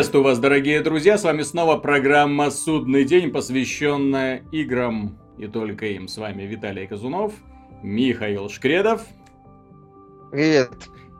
Приветствую 0.00 0.24
вас, 0.24 0.38
дорогие 0.38 0.80
друзья. 0.80 1.18
С 1.18 1.24
вами 1.24 1.42
снова 1.42 1.76
программа 1.76 2.50
«Судный 2.50 3.04
день», 3.04 3.30
посвященная 3.30 4.42
играм 4.50 5.18
и 5.36 5.46
только 5.46 5.84
им. 5.88 6.08
С 6.08 6.16
вами 6.16 6.44
Виталий 6.44 6.86
Казунов, 6.86 7.34
Михаил 7.82 8.48
Шкредов. 8.48 9.02
Привет. 10.32 10.70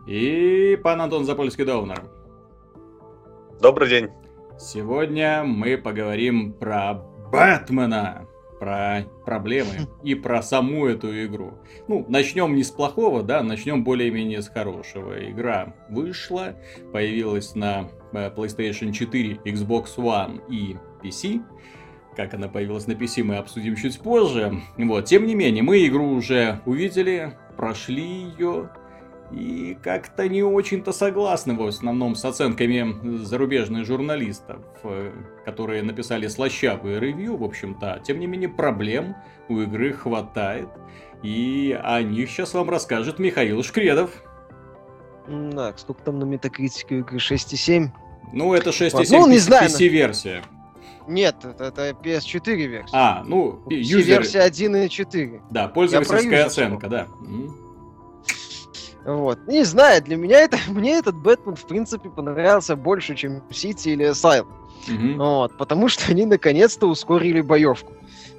И 0.07 0.79
пан 0.83 1.03
Антон 1.03 1.27
Запольский-Довнер. 1.27 2.05
Добрый 3.61 3.91
день. 3.91 4.09
Сегодня 4.59 5.45
мы 5.45 5.77
поговорим 5.77 6.55
про 6.55 6.95
Бэтмена 7.31 8.27
про 8.61 9.07
проблемы 9.25 9.89
и 10.05 10.15
про 10.15 10.43
саму 10.43 10.87
эту 10.87 11.25
игру. 11.25 11.55
Ну, 11.89 12.05
начнем 12.09 12.55
не 12.55 12.63
с 12.63 12.71
плохого, 12.71 13.23
да, 13.23 13.43
начнем 13.43 13.83
более-менее 13.83 14.43
с 14.43 14.49
хорошего. 14.49 15.19
Игра 15.29 15.75
вышла, 15.89 16.55
появилась 16.93 17.55
на 17.55 17.89
э, 18.13 18.31
PlayStation 18.31 18.93
4, 18.93 19.41
Xbox 19.47 19.97
One 19.97 20.43
и 20.49 20.77
PC. 21.03 21.43
Как 22.15 22.35
она 22.35 22.49
появилась 22.49 22.87
на 22.87 22.93
PC, 22.93 23.23
мы 23.25 23.37
обсудим 23.37 23.77
чуть 23.77 23.99
позже. 23.99 24.61
Вот, 24.77 25.07
тем 25.07 25.27
не 25.27 25.35
менее, 25.35 25.63
мы 25.63 25.87
игру 25.87 26.11
уже 26.11 26.61
увидели, 26.67 27.33
прошли 27.57 28.29
ее, 28.39 28.71
и 29.33 29.77
как-то 29.83 30.29
не 30.29 30.43
очень-то 30.43 30.93
согласны 30.93 31.55
в 31.55 31.63
основном 31.65 32.15
с 32.15 32.25
оценками 32.25 33.19
зарубежных 33.19 33.87
журналистов, 33.87 34.59
э, 34.83 35.13
которые 35.45 35.83
написали 35.83 36.27
слащавые 36.27 36.99
ревью, 36.99 37.37
в 37.37 37.45
общем-то. 37.45 38.03
Тем 38.05 38.19
не 38.19 38.27
менее, 38.27 38.49
проблем 38.49 39.17
у 39.49 39.61
игры 39.61 39.93
хватает. 39.93 40.69
И 41.23 41.79
о 41.83 42.03
них 42.03 42.31
сейчас 42.31 42.55
вам 42.55 42.71
расскажет 42.71 43.19
Михаил 43.19 43.63
Шкредов. 43.63 44.11
Так, 45.53 45.79
сколько 45.79 46.03
там 46.03 46.19
на 46.19 46.25
метакритике 46.25 46.97
у 46.97 46.99
игры? 47.01 47.19
6,7? 47.19 47.89
Ну, 48.33 48.55
это 48.55 48.71
6,7 48.71 49.07
ну, 49.11 49.29
не 49.29 49.39
знаю, 49.39 49.69
PC-версия. 49.69 50.43
Нет, 51.07 51.37
это, 51.45 51.65
это 51.65 51.91
PS4 51.91 52.55
версия. 52.55 52.97
А, 52.97 53.25
ну, 53.27 53.63
юзер... 53.69 54.21
версия 54.21 54.41
1 54.41 54.77
и 54.77 54.89
4. 54.89 55.43
Да, 55.51 55.69
пользовательская 55.69 56.47
оценка, 56.47 56.89
да. 56.89 57.09
Вот. 59.05 59.39
Не 59.47 59.65
знаю, 59.65 60.03
для 60.03 60.17
меня 60.17 60.41
это, 60.41 60.59
мне 60.69 60.99
этот 60.99 61.17
Бэтмен, 61.17 61.57
в 61.57 61.67
принципе, 61.67 62.09
понравился 62.09 62.77
больше, 62.77 63.15
чем 63.15 63.43
Сити 63.51 63.91
или 63.91 64.11
Asylum. 64.11 64.47
Mm-hmm. 64.89 65.17
Вот, 65.17 65.57
потому 65.59 65.89
что 65.89 66.11
они 66.11 66.25
наконец-то 66.27 66.87
ускорили 66.87 67.41
боевку. 67.41 67.93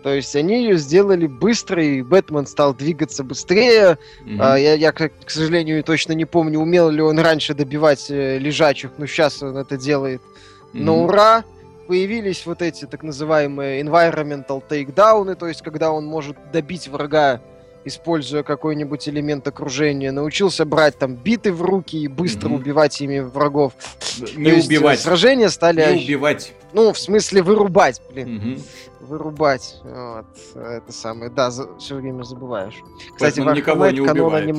То 0.03 0.11
есть 0.11 0.35
они 0.35 0.63
ее 0.63 0.77
сделали 0.77 1.27
быстро, 1.27 1.83
и 1.83 2.01
Бэтмен 2.01 2.47
стал 2.47 2.73
двигаться 2.73 3.23
быстрее. 3.23 3.99
Mm-hmm. 4.25 4.37
А, 4.39 4.57
я, 4.57 4.73
я, 4.73 4.91
к, 4.91 5.11
сожалению, 5.27 5.83
точно 5.83 6.13
не 6.13 6.25
помню, 6.25 6.59
умел 6.59 6.89
ли 6.89 7.01
он 7.01 7.19
раньше 7.19 7.53
добивать 7.53 8.09
э, 8.09 8.39
лежачих, 8.39 8.91
но 8.97 9.05
сейчас 9.05 9.43
он 9.43 9.57
это 9.57 9.77
делает 9.77 10.21
mm-hmm. 10.21 10.83
на 10.83 10.93
ура. 10.93 11.43
Появились 11.87 12.45
вот 12.45 12.61
эти 12.61 12.85
так 12.85 13.03
называемые 13.03 13.81
environmental 13.81 14.63
takedowns, 14.67 15.35
то 15.35 15.47
есть 15.47 15.61
когда 15.61 15.91
он 15.91 16.05
может 16.05 16.37
добить 16.51 16.87
врага 16.87 17.41
используя 17.85 18.43
какой-нибудь 18.43 19.07
элемент 19.09 19.47
окружения, 19.47 20.11
научился 20.11 20.65
брать 20.65 20.97
там 20.97 21.15
биты 21.15 21.51
в 21.51 21.61
руки 21.61 21.97
и 21.97 22.07
быстро 22.07 22.49
mm-hmm. 22.49 22.55
убивать 22.55 23.01
ими 23.01 23.19
врагов. 23.19 23.73
Не 24.35 24.51
То 24.51 24.65
убивать. 24.65 24.93
Есть, 24.93 25.03
сражения 25.03 25.49
стали... 25.49 25.95
Не 25.95 26.03
убивать. 26.03 26.53
Ну, 26.73 26.93
в 26.93 26.99
смысле 26.99 27.41
вырубать, 27.41 28.01
блин. 28.11 28.27
Mm-hmm. 28.27 28.61
Вырубать. 29.01 29.81
Вот. 29.83 30.25
Это 30.55 30.91
самое. 30.91 31.31
Да, 31.31 31.51
за... 31.51 31.77
все 31.77 31.95
время 31.95 32.23
забываешь. 32.23 32.75
Кстати, 33.13 33.37
Поэтому 33.37 33.51
никого 33.55 33.89
не 33.89 34.01
убивает. 34.01 34.45
Не 34.45 34.53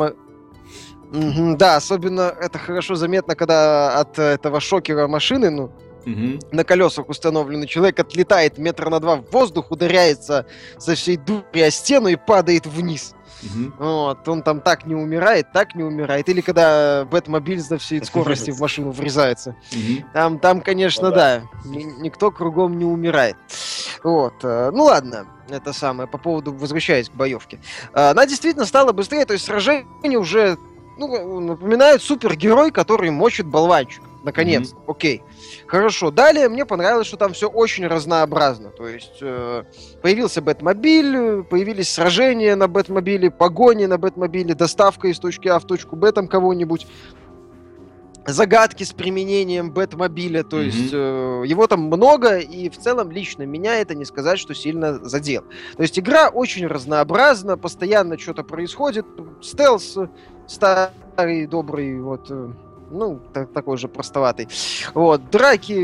Угу, 1.13 1.57
да, 1.59 1.77
особенно 1.77 2.35
это 2.41 2.59
хорошо 2.59 2.95
заметно, 2.95 3.37
когда 3.37 4.01
от 4.01 4.19
этого 4.19 4.61
шокера 4.61 5.09
машины, 5.09 5.51
ну, 5.51 5.71
угу. 6.07 6.39
на 6.51 6.65
колесах 6.65 7.09
установленный 7.09 7.67
человек 7.67 7.99
отлетает 8.01 8.59
метра 8.59 8.91
на 8.91 9.01
два 9.01 9.17
в 9.17 9.31
воздух, 9.31 9.71
ударяется 9.71 10.47
со 10.79 10.95
всей 10.95 11.17
дури 11.17 11.61
о 11.61 11.71
стену 11.71 12.09
и 12.09 12.17
падает 12.17 12.67
вниз. 12.67 13.15
Угу. 13.43 13.73
Вот, 13.79 14.29
он 14.29 14.43
там 14.43 14.61
так 14.61 14.87
не 14.87 14.95
умирает, 14.95 15.53
так 15.53 15.75
не 15.75 15.83
умирает. 15.83 16.29
Или 16.29 16.41
когда 16.41 17.05
Бэтмобиль 17.05 17.61
за 17.61 17.79
всей 17.79 18.05
скорости 18.05 18.51
в 18.51 18.61
машину 18.61 18.91
врезается. 18.91 19.57
Угу. 19.73 20.05
Там, 20.13 20.39
там, 20.39 20.61
конечно, 20.61 21.11
ну, 21.11 21.15
да, 21.15 21.43
да 21.65 21.71
никто 21.99 22.31
кругом 22.31 22.79
не 22.79 22.85
умирает. 22.85 23.37
Вот, 24.03 24.35
э, 24.43 24.71
ну 24.73 24.85
ладно, 24.85 25.27
это 25.49 25.73
самое, 25.73 26.09
по 26.09 26.19
поводу, 26.19 26.53
возвращаясь 26.53 27.09
к 27.09 27.15
боевке. 27.15 27.61
Э, 27.93 28.11
она 28.11 28.27
действительно 28.27 28.65
стала 28.65 28.93
быстрее, 28.93 29.25
то 29.25 29.33
есть 29.33 29.45
сражения 29.45 30.19
уже 30.19 30.57
ну, 30.99 31.41
напоминают 31.41 32.03
супергерой, 32.03 32.71
который 32.71 33.11
мочит 33.11 33.47
болванчик. 33.47 34.03
Наконец, 34.25 34.73
mm-hmm. 34.73 34.85
окей. 34.87 35.23
Хорошо. 35.67 36.11
Далее 36.11 36.49
мне 36.49 36.65
понравилось, 36.65 37.07
что 37.07 37.17
там 37.17 37.33
все 37.33 37.49
очень 37.49 37.87
разнообразно. 37.87 38.71
То 38.71 38.87
есть 38.89 39.19
э, 39.21 39.65
появился 40.01 40.41
Бэтмобиль, 40.41 41.43
появились 41.45 41.91
сражения 41.91 42.55
на 42.57 42.69
Бэтмобиле, 42.69 43.31
погони 43.31 43.87
на 43.87 43.99
Бэтмобиле, 43.99 44.55
доставка 44.55 45.09
из 45.09 45.19
точки 45.19 45.49
А 45.49 45.59
в 45.59 45.67
точку 45.67 45.97
Б 45.97 46.13
там 46.13 46.29
кого-нибудь 46.29 46.87
загадки 48.27 48.85
с 48.85 48.93
применением 48.93 49.73
Бэтмобиля, 49.73 50.45
то 50.45 50.61
mm-hmm. 50.61 50.65
есть 50.65 50.91
э, 50.93 51.43
его 51.47 51.67
там 51.67 51.83
много, 51.83 52.39
и 52.39 52.69
в 52.69 52.79
целом 52.79 53.11
лично 53.11 53.43
меня 53.43 53.81
это 53.81 53.95
не 53.95 54.05
сказать, 54.05 54.39
что 54.39 54.55
сильно 54.55 55.05
задел. 55.05 55.43
То 55.77 55.83
есть 55.83 55.99
игра 55.99 56.29
очень 56.29 56.67
разнообразна, 56.67 57.59
постоянно 57.59 58.19
что-то 58.19 58.45
происходит, 58.45 59.07
стелс 59.41 59.99
старый, 60.47 61.47
добрый, 61.47 62.01
вот, 62.01 62.31
э, 62.31 62.53
ну, 62.93 63.21
так, 63.33 63.53
такой 63.53 63.77
же 63.79 63.89
простоватый. 63.89 64.49
Вот, 64.95 65.31
драки, 65.31 65.75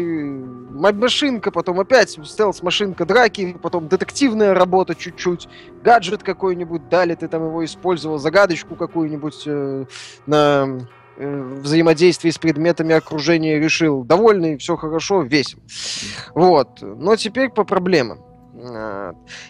машинка, 0.71 1.51
потом 1.51 1.81
опять 1.81 2.11
стелс-машинка, 2.11 3.05
драки, 3.07 3.57
потом 3.61 3.89
детективная 3.89 4.55
работа 4.55 4.95
чуть-чуть, 4.95 5.49
гаджет 5.83 6.23
какой-нибудь 6.23 6.89
дали, 6.89 7.15
ты 7.15 7.29
там 7.29 7.47
его 7.47 7.65
использовал, 7.65 8.19
загадочку 8.19 8.77
какую-нибудь 8.77 9.43
э, 9.47 9.85
на 10.27 10.79
э, 11.17 11.43
взаимодействии 11.63 12.31
с 12.31 12.39
предметами 12.39 12.95
окружения 12.95 13.59
решил. 13.59 14.05
Довольный, 14.05 14.59
все 14.59 14.77
хорошо, 14.77 15.23
весело. 15.23 15.63
Вот. 16.35 16.83
Но 16.83 17.17
теперь 17.17 17.49
по 17.49 17.65
проблемам. 17.65 18.25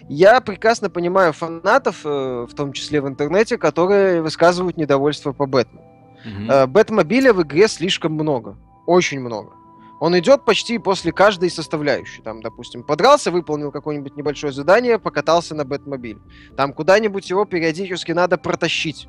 Я 0.09 0.41
прекрасно 0.43 0.91
понимаю 0.91 1.33
фанатов, 1.33 2.05
э, 2.05 2.47
в 2.47 2.55
том 2.55 2.73
числе 2.73 3.01
в 3.01 3.09
интернете, 3.09 3.57
которые 3.57 4.21
высказывают 4.21 4.77
недовольство 4.77 5.33
по 5.33 5.47
Бэтмену. 5.47 5.98
Mm-hmm. 6.25 6.67
Бэтмобиля 6.67 7.33
в 7.33 7.43
игре 7.43 7.69
слишком 7.69 8.13
много. 8.13 8.57
Очень 8.87 9.21
много. 9.21 9.53
Он 10.01 10.17
идет 10.19 10.45
почти 10.45 10.79
после 10.79 11.13
каждой 11.13 11.51
составляющей. 11.51 12.23
Там, 12.23 12.41
допустим, 12.41 12.85
подрался, 12.85 13.31
выполнил 13.31 13.73
какое-нибудь 13.73 14.17
небольшое 14.17 14.53
задание, 14.53 14.99
покатался 14.99 15.55
на 15.55 15.65
Бэтмобиле. 15.65 16.21
Там 16.57 16.73
куда-нибудь 16.73 17.29
его 17.31 17.45
периодически 17.45 18.13
надо 18.13 18.39
протащить. 18.39 19.09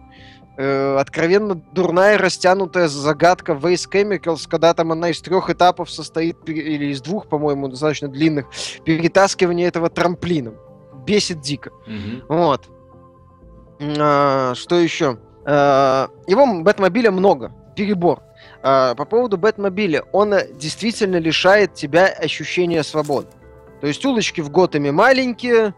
Э, 0.57 0.97
откровенно 0.99 1.55
дурная 1.55 2.17
растянутая 2.17 2.87
загадка 2.87 3.53
Waze 3.53 3.87
Chemicals, 3.89 4.47
когда 4.49 4.73
там 4.73 4.91
она 4.91 5.11
из 5.11 5.21
трех 5.21 5.49
этапов 5.49 5.91
состоит, 5.91 6.37
или 6.49 6.87
из 6.87 7.01
двух, 7.01 7.29
по-моему, 7.29 7.67
достаточно 7.67 8.07
длинных, 8.07 8.47
перетаскивание 8.83 9.67
этого 9.67 9.89
трамплином. 9.89 10.55
Бесит 11.05 11.39
дико. 11.41 11.71
Mm-hmm. 11.87 12.23
Вот. 12.27 12.67
А, 13.99 14.53
что 14.55 14.79
еще? 14.79 15.19
А, 15.51 16.09
его 16.27 16.61
Бэтмобиля 16.61 17.11
много. 17.11 17.51
Перебор. 17.75 18.21
А, 18.61 18.93
по 18.93 19.05
поводу 19.05 19.37
Бэтмобиля. 19.37 20.03
Он 20.11 20.35
действительно 20.53 21.17
лишает 21.17 21.73
тебя 21.73 22.05
ощущения 22.05 22.83
свободы. 22.83 23.29
То 23.81 23.87
есть 23.87 24.05
улочки 24.05 24.41
в 24.41 24.51
Готэме 24.51 24.91
маленькие, 24.91 25.73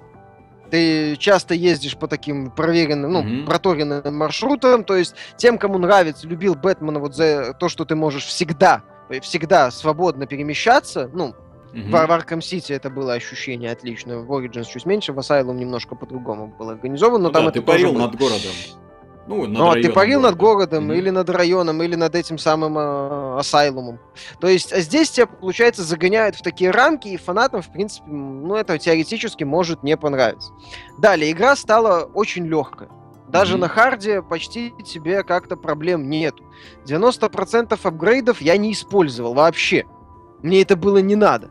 ты 0.71 1.15
часто 1.17 1.53
ездишь 1.53 1.97
по 1.97 2.07
таким 2.07 2.49
проверенным, 2.49 3.11
ну, 3.11 3.23
mm-hmm. 3.23 3.45
проторенным 3.45 4.17
маршрутам, 4.17 4.83
то 4.83 4.95
есть 4.95 5.15
тем, 5.37 5.57
кому 5.57 5.77
нравится, 5.77 6.27
любил 6.27 6.55
Бэтмена 6.55 6.99
вот 6.99 7.15
за 7.15 7.53
то, 7.53 7.69
что 7.69 7.85
ты 7.85 7.95
можешь 7.95 8.25
всегда, 8.25 8.81
всегда 9.21 9.71
свободно 9.71 10.27
перемещаться, 10.27 11.09
ну, 11.13 11.35
Mm-hmm. 11.73 11.87
В, 11.87 11.91
в 11.91 12.11
Arkham 12.11 12.39
City 12.39 12.75
это 12.75 12.89
было 12.89 13.13
ощущение 13.13 13.71
отличное. 13.71 14.17
В 14.17 14.29
Origins 14.29 14.65
чуть 14.65 14.85
меньше, 14.85 15.13
в 15.13 15.19
Asylum 15.19 15.55
немножко 15.55 15.95
по-другому 15.95 16.53
было 16.59 16.73
организовано. 16.73 17.19
Но 17.19 17.27
ну, 17.29 17.31
там 17.31 17.43
да, 17.43 17.49
это 17.51 17.61
ты 17.61 17.65
парил 17.65 17.93
над 17.93 18.13
городом. 18.17 18.51
Ну, 19.27 19.45
над 19.45 19.75
ну, 19.75 19.81
ты 19.81 19.91
парил 19.91 20.19
над 20.21 20.35
городом, 20.35 20.89
mm-hmm. 20.89 20.97
или 20.97 21.09
над 21.09 21.29
районом, 21.29 21.81
или 21.83 21.95
над 21.95 22.15
этим 22.15 22.37
самым 22.37 22.77
э, 22.77 23.39
асайлумом. 23.39 23.99
То 24.39 24.47
есть 24.47 24.73
а 24.73 24.81
здесь 24.81 25.11
тебя, 25.11 25.27
получается, 25.27 25.83
загоняют 25.83 26.35
в 26.35 26.41
такие 26.41 26.71
рамки, 26.71 27.07
и 27.07 27.17
фанатам, 27.17 27.61
в 27.61 27.71
принципе, 27.71 28.09
ну, 28.09 28.55
это 28.55 28.77
теоретически 28.77 29.43
может 29.43 29.83
не 29.83 29.95
понравиться. 29.95 30.51
Далее, 30.97 31.31
игра 31.31 31.55
стала 31.55 32.09
очень 32.13 32.47
легкой. 32.47 32.87
Даже 33.27 33.55
mm-hmm. 33.55 33.59
на 33.59 33.67
харде 33.69 34.21
почти 34.21 34.73
тебе 34.83 35.23
как-то 35.23 35.55
проблем 35.55 36.09
нет. 36.09 36.35
90% 36.85 37.79
апгрейдов 37.81 38.41
я 38.41 38.57
не 38.57 38.73
использовал 38.73 39.33
вообще. 39.33 39.85
Мне 40.41 40.61
это 40.61 40.75
было 40.75 40.97
не 40.97 41.15
надо. 41.15 41.49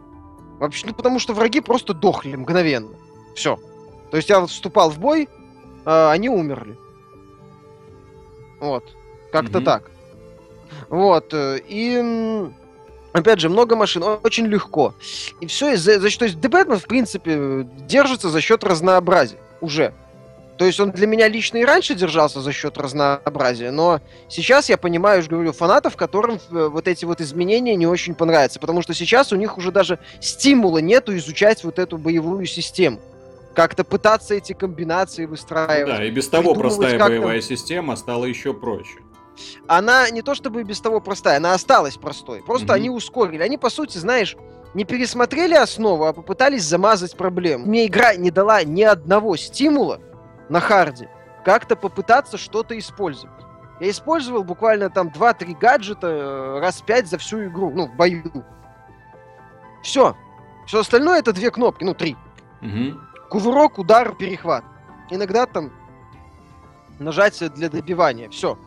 Вообще, 0.58 0.86
ну, 0.88 0.92
потому 0.92 1.18
что 1.18 1.32
враги 1.32 1.60
просто 1.60 1.94
дохли 1.94 2.36
мгновенно. 2.36 2.90
Все. 3.34 3.58
То 4.10 4.16
есть 4.16 4.28
я 4.28 4.40
вот 4.40 4.50
вступал 4.50 4.90
в 4.90 4.98
бой, 4.98 5.28
а 5.86 6.10
они 6.10 6.28
умерли. 6.28 6.76
Вот. 8.60 8.84
Как-то 9.32 9.58
mm-hmm. 9.58 9.64
так. 9.64 9.90
Вот. 10.88 11.32
Э, 11.32 11.58
и 11.66 12.50
Опять 13.12 13.40
же, 13.40 13.48
много 13.48 13.74
машин, 13.74 14.04
очень 14.22 14.46
легко. 14.46 14.94
И 15.40 15.46
все 15.46 15.72
из-за... 15.72 15.98
За, 15.98 16.16
то 16.16 16.24
есть 16.24 16.36
The 16.36 16.48
Batman, 16.48 16.78
в 16.78 16.86
принципе, 16.86 17.66
держится 17.88 18.28
за 18.28 18.40
счет 18.40 18.62
разнообразия 18.62 19.38
уже. 19.60 19.92
То 20.58 20.66
есть 20.66 20.78
он 20.78 20.90
для 20.90 21.06
меня 21.06 21.26
лично 21.26 21.56
и 21.56 21.64
раньше 21.64 21.94
держался 21.94 22.42
за 22.42 22.52
счет 22.52 22.76
разнообразия, 22.76 23.70
но 23.70 24.00
сейчас 24.28 24.68
я 24.68 24.76
понимаю, 24.76 25.20
уже 25.20 25.30
говорю, 25.30 25.52
фанатов, 25.52 25.96
которым 25.96 26.38
э, 26.50 26.68
вот 26.70 26.86
эти 26.86 27.06
вот 27.06 27.22
изменения 27.22 27.74
не 27.76 27.86
очень 27.86 28.14
понравятся, 28.14 28.60
потому 28.60 28.82
что 28.82 28.92
сейчас 28.92 29.32
у 29.32 29.36
них 29.36 29.56
уже 29.56 29.72
даже 29.72 29.98
стимула 30.20 30.78
нету 30.78 31.16
изучать 31.16 31.64
вот 31.64 31.78
эту 31.78 31.96
боевую 31.96 32.44
систему. 32.44 33.00
Как-то 33.54 33.84
пытаться 33.84 34.34
эти 34.34 34.52
комбинации 34.52 35.26
выстраивать. 35.26 35.96
Да, 35.96 36.04
и 36.04 36.10
без 36.10 36.28
того 36.28 36.54
простая 36.54 36.98
боевая 36.98 37.40
система 37.40 37.96
стала 37.96 38.24
еще 38.24 38.54
проще 38.54 39.00
она 39.66 40.10
не 40.10 40.20
то 40.20 40.34
чтобы 40.34 40.64
без 40.64 40.80
того 40.80 41.00
простая, 41.00 41.38
она 41.38 41.54
осталась 41.54 41.96
простой. 41.96 42.42
Просто 42.42 42.66
mm-hmm. 42.66 42.76
они 42.76 42.90
ускорили. 42.90 43.42
Они, 43.42 43.56
по 43.56 43.70
сути, 43.70 43.96
знаешь, 43.96 44.36
не 44.74 44.84
пересмотрели 44.84 45.54
основу, 45.54 46.04
а 46.04 46.12
попытались 46.12 46.64
замазать 46.64 47.16
проблему. 47.16 47.66
Мне 47.66 47.86
игра 47.86 48.14
не 48.14 48.30
дала 48.30 48.62
ни 48.64 48.82
одного 48.82 49.36
стимула 49.36 50.00
на 50.48 50.60
харде 50.60 51.08
как-то 51.44 51.76
попытаться 51.76 52.36
что-то 52.36 52.78
использовать. 52.78 53.34
Я 53.80 53.90
использовал 53.90 54.44
буквально 54.44 54.90
там 54.90 55.08
2-3 55.08 55.58
гаджета 55.58 56.06
э, 56.06 56.60
раз 56.60 56.82
5 56.82 57.08
за 57.08 57.18
всю 57.18 57.46
игру, 57.46 57.70
ну, 57.70 57.86
в 57.86 57.96
бою. 57.96 58.44
Все. 59.82 60.14
Все 60.66 60.80
остальное 60.80 61.20
это 61.20 61.32
две 61.32 61.50
кнопки, 61.50 61.82
ну, 61.82 61.94
три. 61.94 62.16
Угу. 62.60 63.00
Кувырок, 63.30 63.78
удар, 63.78 64.14
перехват. 64.14 64.64
Иногда 65.08 65.46
там 65.46 65.70
нажатие 66.98 67.48
для 67.48 67.68
добивания. 67.68 68.28
Все. 68.28 68.58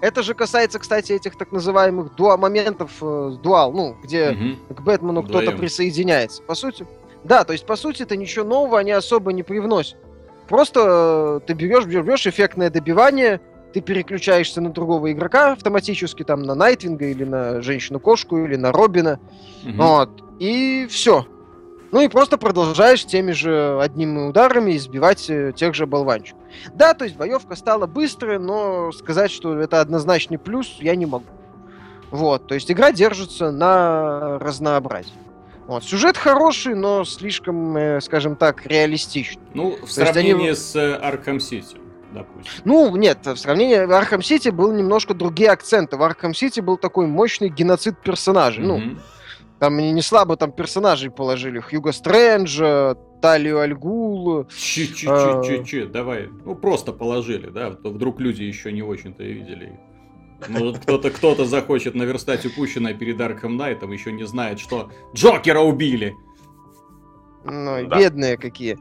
Это 0.00 0.22
же 0.22 0.34
касается, 0.34 0.78
кстати, 0.78 1.12
этих 1.12 1.36
так 1.36 1.52
называемых 1.52 2.14
дуа 2.14 2.36
моментов 2.36 2.92
э, 3.02 3.36
дуал, 3.42 3.72
ну, 3.72 3.96
где 4.02 4.30
угу. 4.30 4.74
к 4.74 4.80
Бэтмену 4.82 5.22
кто-то 5.22 5.52
присоединяется. 5.52 6.42
По 6.42 6.54
сути, 6.54 6.86
да, 7.24 7.44
то 7.44 7.52
есть, 7.52 7.66
по 7.66 7.76
сути, 7.76 8.02
это 8.02 8.16
ничего 8.16 8.44
нового 8.44 8.78
они 8.78 8.92
особо 8.92 9.32
не 9.32 9.42
привносят. 9.42 9.96
Просто 10.48 11.40
э, 11.42 11.46
ты 11.46 11.52
берешь, 11.52 11.84
берешь 11.84 12.26
эффектное 12.26 12.70
добивание, 12.70 13.40
ты 13.72 13.80
переключаешься 13.80 14.60
на 14.60 14.70
другого 14.70 15.12
игрока 15.12 15.52
автоматически, 15.52 16.24
там, 16.24 16.42
на 16.42 16.54
Найтвинга 16.54 17.06
или 17.06 17.24
на 17.24 17.60
Женщину-кошку 17.60 18.38
или 18.38 18.56
на 18.56 18.72
Робина. 18.72 19.20
Угу. 19.64 19.72
Вот. 19.76 20.24
И 20.38 20.86
все. 20.90 21.26
Ну 21.92 22.00
и 22.00 22.08
просто 22.08 22.38
продолжаешь 22.38 23.04
теми 23.04 23.32
же 23.32 23.80
одними 23.80 24.28
ударами 24.28 24.76
избивать 24.76 25.28
э, 25.28 25.52
тех 25.54 25.74
же 25.74 25.86
болванчиков. 25.86 26.40
Да, 26.74 26.94
то 26.94 27.04
есть 27.04 27.16
боевка 27.16 27.56
стала 27.56 27.86
быстрой, 27.86 28.38
но 28.38 28.92
сказать, 28.92 29.30
что 29.30 29.58
это 29.58 29.80
однозначный 29.80 30.38
плюс, 30.38 30.76
я 30.80 30.94
не 30.94 31.06
могу. 31.06 31.26
Вот, 32.10 32.46
то 32.46 32.54
есть 32.54 32.70
игра 32.70 32.92
держится 32.92 33.50
на 33.50 34.38
разнообразии. 34.38 35.12
Вот. 35.66 35.84
Сюжет 35.84 36.16
хороший, 36.16 36.74
но 36.74 37.04
слишком, 37.04 37.76
э, 37.76 38.00
скажем 38.00 38.36
так, 38.36 38.66
реалистичный. 38.66 39.42
Ну, 39.54 39.76
в 39.76 39.80
то 39.80 39.86
сравнении 39.86 40.48
они... 40.48 40.54
с 40.54 40.74
Arkham 40.76 41.38
City 41.38 41.78
допустим. 42.12 42.62
Ну, 42.64 42.96
нет, 42.96 43.18
в 43.24 43.36
сравнении 43.36 43.84
в 43.84 43.90
Arkham 43.90 44.18
City 44.18 44.50
был 44.50 44.72
немножко 44.72 45.14
другие 45.14 45.50
акценты. 45.50 45.96
В 45.96 46.02
Arkham 46.02 46.32
City 46.32 46.60
был 46.62 46.76
такой 46.76 47.06
мощный 47.06 47.48
геноцид 47.48 47.98
персонажей. 47.98 48.64
Mm-hmm. 48.64 48.66
Ну, 48.66 48.96
там 49.60 49.76
не, 49.76 49.92
не 49.92 50.00
слабо 50.00 50.36
там 50.36 50.52
персонажей 50.52 51.10
положили. 51.10 51.60
Хьюго 51.60 51.92
Стрэнджа, 51.92 52.96
Талию 53.20 53.60
Альгул. 53.60 54.46
Че-че-че-че, 54.46 55.84
давай. 55.84 56.30
Ну, 56.46 56.54
просто 56.54 56.92
положили, 56.92 57.50
да? 57.50 57.72
То 57.72 57.90
вдруг 57.90 58.20
люди 58.20 58.42
еще 58.42 58.72
не 58.72 58.82
очень-то 58.82 59.22
и 59.22 59.32
видели 59.32 59.78
Может, 60.48 60.78
кто-то 60.78 61.10
кто 61.10 61.44
захочет 61.44 61.94
наверстать 61.94 62.46
упущенное 62.46 62.94
перед 62.94 63.20
Арком 63.20 63.58
Найтом, 63.58 63.92
еще 63.92 64.12
не 64.12 64.26
знает, 64.26 64.58
что 64.58 64.90
Джокера 65.14 65.60
убили. 65.60 66.16
Ну, 67.44 67.86
да. 67.86 67.98
бедные 67.98 68.38
какие. 68.38 68.78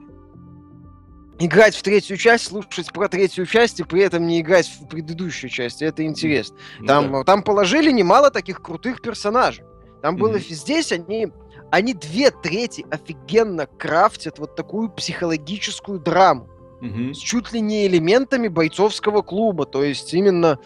Играть 1.39 1.75
в 1.75 1.83
третью 1.83 2.15
часть, 2.15 2.45
слушать 2.45 2.91
про 2.93 3.09
третью 3.09 3.45
часть 3.45 3.81
и 3.81 3.83
при 3.83 4.01
этом 4.01 4.27
не 4.27 4.39
играть 4.39 4.67
в 4.67 4.87
предыдущую 4.87 5.49
часть. 5.49 5.81
Это 5.81 6.05
интересно. 6.05 6.57
Ну, 6.79 6.87
там, 6.87 7.11
да. 7.11 7.23
там 7.25 7.43
положили 7.43 7.91
немало 7.91 8.31
таких 8.31 8.61
крутых 8.61 9.01
персонажей. 9.01 9.65
Там 10.01 10.15
mm-hmm. 10.15 10.19
было 10.19 10.39
здесь 10.39 10.91
они 10.91 11.31
они 11.71 11.93
две 11.93 12.31
трети 12.31 12.85
офигенно 12.89 13.67
крафтят 13.67 14.39
вот 14.39 14.55
такую 14.55 14.89
психологическую 14.89 15.99
драму 15.99 16.47
mm-hmm. 16.81 17.13
с 17.13 17.17
чуть 17.17 17.51
ли 17.53 17.61
не 17.61 17.85
элементами 17.87 18.47
бойцовского 18.47 19.21
клуба, 19.21 19.65
то 19.65 19.83
есть 19.83 20.13
именно 20.13 20.59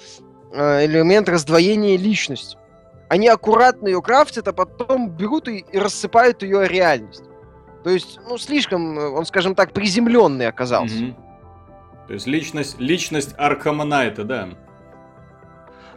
э, 0.51 0.85
элемент 0.85 1.29
раздвоения 1.29 1.97
личности. 1.97 2.57
Они 3.09 3.27
аккуратно 3.27 3.87
ее 3.87 4.01
крафтят, 4.01 4.47
а 4.47 4.53
потом 4.53 5.09
берут 5.09 5.47
и, 5.47 5.65
и 5.71 5.77
рассыпают 5.77 6.41
ее 6.41 6.67
реальность. 6.67 7.25
То 7.83 7.89
есть, 7.89 8.19
ну, 8.27 8.37
слишком, 8.37 8.97
э, 8.97 9.09
он, 9.09 9.25
скажем 9.25 9.55
так, 9.55 9.73
приземленный 9.73 10.47
оказался. 10.47 10.95
Mm-hmm. 10.95 11.15
То 12.07 12.13
есть 12.13 12.27
личность, 12.27 12.79
личность 12.79 13.33
Архама 13.37 13.85
Найта, 13.85 14.23
да. 14.23 14.49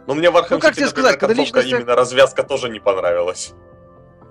Но 0.07 0.13
мне 0.15 0.29
в 0.31 0.37
Архам 0.37 0.57
ну, 0.57 0.59
как 0.61 0.75
тебе 0.75 0.87
сказать, 0.87 1.19
когда 1.19 1.33
личность... 1.35 1.69
именно 1.69 1.93
развязка 1.93 2.43
тоже 2.43 2.69
не 2.69 2.79
понравилась. 2.79 3.53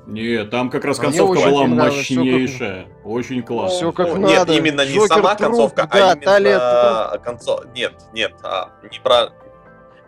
Нет, 0.06 0.50
там 0.50 0.70
как 0.70 0.84
раз 0.84 0.99
а 0.99 1.02
концовка 1.02 1.49
была 1.49 1.67
мощнейшая. 1.67 2.84
Как... 2.84 3.06
Очень 3.06 3.43
классно. 3.43 3.76
Все 3.76 3.93
как 3.93 4.17
нет, 4.17 4.38
надо. 4.38 4.52
именно 4.52 4.87
не 4.87 5.06
сама 5.06 5.34
труп, 5.34 5.49
концовка, 5.50 5.88
да, 5.93 6.11
а 6.11 6.12
именно 6.12 6.25
талия, 6.25 7.19
концо... 7.19 7.64
Нет, 7.75 7.93
нет, 8.12 8.32
а, 8.43 8.70
не 8.90 9.00
про 9.00 9.32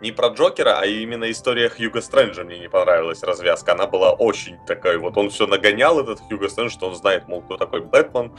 не 0.01 0.11
про 0.11 0.29
Джокера, 0.29 0.79
а 0.79 0.85
именно 0.85 1.29
история 1.29 1.69
Хьюга 1.69 2.01
Стрэнджа 2.01 2.43
мне 2.43 2.59
не 2.59 2.69
понравилась 2.69 3.23
развязка. 3.23 3.73
Она 3.73 3.87
была 3.87 4.11
очень 4.11 4.57
такая, 4.65 4.97
вот 4.97 5.17
он 5.17 5.29
все 5.29 5.47
нагонял, 5.47 5.99
этот 5.99 6.19
Хьюго 6.19 6.49
Стрэндж, 6.49 6.71
что 6.71 6.87
он 6.87 6.95
знает, 6.95 7.27
мол, 7.27 7.41
кто 7.41 7.57
такой 7.57 7.81
Бэтмен, 7.81 8.31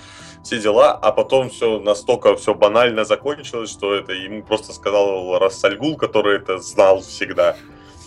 все 0.43 0.59
дела, 0.59 0.93
а 0.93 1.12
потом 1.12 1.51
все 1.51 1.79
настолько 1.79 2.37
все 2.37 2.55
банально 2.55 3.05
закончилось, 3.05 3.71
что 3.71 3.95
это 3.95 4.12
ему 4.12 4.43
просто 4.43 4.73
сказал 4.73 5.39
Рассальгул, 5.39 5.97
который 5.97 6.37
это 6.37 6.59
знал 6.59 7.01
всегда. 7.01 7.57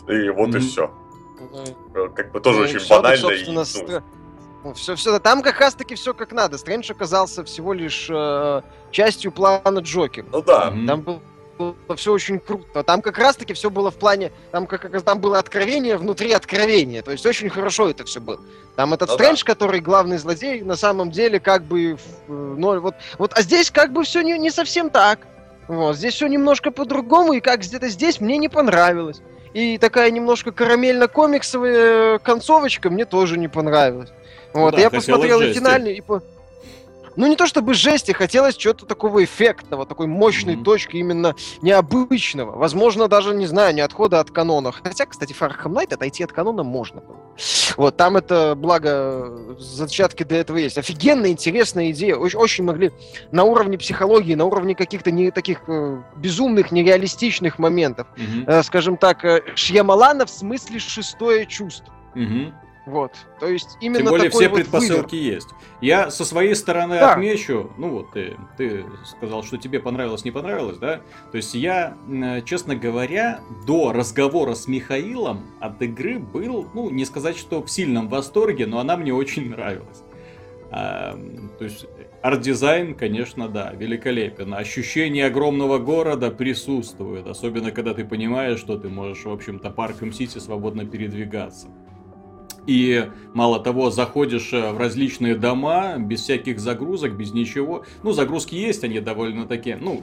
И 0.08 0.30
вот 0.30 0.50
mm-hmm. 0.50 0.58
и 0.58 0.60
все. 0.60 0.92
Mm-hmm. 1.40 2.14
Как 2.14 2.32
бы 2.32 2.40
тоже 2.42 2.60
ну, 2.60 2.66
очень 2.66 2.80
все, 2.80 2.96
банально. 2.96 3.30
Так, 3.30 3.48
и, 3.48 3.52
ну... 3.52 4.74
Все, 4.74 4.96
все, 4.96 5.20
там 5.20 5.42
как 5.42 5.60
раз 5.60 5.76
таки 5.76 5.96
все 5.96 6.14
как 6.14 6.32
надо. 6.32 6.58
Стрэндж 6.58 6.90
оказался 6.92 7.44
всего 7.44 7.74
лишь 7.74 8.08
э, 8.10 8.62
частью 8.92 9.34
плана 9.34 9.80
Джокера. 9.80 10.26
Ну 10.32 10.42
да. 10.42 10.74
Там 10.88 11.02
был 11.02 11.22
все 11.96 12.14
очень 12.14 12.40
круто. 12.40 12.84
Там 12.84 13.02
как 13.02 13.18
раз-таки 13.18 13.54
все 13.54 13.70
было 13.70 13.92
в 13.92 13.96
плане, 13.96 14.32
там 14.52 14.68
как 14.68 15.02
там 15.04 15.20
было 15.20 15.40
откровение 15.40 15.98
внутри 15.98 16.32
откровения. 16.32 17.02
То 17.02 17.12
есть 17.12 17.26
очень 17.26 17.50
хорошо 17.50 17.90
это 17.90 18.06
все 18.06 18.20
было. 18.20 18.40
Там 18.76 18.94
этот 18.94 19.10
ну, 19.10 19.16
Стрэндж, 19.16 19.44
да. 19.46 19.54
который 19.54 19.80
главный 19.80 20.18
злодей, 20.18 20.62
на 20.62 20.76
самом 20.76 21.12
деле 21.12 21.40
как 21.40 21.64
бы 21.64 21.98
ну, 22.28 22.80
вот, 22.80 22.96
вот, 23.18 23.32
а 23.36 23.42
здесь 23.42 23.72
как 23.72 23.92
бы 23.92 24.04
все 24.04 24.22
не, 24.22 24.38
не 24.38 24.50
совсем 24.50 24.90
так. 24.90 25.20
Вот, 25.68 25.96
здесь 25.96 26.16
все 26.16 26.28
немножко 26.28 26.72
по-другому, 26.72 27.34
и 27.34 27.40
как 27.40 27.62
где-то 27.62 27.88
здесь 27.88 28.20
мне 28.20 28.38
не 28.38 28.50
понравилось. 28.50 29.22
И 29.54 29.78
такая 29.78 30.10
немножко 30.12 30.50
карамельно-комиксовая 30.50 32.20
концовочка 32.20 32.90
мне 32.90 33.06
тоже 33.06 33.38
не 33.38 33.48
понравилась. 33.48 34.10
Вот, 34.54 34.72
ну, 34.72 34.78
да, 34.78 34.82
я 34.82 34.90
посмотрел 34.90 35.42
и 35.42 35.54
финальный, 35.54 35.94
и 35.94 36.02
по 36.02 36.22
ну 37.16 37.28
не 37.28 37.36
то 37.36 37.48
чтобы 37.48 37.74
жести, 37.74 38.12
хотелось 38.12 38.56
чего-то 38.56 38.86
такого 38.86 39.24
эффектного, 39.24 39.86
такой 39.86 40.08
мощной 40.08 40.56
mm-hmm. 40.56 40.64
точки 40.64 40.98
именно 40.98 41.36
необычного. 41.62 42.58
Возможно, 42.58 43.08
даже, 43.08 43.34
не 43.34 43.46
знаю, 43.46 43.74
не 43.76 43.82
отхода 43.82 44.20
от 44.20 44.32
канона. 44.32 44.72
Хотя, 44.72 45.06
кстати, 45.06 45.34
Фархам 45.34 45.74
Найт 45.74 45.94
отойти 45.94 46.24
от 46.24 46.32
канона 46.32 46.64
можно 46.64 47.02
было. 47.02 47.18
Вот, 47.78 47.98
там 47.98 48.18
это, 48.18 48.56
благо, 48.56 49.56
зачатки 49.58 50.24
для 50.24 50.40
этого 50.40 50.58
есть. 50.58 50.78
Офигенно 50.78 51.28
интересная 51.28 51.92
идея. 51.92 52.16
Очень, 52.16 52.40
очень 52.40 52.64
могли 52.64 52.92
на 53.32 53.44
уровне 53.44 53.78
психологии, 53.78 54.36
на 54.36 54.46
уровне 54.46 54.76
каких-то 54.76 55.12
не 55.12 55.32
таких 55.32 55.62
э, 55.68 56.02
безумных, 56.18 56.72
нереалистичных 56.72 57.60
моментов. 57.60 58.08
Mm-hmm. 58.16 58.46
Э, 58.48 58.64
скажем 58.64 58.98
так, 58.98 59.26
э, 59.26 59.42
Шьямалана 59.56 60.26
в 60.26 60.30
смысле 60.30 60.80
шестое 60.80 61.46
чувство. 61.46 61.94
Mm-hmm. 62.16 62.54
Вот. 62.86 63.14
То 63.40 63.48
есть 63.48 63.78
именно 63.80 64.00
Тем 64.00 64.10
более 64.10 64.30
все 64.30 64.50
вот 64.50 64.58
предпосылки 64.58 65.16
выбор. 65.16 65.34
есть. 65.34 65.50
Я 65.80 66.12
со 66.12 66.26
своей 66.26 66.54
стороны 66.54 67.00
да. 67.00 67.14
отмечу, 67.14 67.72
ну 67.78 67.90
вот 67.90 68.12
ты, 68.12 68.36
ты 68.58 68.86
сказал, 69.06 69.44
что 69.44 69.58
тебе 69.58 69.80
понравилось, 69.80 70.26
не 70.26 70.32
понравилось, 70.32 70.78
да? 70.80 71.02
То 71.32 71.38
есть 71.38 71.54
я, 71.54 71.96
честно 72.46 72.76
говоря, 72.76 73.40
до 73.66 73.94
разговора 73.94 74.54
с 74.54 74.68
Михаилом 74.68 75.46
от 75.62 75.82
игры 75.82 76.20
был, 76.20 76.68
ну, 76.74 76.90
не 76.90 77.06
сказать, 77.06 77.38
что 77.38 77.64
в 77.64 77.70
сильном 77.70 78.10
восторге, 78.10 78.66
но 78.66 78.80
она 78.80 78.98
мне 78.98 79.14
очень 79.14 79.50
нравилась. 79.50 80.04
А, 80.76 81.18
то 81.60 81.66
есть 81.66 81.86
арт-дизайн, 82.22 82.96
конечно, 82.96 83.48
да, 83.48 83.72
великолепен. 83.74 84.54
Ощущение 84.54 85.28
огромного 85.28 85.78
города 85.78 86.32
присутствует, 86.32 87.28
особенно 87.28 87.72
когда 87.72 87.94
ты 87.94 88.04
понимаешь, 88.04 88.60
что 88.60 88.78
ты 88.78 88.90
можешь, 88.90 89.24
в 89.24 89.32
общем-то, 89.32 89.70
по 89.70 89.80
Arkham 89.80 90.12
City 90.12 90.40
свободно 90.40 90.86
передвигаться. 90.86 91.68
И 92.66 93.10
мало 93.34 93.60
того, 93.60 93.92
заходишь 93.92 94.54
э, 94.54 94.72
в 94.72 94.78
различные 94.78 95.36
дома 95.36 95.98
без 95.98 96.22
всяких 96.22 96.60
загрузок, 96.60 97.14
без 97.14 97.34
ничего. 97.34 97.86
Ну, 98.04 98.12
загрузки 98.12 98.56
есть, 98.56 98.84
они 98.84 99.00
довольно 99.00 99.46
такие, 99.46 99.78
ну, 99.78 100.02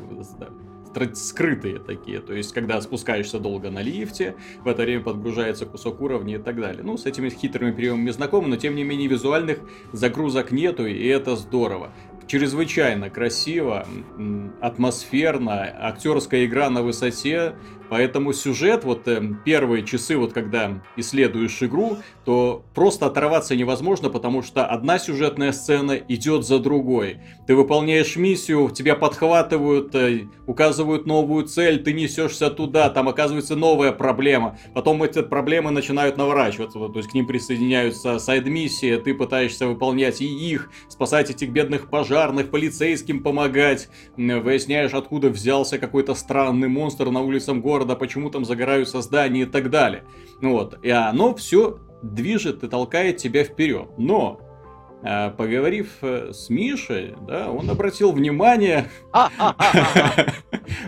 скрытые 1.15 1.79
такие. 1.79 2.21
То 2.21 2.35
есть, 2.35 2.53
когда 2.53 2.81
спускаешься 2.81 3.39
долго 3.39 3.71
на 3.71 3.81
лифте, 3.81 4.35
в 4.63 4.69
это 4.69 4.83
время 4.83 5.03
подгружается 5.03 5.65
кусок 5.65 6.01
уровня 6.01 6.37
и 6.37 6.39
так 6.39 6.61
далее. 6.61 6.83
Ну, 6.83 6.97
с 6.97 7.07
этими 7.07 7.29
хитрыми 7.31 7.73
приемами 7.73 8.11
знакомы, 8.11 8.49
но 8.49 8.57
тем 8.57 8.75
не 8.75 8.85
менее 8.85 9.09
визуальных 9.09 9.61
загрузок 9.93 10.51
нету, 10.51 10.87
и 10.87 11.07
это 11.07 11.37
здорово 11.37 11.91
чрезвычайно 12.31 13.11
красиво, 13.11 13.85
атмосферно, 14.61 15.65
актерская 15.65 16.45
игра 16.45 16.71
на 16.71 16.81
высоте, 16.81 17.55
Поэтому 17.91 18.33
сюжет, 18.33 18.85
вот 18.85 19.09
э, 19.09 19.21
первые 19.45 19.85
часы, 19.85 20.17
вот 20.17 20.33
когда 20.33 20.81
исследуешь 20.97 21.61
игру, 21.63 21.99
то 22.25 22.65
просто 22.73 23.07
оторваться 23.07 23.57
невозможно, 23.57 24.11
потому 24.11 24.43
что 24.43 24.65
одна 24.65 25.01
сюжетная 25.01 25.51
сцена 25.51 25.93
идет 25.93 26.47
за 26.47 26.61
другой. 26.61 27.19
Ты 27.49 27.57
выполняешь 27.57 28.15
миссию, 28.15 28.71
тебя 28.71 28.95
подхватывают, 28.95 29.93
э, 29.97 30.29
указывают 30.47 31.07
новую 31.07 31.47
цель, 31.47 31.83
ты 31.83 31.93
несешься 31.93 32.49
туда, 32.51 32.91
там 32.91 33.09
оказывается 33.09 33.57
новая 33.57 33.91
проблема. 33.91 34.57
Потом 34.73 35.03
эти 35.03 35.23
проблемы 35.23 35.73
начинают 35.73 36.17
наворачиваться, 36.17 36.79
то 36.79 36.93
есть 36.97 37.11
к 37.11 37.15
ним 37.15 37.27
присоединяются 37.27 38.21
сайд-миссии, 38.21 38.97
ты 38.99 39.15
пытаешься 39.15 39.67
выполнять 39.67 40.21
и 40.21 40.27
их, 40.27 40.71
спасать 40.89 41.31
этих 41.31 41.51
бедных 41.51 41.91
пожарных, 41.91 42.51
полицейским 42.51 43.25
помогать, 43.25 43.89
выясняешь, 44.17 44.95
откуда 44.95 45.29
взялся 45.29 45.79
какой-то 45.79 46.15
странный 46.15 46.69
монстр 46.69 47.11
на 47.11 47.21
улицам 47.21 47.61
города, 47.61 47.80
города, 47.81 47.97
почему 47.97 48.31
там 48.31 48.45
загораются 48.45 49.01
здания 49.01 49.43
и 49.43 49.47
так 49.47 49.71
далее. 49.71 50.05
Вот. 50.43 50.79
И 50.83 50.91
оно 50.91 51.35
все 51.35 51.79
движет 52.03 52.63
и 52.63 52.69
толкает 52.69 53.17
тебя 53.17 53.43
вперед. 53.43 53.89
Но 53.97 54.41
э, 55.03 55.31
поговорив 55.31 55.89
э, 56.03 56.33
с 56.33 56.51
Мишей, 56.51 57.15
да, 57.27 57.51
он 57.51 57.71
обратил 57.71 58.13
внимание... 58.13 58.91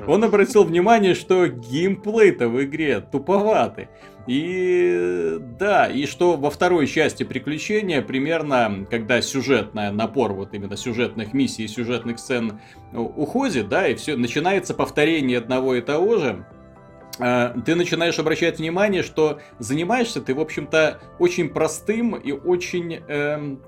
Он 0.07 0.23
обратил 0.23 0.65
внимание, 0.65 1.15
что 1.15 1.49
геймплей-то 1.49 2.49
в 2.49 2.63
игре 2.63 3.01
туповатый. 3.01 3.89
И 4.29 5.39
да, 5.59 5.87
и 5.87 6.07
что 6.07 6.37
во 6.37 6.51
второй 6.51 6.87
части 6.87 7.25
приключения 7.25 8.01
примерно, 8.01 8.87
когда 8.89 9.21
сюжетная 9.21 9.91
напор 9.91 10.33
вот 10.33 10.55
именно 10.55 10.77
сюжетных 10.77 11.35
миссий 11.35 11.65
и 11.65 11.69
сюжетных 11.69 12.21
сцен 12.21 12.61
уходит, 12.93 13.69
да, 13.69 13.89
и 13.89 13.95
все 13.97 14.17
начинается 14.17 14.75
повторение 14.75 15.39
одного 15.39 15.75
и 15.75 15.81
того 15.81 16.19
же, 16.19 16.47
Э, 16.53 16.62
ты 17.19 17.75
начинаешь 17.75 18.19
обращать 18.19 18.59
внимание, 18.59 19.03
что 19.03 19.41
занимаешься 19.59 20.21
ты, 20.21 20.35
в 20.35 20.41
общем-то, 20.41 21.01
очень 21.19 21.51
простым 21.51 22.17
и 22.17 22.33
очень 22.33 22.95
эм, 22.95 23.61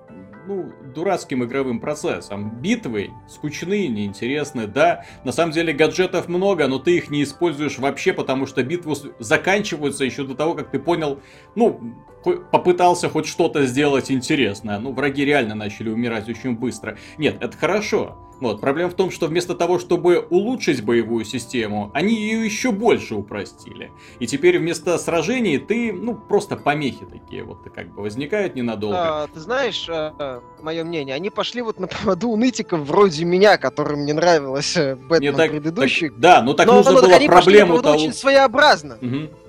ну, 0.46 0.72
дурацким 0.94 1.44
игровым 1.44 1.80
процессом. 1.80 2.60
Битвы 2.60 3.10
скучные, 3.28 3.88
неинтересные, 3.88 4.66
да. 4.66 5.04
На 5.24 5.32
самом 5.32 5.52
деле 5.52 5.72
гаджетов 5.72 6.28
много, 6.28 6.66
но 6.68 6.78
ты 6.78 6.96
их 6.96 7.10
не 7.10 7.22
используешь 7.22 7.78
вообще, 7.78 8.12
потому 8.12 8.46
что 8.46 8.62
битвы 8.62 8.94
заканчиваются 9.18 10.04
еще 10.04 10.24
до 10.24 10.34
того, 10.34 10.54
как 10.54 10.70
ты 10.70 10.78
понял, 10.78 11.20
ну, 11.54 11.80
попытался 12.25 13.09
хоть 13.09 13.26
что-то 13.26 13.66
сделать 13.66 14.11
интересное. 14.11 14.78
Ну, 14.78 14.93
враги 14.93 15.25
реально 15.25 15.54
начали 15.54 15.90
умирать 15.90 16.28
очень 16.28 16.57
быстро. 16.57 16.97
Нет, 17.19 17.37
это 17.40 17.57
хорошо. 17.57 18.16
Вот, 18.40 18.61
проблема 18.61 18.90
в 18.90 18.95
том, 18.95 19.11
что 19.11 19.26
вместо 19.26 19.54
того, 19.54 19.78
чтобы 19.78 20.19
улучшить 20.19 20.85
боевую 20.85 21.25
систему, 21.25 21.90
они 21.95 22.14
ее 22.14 22.45
еще 22.45 22.73
больше 22.73 23.14
упростили. 23.14 23.93
И 24.19 24.26
теперь 24.26 24.59
вместо 24.59 24.99
сражений 24.99 25.59
ты, 25.59 25.93
ну, 25.93 26.14
просто 26.14 26.57
помехи 26.57 27.07
такие 27.07 27.45
вот 27.45 27.59
как 27.75 27.95
бы 27.95 28.02
возникают 28.02 28.54
ненадолго. 28.54 29.23
А, 29.23 29.26
ты 29.28 29.40
знаешь, 29.40 29.87
а, 29.88 30.43
мое 30.61 30.85
мнение, 30.85 31.14
они 31.14 31.31
пошли 31.31 31.62
вот 31.62 31.78
на 31.78 31.87
поводу 31.87 32.28
у 32.31 32.37
нытиков 32.37 32.81
вроде 32.81 33.25
меня, 33.25 33.57
которым 33.57 34.04
не 34.04 34.12
нравилось 34.12 34.76
э, 34.76 34.97
Бэтмен 34.97 35.37
так, 35.37 35.50
предыдущий. 35.50 36.09
Так, 36.09 36.19
да, 36.19 36.43
ну 36.43 36.54
так 36.54 36.66
но, 36.66 36.75
нужно 36.75 36.93
но, 36.93 37.00
было 37.02 37.26
проблему 37.26 37.81
того... 37.81 37.95
очень 37.95 38.12
своеобразно. 38.12 38.99
Угу. 39.00 39.43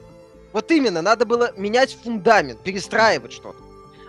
Вот 0.55 0.71
именно, 0.71 1.01
надо 1.01 1.25
было 1.25 1.51
менять 1.57 1.97
фундамент, 2.01 2.61
перестраивать 2.61 3.33
что-то. 3.33 3.57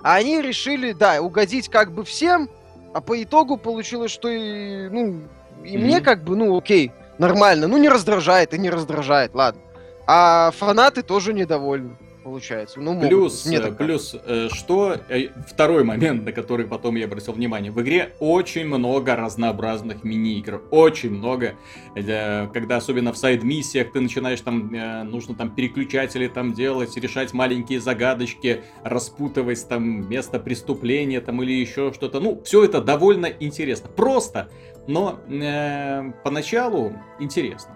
А 0.04 0.14
они 0.14 0.40
решили, 0.40 0.92
да, 0.92 1.20
угодить 1.20 1.68
как 1.68 1.90
бы 1.90 2.04
всем, 2.04 2.48
а 2.94 3.00
по 3.00 3.20
итогу 3.20 3.56
получилось, 3.56 4.12
что 4.12 4.28
и, 4.28 4.88
ну, 4.88 5.22
и 5.64 5.74
mm-hmm. 5.74 5.78
мне 5.78 6.00
как 6.00 6.22
бы, 6.22 6.36
ну, 6.36 6.56
окей, 6.56 6.92
нормально. 7.18 7.66
Ну, 7.66 7.78
не 7.78 7.88
раздражает 7.88 8.54
и 8.54 8.58
не 8.58 8.70
раздражает, 8.70 9.34
ладно. 9.34 9.60
А 10.06 10.52
фанаты 10.52 11.02
тоже 11.02 11.32
недовольны 11.32 11.96
получается. 12.26 12.80
Ну, 12.80 13.00
плюс, 13.00 13.47
Мне 13.47 13.61
так. 13.61 13.78
плюс 13.78 14.16
э, 14.26 14.49
что 14.50 14.97
э, 15.09 15.28
второй 15.47 15.85
момент, 15.85 16.25
на 16.25 16.33
который 16.33 16.66
потом 16.66 16.97
я 16.97 17.04
обратил 17.04 17.35
внимание, 17.35 17.71
в 17.71 17.80
игре 17.80 18.14
очень 18.18 18.66
много 18.66 19.14
разнообразных 19.14 20.02
мини-игр, 20.02 20.61
очень 20.73 21.12
много, 21.12 21.54
э, 21.95 22.49
когда 22.52 22.78
особенно 22.78 23.12
в 23.12 23.16
сайд-миссиях 23.16 23.92
ты 23.92 24.00
начинаешь 24.00 24.40
там, 24.40 24.73
нужно 25.09 25.37
там 25.37 25.54
переключатели 25.54 26.26
там 26.26 26.52
делать, 26.52 26.97
решать 26.97 27.33
маленькие 27.33 27.78
загадочки, 27.78 28.62
распутывать 28.83 29.64
там 29.68 30.09
место 30.11 30.40
преступления 30.40 31.21
там 31.21 31.40
или 31.45 31.52
еще 31.52 31.92
что-то, 31.92 32.18
ну, 32.18 32.42
все 32.45 32.64
это 32.64 32.80
довольно 32.80 33.26
интересно, 33.26 33.88
просто, 33.88 34.49
но 34.88 35.21
э, 35.28 36.11
поначалу 36.25 36.92
интересно. 37.21 37.75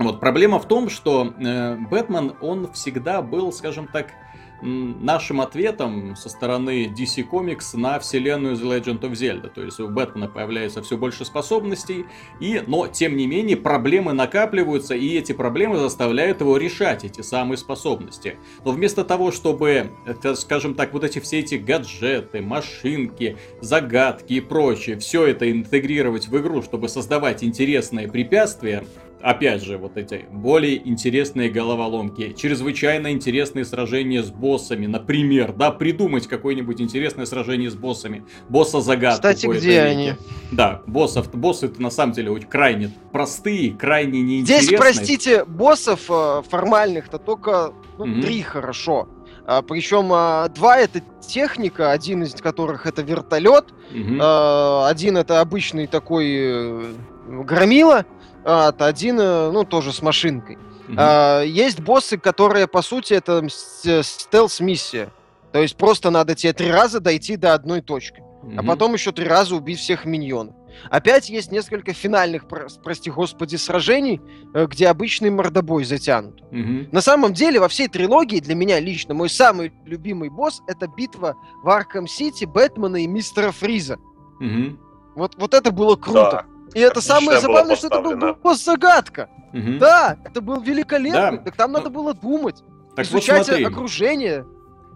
Вот, 0.00 0.18
проблема 0.18 0.58
в 0.58 0.66
том, 0.66 0.88
что 0.88 1.34
э, 1.38 1.76
Бэтмен, 1.76 2.32
он 2.40 2.72
всегда 2.72 3.20
был, 3.20 3.52
скажем 3.52 3.86
так, 3.86 4.14
нашим 4.62 5.40
ответом 5.40 6.16
со 6.16 6.28
стороны 6.28 6.86
DC 6.86 7.28
Comics 7.30 7.76
на 7.76 7.98
вселенную 7.98 8.56
The 8.56 8.80
Legend 8.80 9.00
of 9.00 9.12
Zelda. 9.12 9.50
То 9.50 9.62
есть 9.62 9.78
у 9.80 9.88
Бэтмена 9.88 10.28
появляется 10.28 10.82
все 10.82 10.96
больше 10.96 11.24
способностей, 11.24 12.06
и, 12.40 12.62
но 12.66 12.86
тем 12.86 13.16
не 13.16 13.26
менее 13.26 13.56
проблемы 13.56 14.12
накапливаются, 14.12 14.94
и 14.94 15.18
эти 15.18 15.32
проблемы 15.32 15.76
заставляют 15.76 16.40
его 16.40 16.56
решать 16.56 17.04
эти 17.04 17.20
самые 17.20 17.58
способности. 17.58 18.36
Но 18.64 18.72
вместо 18.72 19.04
того, 19.04 19.32
чтобы, 19.32 19.90
скажем 20.34 20.74
так, 20.74 20.92
вот 20.92 21.04
эти 21.04 21.18
все 21.20 21.40
эти 21.40 21.56
гаджеты, 21.56 22.40
машинки, 22.40 23.36
загадки 23.60 24.34
и 24.34 24.40
прочее, 24.40 24.98
все 24.98 25.26
это 25.26 25.50
интегрировать 25.50 26.28
в 26.28 26.38
игру, 26.38 26.62
чтобы 26.62 26.88
создавать 26.88 27.42
интересные 27.44 28.08
препятствия, 28.08 28.84
опять 29.22 29.62
же, 29.62 29.78
вот 29.78 29.96
эти 29.96 30.26
более 30.30 30.88
интересные 30.88 31.50
головоломки, 31.50 32.32
чрезвычайно 32.32 33.12
интересные 33.12 33.64
сражения 33.64 34.22
с 34.22 34.30
боссами, 34.30 34.86
например, 34.86 35.52
да, 35.52 35.70
придумать 35.70 36.26
какое-нибудь 36.26 36.80
интересное 36.80 37.26
сражение 37.26 37.70
с 37.70 37.74
боссами, 37.74 38.24
босса 38.48 38.80
загадку. 38.80 39.18
Кстати, 39.18 39.46
где 39.46 39.80
они? 39.82 40.14
Да, 40.52 40.82
боссов, 40.86 41.30
боссы 41.32 41.66
это 41.66 41.80
на 41.80 41.90
самом 41.90 42.12
деле 42.12 42.30
очень 42.30 42.48
крайне 42.48 42.90
простые, 43.12 43.72
крайне 43.72 44.22
неинтересные. 44.22 44.66
Здесь, 44.66 44.78
простите, 44.78 45.44
боссов 45.44 46.00
э, 46.08 46.42
формальных-то 46.48 47.18
только 47.18 47.72
ну, 47.98 48.04
угу. 48.04 48.22
три 48.22 48.42
хорошо. 48.42 49.08
А, 49.46 49.62
причем 49.62 50.12
а, 50.12 50.48
два 50.48 50.78
это 50.78 51.00
техника, 51.26 51.90
один 51.90 52.22
из 52.22 52.34
которых 52.34 52.86
это 52.86 53.02
вертолет, 53.02 53.66
угу. 53.90 54.18
а, 54.20 54.88
один 54.88 55.16
это 55.16 55.40
обычный 55.40 55.86
такой 55.86 56.26
э, 56.30 56.92
громила, 57.26 58.06
а, 58.44 58.72
один, 58.78 59.20
э, 59.20 59.50
ну, 59.50 59.64
тоже 59.64 59.92
с 59.92 60.02
машинкой. 60.02 60.56
Угу. 60.88 60.96
А, 60.96 61.42
есть 61.42 61.80
боссы, 61.80 62.18
которые, 62.18 62.66
по 62.66 62.82
сути, 62.82 63.14
это 63.14 63.46
э, 63.84 64.02
стелс-миссия. 64.02 65.10
То 65.52 65.60
есть 65.60 65.76
просто 65.76 66.10
надо 66.10 66.34
тебе 66.34 66.52
три 66.52 66.70
раза 66.70 67.00
дойти 67.00 67.36
до 67.36 67.54
одной 67.54 67.80
точки. 67.80 68.22
Угу. 68.42 68.54
А 68.58 68.62
потом 68.62 68.94
еще 68.94 69.12
три 69.12 69.26
раза 69.26 69.54
убить 69.56 69.78
всех 69.78 70.04
миньонов. 70.04 70.54
Опять 70.88 71.28
есть 71.28 71.52
несколько 71.52 71.92
финальных, 71.92 72.44
прости 72.82 73.10
господи, 73.10 73.56
сражений, 73.56 74.20
э, 74.54 74.66
где 74.66 74.88
обычный 74.88 75.30
мордобой 75.30 75.84
затянут. 75.84 76.40
Угу. 76.50 76.88
На 76.92 77.00
самом 77.00 77.34
деле, 77.34 77.60
во 77.60 77.68
всей 77.68 77.88
трилогии, 77.88 78.40
для 78.40 78.54
меня 78.54 78.80
лично, 78.80 79.14
мой 79.14 79.28
самый 79.28 79.72
любимый 79.84 80.30
босс— 80.30 80.62
это 80.66 80.86
битва 80.86 81.34
в 81.62 81.68
Арком 81.68 82.06
Сити, 82.06 82.44
Бэтмена 82.44 83.02
и 83.02 83.06
Мистера 83.06 83.50
Фриза. 83.50 83.98
Угу. 84.40 84.78
Вот, 85.16 85.34
вот 85.36 85.54
это 85.54 85.70
было 85.70 85.96
круто. 85.96 86.30
Да. 86.30 86.59
И 86.74 86.80
это 86.80 87.00
самое 87.00 87.40
забавное, 87.40 87.76
что 87.76 87.88
это 87.88 88.00
был 88.00 88.34
босс-загадка. 88.42 89.28
Угу. 89.52 89.78
Да, 89.78 90.16
это 90.24 90.40
был 90.40 90.60
великолепно. 90.60 91.32
Да. 91.32 91.36
Так 91.38 91.56
там 91.56 91.72
надо 91.72 91.90
было 91.90 92.14
думать, 92.14 92.62
так 92.94 93.06
изучать 93.06 93.48
вот 93.48 93.60
окружение. 93.66 94.46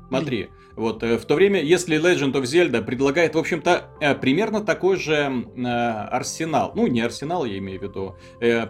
Смотри, 0.09 0.51
вот 0.77 1.03
э, 1.03 1.19
в 1.19 1.25
то 1.25 1.35
время, 1.35 1.63
если 1.63 1.99
Legend 1.99 2.33
of 2.33 2.43
Zelda 2.43 2.83
предлагает, 2.83 3.35
в 3.35 3.39
общем-то, 3.39 3.91
э, 4.01 4.15
примерно 4.15 4.61
такой 4.61 4.97
же 4.97 5.15
э, 5.15 5.63
арсенал, 5.63 6.73
ну 6.75 6.87
не 6.87 7.01
арсенал, 7.01 7.45
я 7.45 7.59
имею 7.59 7.81
в 7.81 7.83
виду, 7.83 8.17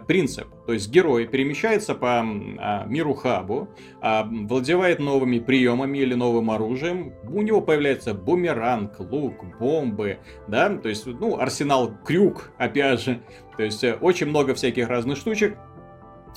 принцип. 0.07 0.47
То 0.65 0.73
есть 0.73 0.89
герой 0.89 1.27
перемещается 1.27 1.93
по 1.93 2.19
а, 2.19 2.85
миру 2.87 3.13
Хабу, 3.13 3.69
а, 4.01 4.23
владевает 4.23 4.99
новыми 4.99 5.39
приемами 5.39 5.99
или 5.99 6.15
новым 6.15 6.49
оружием, 6.49 7.13
у 7.29 7.41
него 7.41 7.61
появляется 7.61 8.13
бумеранг, 8.13 8.99
лук, 8.99 9.45
бомбы, 9.59 10.19
да, 10.47 10.75
то 10.75 10.89
есть, 10.89 11.05
ну, 11.05 11.37
арсенал 11.37 11.95
крюк, 12.03 12.51
опять 12.57 13.01
же, 13.01 13.21
то 13.57 13.63
есть 13.63 13.83
очень 14.01 14.27
много 14.27 14.55
всяких 14.55 14.87
разных 14.87 15.17
штучек, 15.17 15.57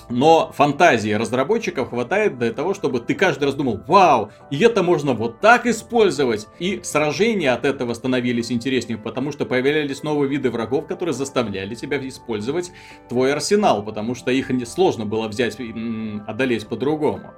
но 0.08 0.52
фантазии 0.52 1.10
разработчиков 1.10 1.90
хватает 1.90 2.38
для 2.38 2.52
того, 2.52 2.74
чтобы 2.74 3.00
ты 3.00 3.14
каждый 3.14 3.44
раз 3.44 3.54
думал, 3.54 3.80
вау, 3.86 4.30
и 4.50 4.58
это 4.58 4.82
можно 4.82 5.12
вот 5.12 5.40
так 5.40 5.66
использовать. 5.66 6.46
И 6.58 6.80
сражения 6.82 7.52
от 7.52 7.64
этого 7.64 7.92
становились 7.94 8.50
интереснее, 8.50 8.98
потому 8.98 9.32
что 9.32 9.44
появлялись 9.44 10.02
новые 10.02 10.28
виды 10.30 10.50
врагов, 10.50 10.86
которые 10.86 11.12
заставляли 11.12 11.74
тебя 11.74 11.98
использовать 12.08 12.72
твой 13.08 13.32
арсенал, 13.32 13.82
потому 13.84 14.14
что 14.14 14.30
их 14.30 14.50
сложно 14.66 15.04
было 15.04 15.28
взять 15.28 15.60
и 15.60 16.20
одолеть 16.26 16.66
по-другому. 16.66 17.34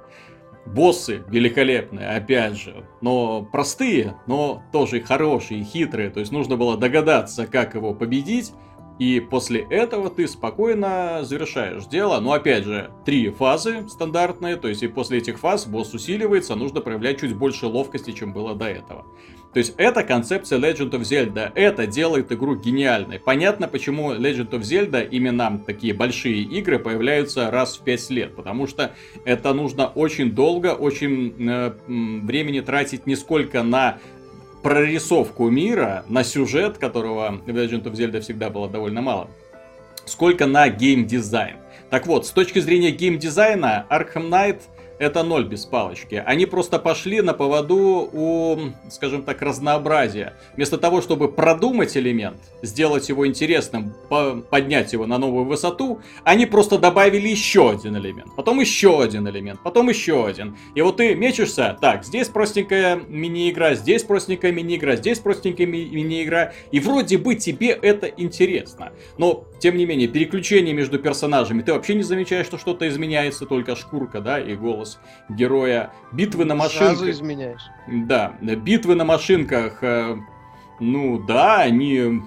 Боссы 0.65 1.23
великолепные, 1.27 2.07
опять 2.09 2.55
же, 2.55 2.85
но 3.01 3.41
простые, 3.41 4.15
но 4.27 4.61
тоже 4.71 5.01
хорошие, 5.01 5.63
хитрые. 5.63 6.11
То 6.11 6.19
есть 6.19 6.31
нужно 6.31 6.55
было 6.55 6.77
догадаться, 6.77 7.47
как 7.47 7.73
его 7.73 7.95
победить, 7.95 8.53
и 9.01 9.19
после 9.19 9.61
этого 9.61 10.11
ты 10.11 10.27
спокойно 10.27 11.21
завершаешь 11.23 11.85
дело. 11.85 12.19
Но 12.19 12.33
опять 12.33 12.65
же, 12.65 12.91
три 13.03 13.31
фазы 13.31 13.89
стандартные, 13.89 14.57
то 14.57 14.67
есть 14.67 14.83
и 14.83 14.87
после 14.87 15.17
этих 15.17 15.39
фаз 15.39 15.65
босс 15.65 15.95
усиливается, 15.95 16.53
нужно 16.53 16.81
проявлять 16.81 17.19
чуть 17.19 17.35
больше 17.35 17.65
ловкости, 17.65 18.11
чем 18.11 18.31
было 18.31 18.53
до 18.53 18.65
этого. 18.65 19.07
То 19.53 19.57
есть 19.57 19.73
это 19.77 20.03
концепция 20.03 20.59
Legend 20.59 20.91
of 20.91 21.01
Zelda. 21.01 21.51
Это 21.55 21.87
делает 21.87 22.31
игру 22.31 22.55
гениальной. 22.55 23.17
Понятно, 23.17 23.67
почему 23.67 24.13
Legend 24.13 24.51
of 24.51 24.59
Zelda 24.59 25.03
именно 25.09 25.59
такие 25.65 25.95
большие 25.95 26.43
игры 26.43 26.77
появляются 26.77 27.49
раз 27.49 27.77
в 27.77 27.83
5 27.83 28.09
лет. 28.11 28.35
Потому 28.35 28.67
что 28.67 28.91
это 29.25 29.51
нужно 29.53 29.87
очень 29.87 30.31
долго, 30.31 30.75
очень 30.75 31.49
э, 31.49 31.73
времени 31.87 32.59
тратить 32.59 33.07
не 33.07 33.15
сколько 33.15 33.63
на 33.63 33.97
прорисовку 34.61 35.49
мира, 35.49 36.03
на 36.07 36.23
сюжет, 36.23 36.77
которого 36.77 37.41
в 37.45 37.49
Legend 37.49 37.83
of 37.83 37.93
Zelda 37.93 38.21
всегда 38.21 38.49
было 38.49 38.69
довольно 38.69 39.01
мало, 39.01 39.29
сколько 40.05 40.45
на 40.45 40.69
геймдизайн. 40.69 41.57
Так 41.89 42.07
вот, 42.07 42.25
с 42.25 42.29
точки 42.29 42.59
зрения 42.59 42.91
геймдизайна, 42.91 43.85
Arkham 43.89 44.29
Knight 44.29 44.61
это 45.01 45.23
ноль 45.23 45.45
без 45.45 45.65
палочки. 45.65 46.23
Они 46.27 46.45
просто 46.45 46.77
пошли 46.77 47.21
на 47.21 47.33
поводу 47.33 48.07
у, 48.13 48.59
скажем 48.91 49.23
так, 49.23 49.41
разнообразия. 49.41 50.35
Вместо 50.55 50.77
того, 50.77 51.01
чтобы 51.01 51.31
продумать 51.31 51.97
элемент, 51.97 52.37
сделать 52.61 53.09
его 53.09 53.25
интересным, 53.25 53.95
поднять 54.51 54.93
его 54.93 55.07
на 55.07 55.17
новую 55.17 55.45
высоту, 55.45 56.01
они 56.23 56.45
просто 56.45 56.77
добавили 56.77 57.27
еще 57.27 57.71
один 57.71 57.97
элемент, 57.97 58.35
потом 58.35 58.59
еще 58.59 59.01
один 59.01 59.27
элемент, 59.27 59.59
потом 59.63 59.89
еще 59.89 60.27
один. 60.27 60.55
И 60.75 60.81
вот 60.83 60.97
ты 60.97 61.15
мечешься, 61.15 61.75
так, 61.81 62.05
здесь 62.05 62.27
простенькая 62.27 62.95
мини-игра, 62.95 63.73
здесь 63.73 64.03
простенькая 64.03 64.51
мини-игра, 64.51 64.97
здесь 64.97 65.17
простенькая 65.17 65.65
ми- 65.65 65.89
мини-игра, 65.89 66.53
и 66.71 66.79
вроде 66.79 67.17
бы 67.17 67.33
тебе 67.33 67.69
это 67.69 68.05
интересно. 68.05 68.91
Но, 69.17 69.45
тем 69.59 69.77
не 69.77 69.87
менее, 69.87 70.07
переключение 70.07 70.75
между 70.75 70.99
персонажами, 70.99 71.63
ты 71.63 71.73
вообще 71.73 71.95
не 71.95 72.03
замечаешь, 72.03 72.45
что 72.45 72.59
что-то 72.59 72.87
изменяется, 72.87 73.47
только 73.47 73.75
шкурка, 73.75 74.21
да, 74.21 74.39
и 74.39 74.53
голос 74.53 74.90
голос 74.91 74.99
героя. 75.29 75.91
Битвы 76.11 76.45
на 76.45 76.55
машинках. 76.55 76.97
Сразу 76.97 77.09
изменяешь. 77.09 77.61
Да, 77.87 78.33
битвы 78.41 78.95
на 78.95 79.05
машинках, 79.05 79.83
э, 79.83 80.17
ну 80.79 81.19
да, 81.19 81.61
они 81.61 82.21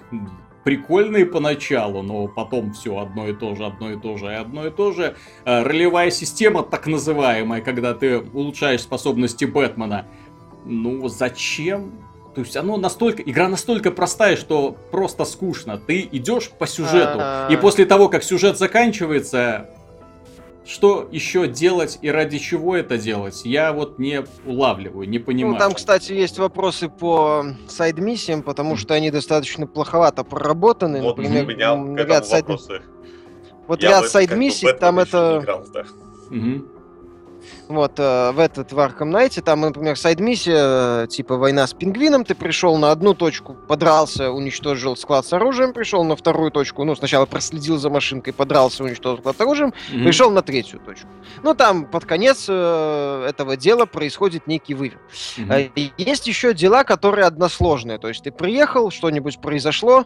прикольные 0.64 1.26
поначалу, 1.26 2.02
но 2.02 2.26
потом 2.26 2.72
все 2.72 2.98
одно 2.98 3.28
и 3.28 3.34
то 3.34 3.54
же, 3.54 3.66
одно 3.66 3.92
и 3.92 3.96
то 4.00 4.16
же 4.16 4.26
и 4.26 4.34
одно 4.34 4.66
и 4.66 4.70
то 4.70 4.92
же. 4.92 5.16
Э, 5.44 5.62
ролевая 5.62 6.10
система, 6.10 6.62
так 6.62 6.86
называемая, 6.86 7.60
когда 7.60 7.94
ты 7.94 8.18
улучшаешь 8.18 8.82
способности 8.82 9.44
Бэтмена. 9.44 10.06
Ну, 10.64 11.08
зачем? 11.08 11.92
То 12.34 12.40
есть 12.40 12.56
оно 12.56 12.76
настолько, 12.76 13.22
игра 13.22 13.48
настолько 13.48 13.92
простая, 13.92 14.36
что 14.36 14.76
просто 14.90 15.24
скучно. 15.24 15.78
Ты 15.78 16.08
идешь 16.10 16.50
по 16.50 16.66
сюжету, 16.66 17.20
и 17.48 17.56
после 17.56 17.84
того, 17.84 18.08
как 18.08 18.24
сюжет 18.24 18.58
заканчивается, 18.58 19.70
что 20.64 21.08
еще 21.12 21.46
делать 21.46 21.98
и 22.00 22.08
ради 22.10 22.38
чего 22.38 22.76
это 22.76 22.96
делать, 22.96 23.42
я 23.44 23.72
вот 23.72 23.98
не 23.98 24.24
улавливаю, 24.46 25.08
не 25.08 25.18
понимаю. 25.18 25.54
Ну, 25.54 25.58
там, 25.58 25.74
кстати, 25.74 26.12
есть 26.12 26.38
вопросы 26.38 26.88
по 26.88 27.44
сайд-миссиям, 27.68 28.42
потому 28.42 28.76
что 28.76 28.94
они 28.94 29.10
достаточно 29.10 29.66
плоховато 29.66 30.24
проработаны. 30.24 31.02
Вот 31.02 31.18
Например, 31.18 31.44
у 31.74 31.78
меня 31.78 32.04
ряд 32.04 32.26
сайд... 32.26 32.46
Вот 33.66 33.82
я 33.82 33.90
ряд 33.90 34.08
сайд-миссий, 34.08 34.72
там 34.72 34.98
это... 34.98 35.40
Играл, 35.42 35.64
да. 35.72 35.84
Угу. 36.30 36.73
Вот, 37.68 37.98
э, 37.98 38.32
в 38.32 38.38
этот 38.38 38.72
в 38.72 38.78
Arkham 38.78 39.10
Knight, 39.10 39.40
там, 39.42 39.62
например, 39.62 39.98
сайд-миссия, 39.98 41.04
э, 41.04 41.06
типа 41.08 41.36
война 41.36 41.66
с 41.66 41.72
пингвином, 41.72 42.24
ты 42.24 42.34
пришел 42.34 42.76
на 42.76 42.90
одну 42.90 43.14
точку, 43.14 43.54
подрался, 43.54 44.30
уничтожил 44.30 44.96
склад 44.96 45.26
с 45.26 45.32
оружием, 45.32 45.72
пришел 45.72 46.04
на 46.04 46.16
вторую 46.16 46.50
точку, 46.50 46.84
ну, 46.84 46.94
сначала 46.94 47.26
проследил 47.26 47.78
за 47.78 47.90
машинкой, 47.90 48.32
подрался, 48.32 48.84
уничтожил 48.84 49.18
склад 49.18 49.36
с 49.36 49.40
оружием, 49.40 49.68
mm-hmm. 49.70 50.04
пришел 50.04 50.30
на 50.30 50.42
третью 50.42 50.80
точку. 50.80 51.08
Ну, 51.42 51.54
там, 51.54 51.86
под 51.86 52.04
конец 52.04 52.46
э, 52.48 53.26
этого 53.28 53.56
дела 53.56 53.86
происходит 53.86 54.46
некий 54.46 54.74
вывер. 54.74 55.00
Mm-hmm. 55.38 55.92
Есть 55.98 56.26
еще 56.26 56.54
дела, 56.54 56.84
которые 56.84 57.26
односложные, 57.26 57.98
то 57.98 58.08
есть 58.08 58.24
ты 58.24 58.30
приехал, 58.30 58.90
что-нибудь 58.90 59.40
произошло, 59.40 60.04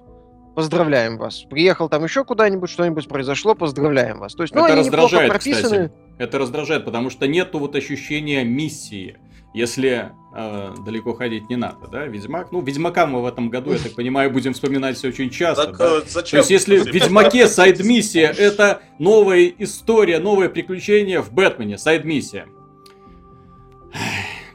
поздравляем 0.59 1.19
вас. 1.19 1.45
Приехал 1.49 1.89
там 1.89 2.03
еще 2.03 2.25
куда-нибудь, 2.25 2.69
что-нибудь 2.69 3.07
произошло, 3.07 3.55
поздравляем 3.55 4.19
вас. 4.19 4.35
То 4.35 4.43
есть, 4.43 4.53
ну, 4.57 4.67
Это 4.67 4.75
раздражает, 4.75 5.31
прописаны. 5.31 5.63
Кстати. 5.63 5.93
Это 6.19 6.39
раздражает, 6.41 6.85
потому 6.85 7.11
что 7.11 7.29
нету 7.29 7.61
вот 7.61 7.77
ощущения 7.77 8.43
миссии, 8.43 9.19
если 9.55 10.11
э, 10.35 10.75
далеко 10.85 11.15
ходить 11.15 11.49
не 11.49 11.55
надо, 11.55 11.87
да? 11.87 12.07
Ведьмак, 12.07 12.51
ну, 12.51 12.61
Ведьмака 12.61 13.07
мы 13.07 13.23
в 13.23 13.27
этом 13.27 13.51
году, 13.51 13.73
я 13.73 13.79
так 13.79 13.95
понимаю, 13.95 14.33
будем 14.33 14.53
вспоминать 14.53 14.97
все 14.97 15.11
очень 15.11 15.31
часто. 15.31 15.67
Так, 15.67 15.79
да? 15.79 15.99
Э, 15.99 16.01
зачем? 16.09 16.31
То 16.31 16.37
есть, 16.39 16.51
если 16.51 16.79
в 16.79 16.87
Ведьмаке 16.87 17.47
сайд-миссия 17.47 18.35
это 18.37 18.83
новая 18.99 19.53
история, 19.59 20.19
новое 20.19 20.49
приключение 20.49 21.23
в 21.23 21.33
Бэтмене, 21.33 21.79
сайд-миссия. 21.79 22.49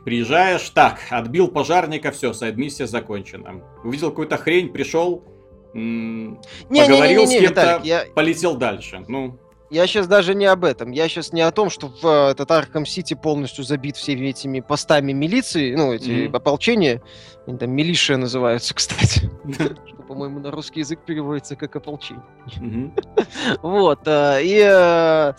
Приезжаешь, 0.03 0.69
так, 0.71 0.99
отбил 1.11 1.47
пожарника, 1.47 2.11
все, 2.11 2.33
сайд-миссия 2.33 2.87
закончена. 2.87 3.61
Увидел 3.85 4.09
какую-то 4.09 4.35
хрень, 4.35 4.67
пришел, 4.67 5.23
м- 5.73 6.39
не, 6.69 6.81
поговорил 6.81 7.21
не, 7.21 7.27
не, 7.27 7.35
не, 7.35 7.41
не, 7.41 7.47
с 7.47 7.53
кем-то, 7.53 7.81
я... 7.83 8.05
полетел 8.13 8.55
дальше. 8.55 9.03
Ну, 9.07 9.39
я 9.73 9.87
сейчас 9.87 10.05
даже 10.05 10.35
не 10.35 10.45
об 10.45 10.65
этом. 10.65 10.91
Я 10.91 11.09
сейчас 11.09 11.33
не 11.33 11.41
о 11.41 11.49
том, 11.49 11.71
что 11.71 11.87
в 11.87 12.05
э, 12.05 12.31
этот 12.31 12.51
Арkham 12.51 12.85
Сити 12.85 13.15
полностью 13.15 13.63
забит 13.63 13.97
всеми 13.97 14.27
этими 14.27 14.59
постами 14.59 15.13
милиции, 15.13 15.73
ну, 15.75 15.91
эти 15.91 16.09
mm-hmm. 16.09 16.35
ополчения. 16.35 17.01
Они 17.47 17.57
там 17.57 17.71
милишия 17.71 18.17
называются, 18.17 18.73
кстати. 18.75 19.31
Что, 19.51 20.03
по-моему, 20.07 20.39
на 20.41 20.51
русский 20.51 20.81
язык 20.81 20.99
переводится 21.03 21.55
как 21.55 21.75
ополчение. 21.75 22.23
Вот. 23.63 24.01
Э, 24.05 24.43
и 24.43 24.59
э, 24.63 25.33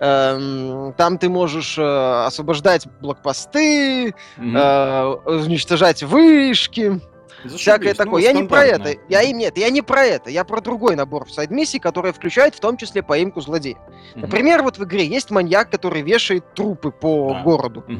эм, 0.00 0.94
там 0.94 1.18
ты 1.18 1.28
можешь 1.28 1.78
освобождать 1.78 2.88
блокпосты, 3.02 4.14
уничтожать 4.38 6.02
вышки. 6.02 7.02
Зашибись. 7.44 7.60
Всякое 7.60 7.88
ну, 7.90 7.94
такое. 7.94 8.22
Я 8.22 8.32
не 8.32 8.44
про 8.44 8.64
это. 8.64 8.96
Я 9.08 9.22
и 9.22 9.32
нет, 9.32 9.58
я 9.58 9.70
не 9.70 9.82
про 9.82 10.04
это. 10.04 10.30
Я 10.30 10.44
про 10.44 10.60
другой 10.60 10.96
набор 10.96 11.30
сайд-миссий, 11.30 11.78
который 11.78 12.12
включает 12.12 12.54
в 12.54 12.60
том 12.60 12.76
числе 12.76 13.02
поимку 13.02 13.40
злодеев. 13.40 13.78
Угу. 14.14 14.20
Например, 14.20 14.62
вот 14.62 14.78
в 14.78 14.84
игре 14.84 15.06
есть 15.06 15.30
маньяк, 15.30 15.70
который 15.70 16.02
вешает 16.02 16.54
трупы 16.54 16.90
по 16.90 17.32
да. 17.34 17.42
городу. 17.42 17.84
Угу. 17.86 17.96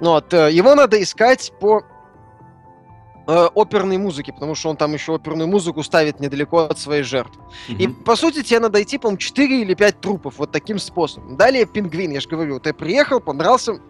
Вот, 0.00 0.32
э, 0.32 0.52
его 0.52 0.74
надо 0.74 1.02
искать 1.02 1.52
по 1.60 1.82
э, 3.26 3.48
оперной 3.54 3.98
музыки, 3.98 4.30
потому 4.30 4.54
что 4.54 4.70
он 4.70 4.76
там 4.76 4.94
еще 4.94 5.14
оперную 5.14 5.48
музыку 5.48 5.82
ставит 5.82 6.20
недалеко 6.20 6.60
от 6.60 6.78
своей 6.78 7.02
жертвы. 7.02 7.42
Mm-hmm. 7.68 7.76
И, 7.76 7.88
по 7.88 8.16
сути, 8.16 8.42
тебе 8.42 8.60
надо 8.60 8.82
идти, 8.82 8.98
по-моему, 8.98 9.18
4 9.18 9.62
или 9.62 9.74
5 9.74 10.00
трупов 10.00 10.38
вот 10.38 10.52
таким 10.52 10.78
способом. 10.78 11.36
Далее 11.36 11.66
пингвин, 11.66 12.12
я 12.12 12.20
же 12.20 12.28
говорю, 12.28 12.60
ты 12.60 12.72
приехал, 12.72 13.20
понравился, 13.20 13.80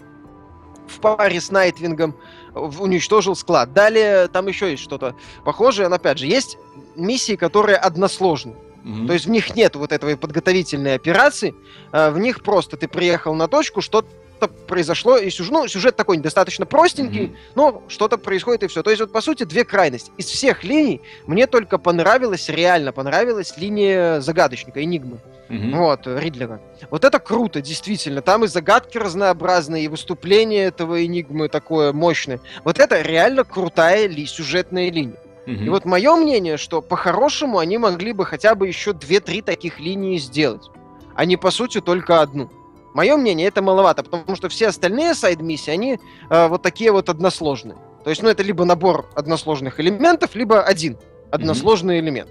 в 0.86 1.00
паре 1.00 1.40
с 1.40 1.50
Найтвингом 1.50 2.14
уничтожил 2.56 3.36
склад. 3.36 3.72
Далее 3.72 4.28
там 4.28 4.46
еще 4.46 4.70
есть 4.70 4.82
что-то 4.82 5.14
похожее. 5.44 5.88
Но 5.88 5.96
опять 5.96 6.18
же, 6.18 6.26
есть 6.26 6.58
миссии, 6.96 7.36
которые 7.36 7.76
односложны. 7.76 8.54
Mm-hmm. 8.84 9.06
То 9.06 9.12
есть 9.12 9.26
в 9.26 9.30
них 9.30 9.54
нет 9.56 9.76
вот 9.76 9.92
этой 9.92 10.16
подготовительной 10.16 10.94
операции. 10.94 11.54
А 11.92 12.10
в 12.10 12.18
них 12.18 12.42
просто 12.42 12.76
ты 12.76 12.88
приехал 12.88 13.34
на 13.34 13.48
точку, 13.48 13.80
что 13.80 14.04
что-то 14.36 14.52
произошло, 14.66 15.16
и 15.16 15.30
сюжет, 15.30 15.52
ну, 15.52 15.68
сюжет 15.68 15.96
такой 15.96 16.18
достаточно 16.18 16.66
простенький, 16.66 17.24
mm-hmm. 17.24 17.36
но 17.54 17.82
что-то 17.88 18.18
происходит 18.18 18.64
и 18.64 18.66
все. 18.66 18.82
То 18.82 18.90
есть 18.90 19.00
вот 19.00 19.12
по 19.12 19.20
сути 19.20 19.44
две 19.44 19.64
крайности. 19.64 20.10
Из 20.16 20.26
всех 20.26 20.64
линий 20.64 21.00
мне 21.26 21.46
только 21.46 21.78
понравилась, 21.78 22.48
реально 22.48 22.92
понравилась 22.92 23.54
линия 23.56 24.20
загадочника, 24.20 24.82
Энигмы. 24.82 25.18
Mm-hmm. 25.48 25.76
Вот, 25.76 26.06
Ридлера. 26.06 26.60
Вот 26.90 27.04
это 27.04 27.18
круто, 27.18 27.62
действительно. 27.62 28.20
Там 28.20 28.44
и 28.44 28.48
загадки 28.48 28.98
разнообразные, 28.98 29.84
и 29.84 29.88
выступление 29.88 30.64
этого 30.64 31.04
Энигмы 31.04 31.48
такое 31.48 31.92
мощное. 31.92 32.40
Вот 32.64 32.78
это 32.78 33.00
реально 33.00 33.44
крутая 33.44 34.06
ли, 34.08 34.26
сюжетная 34.26 34.90
линия. 34.90 35.16
Mm-hmm. 35.46 35.64
И 35.64 35.68
вот 35.68 35.84
мое 35.84 36.16
мнение, 36.16 36.56
что 36.56 36.82
по-хорошему 36.82 37.58
они 37.58 37.78
могли 37.78 38.12
бы 38.12 38.26
хотя 38.26 38.54
бы 38.54 38.66
еще 38.66 38.92
две-три 38.92 39.40
таких 39.40 39.78
линии 39.78 40.18
сделать, 40.18 40.68
а 41.14 41.24
не 41.24 41.36
по 41.36 41.50
сути 41.50 41.80
только 41.80 42.20
одну. 42.20 42.50
Мое 42.96 43.14
мнение, 43.18 43.46
это 43.46 43.60
маловато, 43.60 44.02
потому 44.02 44.36
что 44.36 44.48
все 44.48 44.68
остальные 44.68 45.14
сайд-миссии, 45.14 45.70
они 45.70 46.00
э, 46.30 46.48
вот 46.48 46.62
такие 46.62 46.90
вот 46.92 47.10
односложные. 47.10 47.76
То 48.02 48.08
есть, 48.08 48.22
ну, 48.22 48.30
это 48.30 48.42
либо 48.42 48.64
набор 48.64 49.10
односложных 49.14 49.78
элементов, 49.80 50.34
либо 50.34 50.62
один 50.62 50.96
односложный 51.30 51.98
mm-hmm. 51.98 52.00
элемент. 52.00 52.30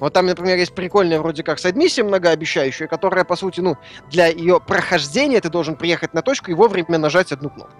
Вот 0.00 0.12
там, 0.12 0.26
например, 0.26 0.58
есть 0.58 0.74
прикольная 0.74 1.18
вроде 1.18 1.42
как 1.42 1.58
сайд-миссия 1.58 2.02
многообещающая, 2.02 2.88
которая, 2.88 3.24
по 3.24 3.36
сути, 3.36 3.60
ну, 3.60 3.78
для 4.10 4.26
ее 4.26 4.60
прохождения 4.60 5.40
ты 5.40 5.48
должен 5.48 5.76
приехать 5.76 6.12
на 6.12 6.20
точку 6.20 6.50
и 6.50 6.54
вовремя 6.54 6.98
нажать 6.98 7.32
одну 7.32 7.48
кнопку 7.48 7.72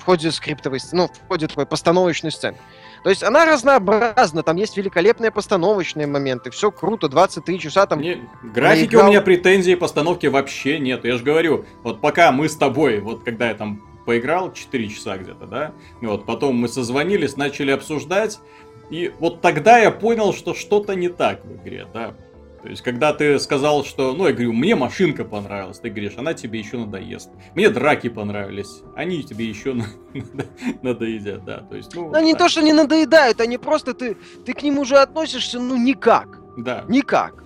в 0.00 0.04
ходе 0.04 0.30
скриптовой, 0.32 0.80
ну, 0.92 1.08
в 1.08 1.28
ходе 1.28 1.46
такой 1.46 1.64
постановочной 1.64 2.30
сцены. 2.30 2.58
То 3.02 3.10
есть 3.10 3.22
она 3.22 3.46
разнообразна, 3.46 4.42
там 4.42 4.56
есть 4.56 4.76
великолепные 4.76 5.30
постановочные 5.30 6.06
моменты, 6.06 6.50
все 6.50 6.70
круто, 6.70 7.08
23 7.08 7.58
часа 7.58 7.86
там... 7.86 8.00
Не, 8.00 8.28
графики 8.42 8.94
наиграл... 8.94 9.06
у 9.06 9.08
меня 9.08 9.22
претензий 9.22 9.74
постановки 9.74 10.26
вообще 10.26 10.78
нет, 10.78 11.04
я 11.04 11.16
же 11.16 11.24
говорю, 11.24 11.64
вот 11.82 12.00
пока 12.00 12.30
мы 12.32 12.48
с 12.48 12.56
тобой, 12.56 13.00
вот 13.00 13.24
когда 13.24 13.48
я 13.48 13.54
там 13.54 13.82
поиграл 14.04 14.52
4 14.52 14.88
часа 14.88 15.16
где-то, 15.16 15.46
да, 15.46 15.72
вот 16.02 16.26
потом 16.26 16.56
мы 16.56 16.68
созвонились, 16.68 17.36
начали 17.36 17.70
обсуждать, 17.70 18.38
и 18.90 19.12
вот 19.18 19.40
тогда 19.40 19.78
я 19.78 19.90
понял, 19.90 20.34
что 20.34 20.52
что-то 20.52 20.94
не 20.94 21.08
так 21.08 21.44
в 21.44 21.56
игре, 21.56 21.86
да. 21.94 22.14
То 22.62 22.68
есть, 22.68 22.82
когда 22.82 23.12
ты 23.12 23.38
сказал, 23.38 23.84
что, 23.84 24.12
ну, 24.12 24.26
я 24.26 24.32
говорю, 24.32 24.52
мне 24.52 24.76
машинка 24.76 25.24
понравилась, 25.24 25.78
ты 25.78 25.88
говоришь, 25.88 26.14
она 26.18 26.34
тебе 26.34 26.58
еще 26.58 26.76
надоест. 26.76 27.30
Мне 27.54 27.70
драки 27.70 28.08
понравились, 28.08 28.82
они 28.94 29.22
тебе 29.22 29.46
еще 29.46 29.76
надоедят, 30.82 31.44
да. 31.44 31.58
То 31.60 31.76
есть, 31.76 31.94
ну, 31.94 32.12
они 32.12 32.32
так. 32.32 32.42
то, 32.42 32.48
что 32.48 32.62
не 32.62 32.72
надоедают, 32.72 33.40
они 33.40 33.56
просто, 33.56 33.94
ты, 33.94 34.16
ты 34.44 34.52
к 34.52 34.62
ним 34.62 34.78
уже 34.78 34.98
относишься, 34.98 35.58
ну, 35.58 35.76
никак. 35.76 36.38
Да. 36.58 36.84
Никак. 36.88 37.44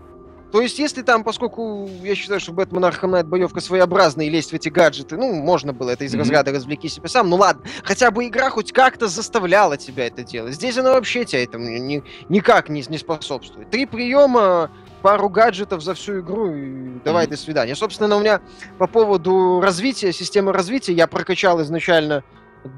То 0.55 0.61
есть, 0.61 0.79
если 0.79 1.03
там, 1.03 1.25
поскольку 1.25 1.91
я 2.05 2.15
считаю, 2.15 2.39
что 2.39 2.53
Бэтмен 2.53 2.85
Arkham 2.85 3.11
Knight 3.11 3.27
боевка 3.27 3.61
своеобразная 3.61 4.27
и 4.27 4.31
лезть 4.31 4.53
в 4.53 4.55
эти 4.55 4.69
гаджеты, 4.69 5.17
ну, 5.17 5.35
можно 5.35 5.73
было 5.73 5.91
это 5.91 6.05
из 6.05 6.15
mm-hmm. 6.15 6.19
разряда 6.19 6.53
развлеки 6.53 6.87
себя 6.87 7.09
сам, 7.09 7.29
ну 7.29 7.35
ладно, 7.35 7.65
хотя 7.83 8.13
бы 8.13 8.25
игра 8.29 8.51
хоть 8.51 8.71
как-то 8.71 9.09
заставляла 9.09 9.77
тебя 9.77 10.07
это 10.07 10.23
делать. 10.23 10.55
Здесь 10.55 10.79
она 10.79 10.93
вообще 10.93 11.25
тебя 11.25 11.43
этому 11.43 11.65
ни, 11.65 12.05
никак 12.29 12.69
не, 12.69 12.85
не 12.89 12.99
способствует. 12.99 13.71
Три 13.71 13.85
приема, 13.85 14.71
пару 15.05 15.29
гаджетов 15.29 15.83
за 15.83 15.93
всю 15.93 16.21
игру 16.21 16.55
и 16.55 16.99
давай 17.05 17.27
mm-hmm. 17.27 17.31
до 17.31 17.37
свидания. 17.37 17.75
Собственно, 17.77 18.17
у 18.17 18.21
меня 18.21 18.41
по 18.79 18.87
поводу 18.87 19.61
развития, 19.61 20.15
системы 20.15 20.51
развития, 20.51 20.95
я 20.95 21.07
прокачал 21.07 21.61
изначально 21.61 22.25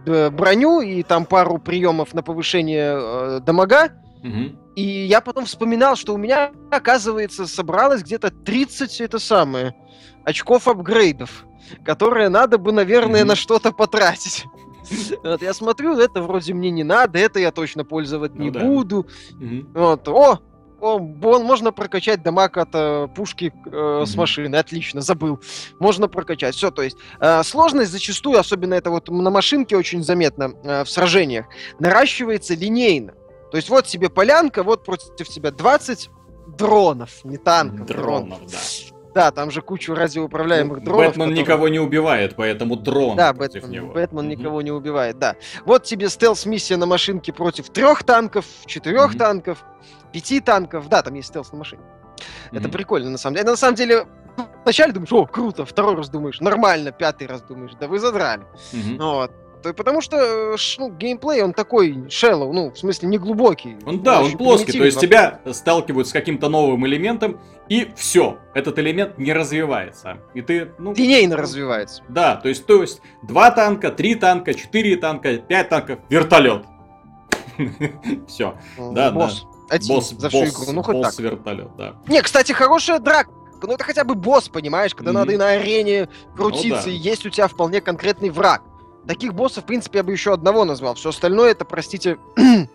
броню 0.04 0.80
и 0.80 1.04
там 1.04 1.24
пару 1.24 1.58
приемов 1.58 2.14
на 2.14 2.24
повышение 2.24 2.98
э, 2.98 3.40
дамага. 3.46 3.92
Mm-hmm. 4.24 4.58
И 4.74 4.82
я 4.82 5.20
потом 5.20 5.44
вспоминал, 5.44 5.94
что 5.94 6.14
у 6.14 6.16
меня, 6.16 6.50
оказывается, 6.72 7.46
собралось 7.46 8.02
где-то 8.02 8.32
30 8.32 9.02
это 9.02 9.20
самое 9.20 9.76
очков 10.24 10.66
апгрейдов, 10.66 11.46
которые 11.84 12.28
надо 12.28 12.58
бы, 12.58 12.72
наверное, 12.72 13.22
mm-hmm. 13.22 13.24
на 13.28 13.36
что-то 13.36 13.70
потратить. 13.70 14.46
Вот 15.22 15.42
я 15.42 15.54
смотрю, 15.54 15.96
это 15.96 16.22
вроде 16.22 16.54
мне 16.54 16.70
не 16.70 16.82
надо, 16.84 17.20
это 17.20 17.38
я 17.38 17.52
точно 17.52 17.84
пользовать 17.84 18.34
ну, 18.34 18.42
не 18.42 18.50
да. 18.50 18.60
буду. 18.60 19.06
Mm-hmm. 19.40 19.66
Вот, 19.74 20.08
о, 20.08 20.40
о, 20.80 20.96
он, 20.96 21.44
можно 21.44 21.72
прокачать 21.72 22.22
дамаг 22.22 22.56
от 22.56 22.68
э, 22.72 23.08
пушки 23.14 23.52
э, 23.54 23.68
mm-hmm. 23.68 24.06
с 24.06 24.14
машины, 24.14 24.56
отлично, 24.56 25.00
забыл. 25.00 25.40
Можно 25.78 26.08
прокачать. 26.08 26.54
Все, 26.54 26.70
то 26.70 26.82
есть 26.82 26.96
э, 27.20 27.42
сложность 27.42 27.92
зачастую, 27.92 28.38
особенно 28.38 28.74
это 28.74 28.90
вот 28.90 29.08
на 29.08 29.30
машинке 29.30 29.76
очень 29.76 30.02
заметно 30.02 30.52
э, 30.62 30.84
в 30.84 30.90
сражениях, 30.90 31.46
наращивается 31.78 32.54
линейно. 32.54 33.12
То 33.50 33.56
есть 33.56 33.68
вот 33.68 33.86
тебе 33.86 34.10
полянка, 34.10 34.62
вот 34.62 34.84
против 34.84 35.28
тебя 35.28 35.50
20 35.50 36.10
дронов, 36.58 37.24
не 37.24 37.36
танков, 37.36 37.86
дронов. 37.86 38.38
Дронов, 38.40 38.50
да. 38.50 38.95
Да, 39.16 39.30
там 39.30 39.50
же 39.50 39.62
кучу 39.62 39.94
радиоуправляемых 39.94 40.80
ну, 40.80 40.84
дронов. 40.84 41.06
Бэтмен 41.06 41.28
которые... 41.28 41.42
никого 41.42 41.68
не 41.68 41.78
убивает, 41.78 42.36
поэтому 42.36 42.76
дрон 42.76 43.16
да, 43.16 43.32
против 43.32 43.62
Бэтмен, 43.62 43.70
него. 43.70 43.92
Бэтмен 43.94 44.26
mm-hmm. 44.26 44.36
никого 44.36 44.60
не 44.60 44.70
убивает, 44.70 45.18
да. 45.18 45.36
Вот 45.64 45.84
тебе 45.84 46.10
стелс-миссия 46.10 46.76
на 46.76 46.84
машинке 46.84 47.32
против 47.32 47.70
трех 47.70 48.04
танков, 48.04 48.44
четырех 48.66 49.14
mm-hmm. 49.14 49.18
танков, 49.18 49.64
пяти 50.12 50.40
танков. 50.40 50.90
Да, 50.90 51.00
там 51.00 51.14
есть 51.14 51.28
стелс 51.28 51.50
на 51.50 51.56
машине. 51.60 51.80
Mm-hmm. 51.80 52.58
Это 52.58 52.68
прикольно, 52.68 53.08
на 53.08 53.16
самом 53.16 53.36
деле. 53.36 53.48
На 53.48 53.56
самом 53.56 53.76
деле, 53.76 54.06
вначале 54.64 54.92
думаешь, 54.92 55.12
о, 55.14 55.24
круто, 55.24 55.64
второй 55.64 55.96
раз 55.96 56.10
думаешь, 56.10 56.40
нормально, 56.40 56.92
пятый 56.92 57.26
раз 57.26 57.40
думаешь, 57.40 57.72
да 57.80 57.88
вы 57.88 57.98
задрали. 57.98 58.44
Mm-hmm. 58.74 58.98
Вот. 58.98 59.32
Потому 59.74 60.00
что 60.00 60.16
э, 60.16 60.56
ну, 60.78 60.90
геймплей, 60.90 61.42
он 61.42 61.52
такой 61.52 61.92
shallow, 62.08 62.52
ну, 62.52 62.70
в 62.70 62.78
смысле, 62.78 63.08
не 63.08 63.18
глубокий. 63.18 63.76
Он, 63.84 64.02
да, 64.02 64.22
он 64.22 64.36
плоский, 64.36 64.78
то 64.78 64.84
есть 64.84 65.00
тебя 65.00 65.40
сталкивают 65.52 66.08
с 66.08 66.12
каким-то 66.12 66.48
новым 66.48 66.86
элементом, 66.86 67.40
и 67.68 67.88
все, 67.96 68.38
этот 68.54 68.78
элемент 68.78 69.18
не 69.18 69.32
развивается. 69.32 70.18
И 70.34 70.42
ты, 70.42 70.72
ну... 70.78 70.94
Линейно 70.94 71.36
развивается. 71.36 72.02
Да, 72.08 72.36
то 72.36 72.48
есть, 72.48 72.66
то 72.66 72.80
есть, 72.82 73.00
два 73.22 73.50
танка, 73.50 73.90
три 73.90 74.14
танка, 74.14 74.54
четыре 74.54 74.96
танка, 74.96 75.38
пять 75.38 75.68
танков, 75.68 75.98
вертолет. 76.08 76.64
Все. 78.28 78.54
Да, 78.78 79.10
да. 79.10 79.30
Один 79.68 79.88
босс, 79.88 80.10
за 80.10 80.28
всю 80.28 80.40
босс, 80.40 80.50
игру. 80.50 80.72
Ну, 80.72 80.82
хоть 80.82 80.96
босс 80.96 81.16
так. 81.16 81.24
вертолет, 81.24 81.70
да. 81.76 81.96
Не, 82.06 82.22
кстати, 82.22 82.52
хорошая 82.52 83.00
драка. 83.00 83.30
Ну, 83.62 83.72
это 83.72 83.84
хотя 83.84 84.04
бы 84.04 84.14
босс, 84.14 84.48
понимаешь, 84.48 84.94
когда 84.94 85.10
mm-hmm. 85.10 85.14
надо 85.14 85.32
и 85.32 85.36
на 85.36 85.48
арене 85.48 86.08
крутиться, 86.36 86.82
ну, 86.84 86.84
да. 86.84 86.90
и 86.90 86.94
есть 86.94 87.26
у 87.26 87.30
тебя 87.30 87.48
вполне 87.48 87.80
конкретный 87.80 88.30
враг. 88.30 88.62
Таких 89.06 89.34
боссов, 89.34 89.64
в 89.64 89.66
принципе, 89.66 89.98
я 89.98 90.04
бы 90.04 90.12
еще 90.12 90.32
одного 90.32 90.64
назвал. 90.64 90.94
Все 90.94 91.10
остальное 91.10 91.50
это, 91.52 91.64
простите... 91.64 92.18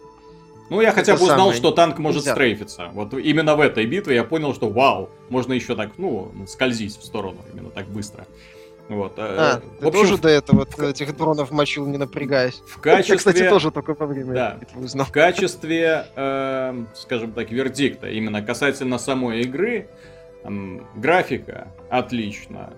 Ну, 0.70 0.80
я 0.80 0.94
хотя 0.94 1.18
бы 1.18 1.24
узнал, 1.24 1.52
что 1.52 1.72
танк 1.72 1.98
может 1.98 2.22
Нельзя. 2.22 2.32
стрейфиться. 2.32 2.92
Вот 2.94 3.14
именно 3.14 3.58
в 3.58 3.60
этой 3.60 3.86
битве 3.86 4.16
я 4.16 4.24
понял, 4.24 4.56
что 4.56 4.70
вау, 4.70 5.10
можно 5.28 5.52
еще 5.52 5.76
так, 5.76 5.90
ну, 5.98 6.32
скользить 6.48 6.98
в 6.98 7.04
сторону, 7.04 7.40
именно 7.54 7.70
так 7.72 7.88
быстро. 7.88 8.26
Вот. 8.88 9.14
Э, 9.18 9.22
а, 9.38 9.58
в 9.58 9.80
ты 9.80 9.86
общем, 9.88 10.02
тоже 10.02 10.18
до 10.18 10.30
этого 10.30 10.60
вот, 10.60 10.80
этих 10.80 11.16
дронов 11.18 11.52
мочил, 11.52 11.86
не 11.86 11.98
напрягаясь. 11.98 12.62
В 12.66 12.80
качестве... 12.80 13.14
Я, 13.14 13.18
кстати, 13.18 13.50
тоже 13.50 13.72
только 13.72 13.94
во 13.94 14.06
время 14.06 14.34
да, 14.34 14.60
узнал. 14.76 15.06
В 15.06 15.12
качестве, 15.12 16.08
э, 16.16 16.86
скажем 16.96 17.34
так, 17.34 17.52
вердикта, 17.52 18.10
именно 18.10 18.42
касательно 18.42 18.98
самой 18.98 19.42
игры, 19.42 19.90
Графика 20.96 21.68
отлично, 21.90 22.74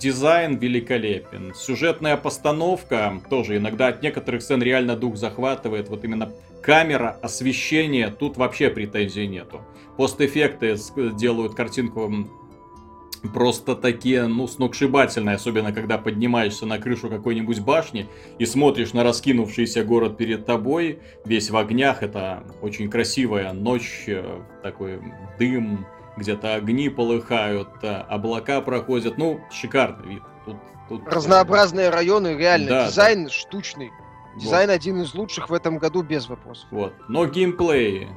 дизайн 0.00 0.56
великолепен, 0.56 1.54
сюжетная 1.54 2.16
постановка 2.16 3.20
тоже 3.28 3.58
иногда 3.58 3.88
от 3.88 4.02
некоторых 4.02 4.42
сцен 4.42 4.62
реально 4.62 4.96
дух 4.96 5.16
захватывает. 5.16 5.88
Вот 5.88 6.04
именно 6.04 6.32
камера, 6.62 7.18
освещение, 7.20 8.08
тут 8.08 8.36
вообще 8.38 8.70
претензий 8.70 9.26
нету. 9.26 9.60
Постэффекты 9.98 10.76
делают 11.18 11.54
картинку 11.54 12.10
просто 13.30 13.76
такие, 13.76 14.26
ну, 14.26 14.48
сногсшибательные, 14.48 15.36
особенно 15.36 15.72
когда 15.72 15.98
поднимаешься 15.98 16.66
на 16.66 16.78
крышу 16.78 17.08
какой-нибудь 17.08 17.60
башни 17.60 18.08
и 18.38 18.46
смотришь 18.46 18.92
на 18.92 19.04
раскинувшийся 19.04 19.84
город 19.84 20.16
перед 20.16 20.46
тобой, 20.46 20.98
весь 21.24 21.50
в 21.50 21.56
огнях, 21.56 22.02
это 22.02 22.42
очень 22.60 22.90
красивая 22.90 23.52
ночь, 23.52 24.04
э, 24.06 24.40
такой 24.62 25.00
дым, 25.38 25.86
где-то 26.16 26.54
огни 26.54 26.88
полыхают, 26.88 27.68
облака 27.82 28.60
проходят. 28.60 29.18
Ну, 29.18 29.40
шикарный 29.50 30.14
вид. 30.14 30.22
Тут, 30.44 30.56
тут... 30.88 31.06
Разнообразные 31.06 31.90
районы, 31.90 32.36
реально. 32.36 32.68
Да, 32.68 32.86
Дизайн 32.86 33.24
да. 33.24 33.30
штучный. 33.30 33.90
Дизайн 34.36 34.68
вот. 34.68 34.74
один 34.74 35.02
из 35.02 35.14
лучших 35.14 35.50
в 35.50 35.52
этом 35.52 35.78
году 35.78 36.02
без 36.02 36.28
вопросов. 36.28 36.66
Вот. 36.70 36.94
Но 37.08 37.26
геймплей 37.26 38.08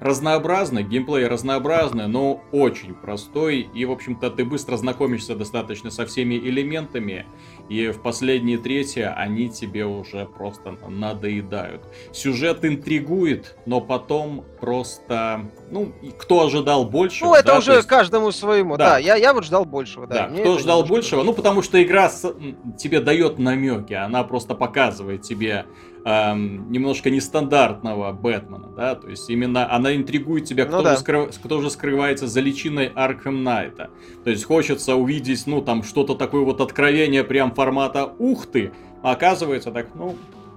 разнообразный, 0.00 0.82
геймплей 0.82 1.26
разнообразный, 1.26 2.08
но 2.08 2.42
очень 2.52 2.94
простой. 2.94 3.68
И, 3.74 3.84
в 3.84 3.92
общем-то, 3.92 4.30
ты 4.30 4.44
быстро 4.44 4.76
знакомишься 4.76 5.36
достаточно 5.36 5.90
со 5.90 6.06
всеми 6.06 6.34
элементами. 6.34 7.26
И 7.68 7.88
в 7.88 8.00
последние 8.02 8.58
трети 8.58 9.00
они 9.00 9.48
тебе 9.50 9.84
уже 9.84 10.26
просто 10.26 10.76
надоедают. 10.88 11.82
Сюжет 12.12 12.64
интригует, 12.64 13.56
но 13.66 13.80
потом 13.80 14.44
просто... 14.60 15.50
Ну, 15.70 15.92
кто 16.18 16.46
ожидал 16.46 16.84
большего? 16.84 17.28
Ну, 17.28 17.34
это 17.34 17.48
да, 17.48 17.58
уже 17.58 17.72
есть... 17.74 17.86
каждому 17.86 18.32
своему. 18.32 18.76
Да, 18.76 18.90
да 18.90 18.98
я, 18.98 19.16
я 19.16 19.32
вот 19.32 19.44
ждал 19.44 19.64
большего. 19.64 20.06
Да, 20.06 20.28
да 20.28 20.40
кто 20.40 20.58
ждал 20.58 20.84
большего? 20.84 21.22
Ну, 21.22 21.32
потому 21.32 21.62
что 21.62 21.80
игра 21.82 22.08
с... 22.08 22.34
тебе 22.78 23.00
дает 23.00 23.38
намеки. 23.38 23.92
Она 23.92 24.24
просто 24.24 24.54
показывает 24.54 25.22
тебе 25.22 25.66
эм, 26.04 26.70
немножко 26.70 27.10
нестандартного 27.10 28.12
Бэтмена, 28.12 28.68
да, 28.76 28.94
то 28.94 29.08
есть 29.08 29.28
именно 29.30 29.72
она 29.72 29.94
интригует 29.94 30.44
тебя, 30.44 30.66
кто, 30.66 30.78
ну, 30.78 30.82
да. 30.82 30.94
же, 30.94 31.00
скрыв... 31.00 31.40
кто 31.42 31.60
же 31.60 31.70
скрывается 31.70 32.26
за 32.26 32.40
личиной 32.40 32.92
Аркхэм 32.94 33.42
Найта. 33.42 33.90
То 34.24 34.30
есть 34.30 34.44
хочется 34.44 34.94
увидеть, 34.94 35.46
ну, 35.46 35.62
там, 35.62 35.82
что-то 35.82 36.14
такое 36.14 36.42
вот 36.42 36.60
откровение 36.60 37.24
прям 37.24 37.54
формата 37.54 38.12
«Ух 38.18 38.46
ты!», 38.46 38.72
а 39.02 39.12
оказывается 39.12 39.70
так, 39.70 39.88
ну, 39.94 40.16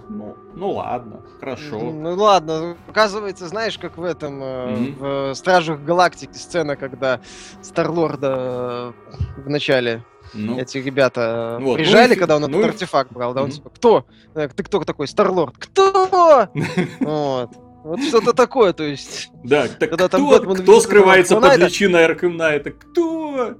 ну, 0.09 0.35
ну 0.53 0.71
ладно, 0.71 1.21
хорошо. 1.39 1.79
Ну 1.79 2.13
ладно, 2.15 2.77
оказывается, 2.87 3.47
знаешь, 3.47 3.77
как 3.77 3.97
в 3.97 4.03
этом 4.03 4.43
mm-hmm. 4.43 5.31
в 5.31 5.35
Стражах 5.35 5.81
Галактики 5.81 6.35
сцена, 6.37 6.75
когда 6.75 7.21
Старлорда 7.61 8.93
э, 9.37 9.41
в 9.45 9.49
начале 9.49 10.03
ну. 10.33 10.59
Эти 10.59 10.77
ребята 10.77 11.57
вот. 11.61 11.75
приезжали, 11.75 12.13
ну, 12.13 12.19
когда 12.19 12.35
он 12.35 12.41
ну, 12.43 12.47
этот 12.47 12.71
артефакт 12.71 13.11
брал, 13.11 13.33
да, 13.33 13.43
он 13.43 13.51
типа, 13.51 13.69
кто? 13.69 14.05
Э, 14.35 14.47
ты 14.47 14.63
кто 14.63 14.83
такой? 14.83 15.07
Старлорд. 15.07 15.55
Кто? 15.57 16.49
Вот. 16.99 17.51
Вот 17.83 18.01
что-то 18.01 18.33
такое, 18.33 18.71
то 18.71 18.83
есть. 18.83 19.29
Да, 19.43 19.67
так 19.67 19.89
когда 19.89 20.07
кто, 20.07 20.17
там 20.17 20.29
Бэтмен 20.29 20.55
кто 20.55 20.79
скрывается 20.79 21.39
под 21.39 21.57
личиной 21.57 22.05
Аркем 22.05 22.37
Найта? 22.37 22.71
Кто? 22.71 23.55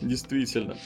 Действительно. 0.00 0.76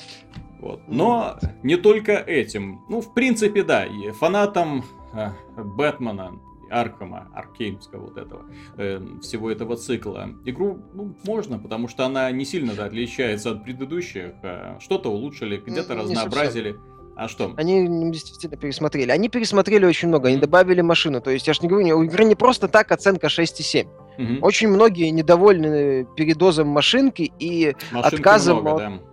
Вот. 0.61 0.81
Но 0.89 1.39
не 1.63 1.77
только 1.77 2.13
этим. 2.13 2.81
Ну, 2.89 3.03
в 3.03 3.13
принципе, 3.13 3.63
да, 3.63 3.85
и 3.85 4.11
фанатам 4.13 4.83
э, 5.13 5.29
Бэтмена 5.57 6.41
Аркама, 6.71 7.29
Аркеймского 7.35 8.07
вот 8.07 8.17
этого, 8.17 8.45
э, 8.77 9.01
всего 9.23 9.51
этого 9.51 9.77
цикла. 9.77 10.31
Игру 10.45 10.79
ну, 10.95 11.15
можно, 11.25 11.59
потому 11.59 11.89
что 11.89 12.05
она 12.05 12.31
не 12.31 12.45
сильно 12.45 12.75
да, 12.75 12.87
отличается 12.87 13.51
от 13.53 13.65
предыдущих. 13.65 14.33
А 14.43 14.79
что-то 14.81 15.11
улучшили, 15.11 15.57
где-то 15.59 15.95
не 15.95 16.01
разнообразили. 16.01 16.77
А 17.19 17.27
что? 17.27 17.53
Они 17.57 17.85
действительно 18.13 18.57
пересмотрели. 18.57 19.11
Они 19.11 19.29
пересмотрели 19.29 19.85
очень 19.85 20.07
много, 20.07 20.29
они 20.29 20.37
добавили 20.37 20.83
машину. 20.83 21.21
То 21.21 21.31
есть, 21.31 21.49
я 21.49 21.53
же 21.53 21.63
не 21.63 21.69
говорю, 21.69 21.99
у 21.99 22.05
игры 22.05 22.25
не 22.25 22.37
просто 22.37 22.69
так 22.69 22.93
оценка 22.93 23.27
6,7. 23.27 23.89
Угу. 24.19 24.47
Очень 24.47 24.69
многие 24.69 25.11
недовольны 25.11 26.07
передозом 26.17 26.69
машинки 26.69 27.33
и 27.41 27.75
Машинки 27.91 28.15
отказом 28.15 28.61
много, 28.61 28.71
от... 28.71 28.79
да. 28.79 29.08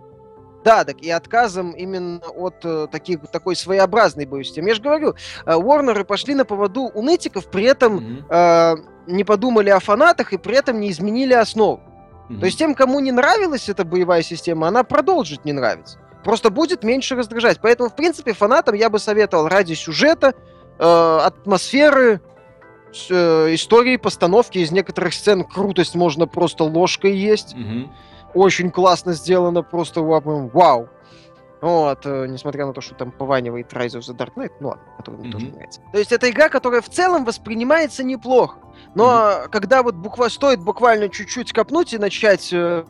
Да, 0.66 0.84
так 0.84 1.00
и 1.00 1.08
отказом 1.10 1.70
именно 1.70 2.18
от 2.34 2.64
э, 2.64 2.88
таких, 2.90 3.20
такой 3.30 3.54
своеобразной 3.54 4.26
боевой 4.26 4.44
системы. 4.44 4.70
Я 4.70 4.74
же 4.74 4.82
говорю, 4.82 5.14
э, 5.46 5.54
Уорнеры 5.54 6.04
пошли 6.04 6.34
на 6.34 6.44
поводу 6.44 6.90
у 6.92 7.02
нытиков, 7.02 7.48
при 7.48 7.62
этом 7.62 7.98
mm-hmm. 7.98 8.24
э, 8.28 8.76
не 9.06 9.22
подумали 9.22 9.70
о 9.70 9.78
фанатах 9.78 10.32
и 10.32 10.38
при 10.38 10.56
этом 10.56 10.80
не 10.80 10.90
изменили 10.90 11.34
основу. 11.34 11.80
Mm-hmm. 12.28 12.40
То 12.40 12.46
есть 12.46 12.58
тем, 12.58 12.74
кому 12.74 12.98
не 12.98 13.12
нравилась 13.12 13.68
эта 13.68 13.84
боевая 13.84 14.22
система, 14.22 14.66
она 14.66 14.82
продолжит 14.82 15.44
не 15.44 15.52
нравиться. 15.52 16.00
Просто 16.24 16.50
будет 16.50 16.82
меньше 16.82 17.14
раздражать. 17.14 17.60
Поэтому, 17.62 17.88
в 17.88 17.94
принципе, 17.94 18.32
фанатам 18.32 18.74
я 18.74 18.90
бы 18.90 18.98
советовал 18.98 19.46
ради 19.46 19.74
сюжета, 19.74 20.34
э, 20.80 21.18
атмосферы, 21.22 22.20
э, 23.08 23.54
истории, 23.54 23.98
постановки. 23.98 24.58
Из 24.58 24.72
некоторых 24.72 25.14
сцен 25.14 25.44
крутость 25.44 25.94
можно 25.94 26.26
просто 26.26 26.64
ложкой 26.64 27.16
есть. 27.16 27.54
Mm-hmm 27.54 27.88
очень 28.34 28.70
классно 28.70 29.12
сделано, 29.12 29.62
просто 29.62 30.02
вау. 30.48 30.88
Вот, 31.60 32.04
э, 32.04 32.26
несмотря 32.28 32.66
на 32.66 32.72
то, 32.72 32.80
что 32.80 32.94
там 32.94 33.10
пованивает 33.10 33.72
Rise 33.72 33.98
of 33.98 34.00
the 34.00 34.14
Dark 34.14 34.34
Knight, 34.34 34.52
ну 34.60 34.68
ладно, 34.68 34.84
который 34.98 35.16
мне 35.16 35.28
mm-hmm. 35.28 35.32
тоже 35.32 35.46
нравится. 35.46 35.80
То 35.90 35.98
есть 35.98 36.12
это 36.12 36.30
игра, 36.30 36.48
которая 36.50 36.82
в 36.82 36.90
целом 36.90 37.24
воспринимается 37.24 38.04
неплохо. 38.04 38.58
Но 38.94 39.06
mm-hmm. 39.06 39.48
когда 39.48 39.82
вот 39.82 39.94
буква 39.94 40.28
стоит 40.28 40.60
буквально 40.60 41.08
чуть-чуть 41.08 41.52
копнуть 41.54 41.94
и 41.94 41.98
начать 41.98 42.52
э, 42.52 42.84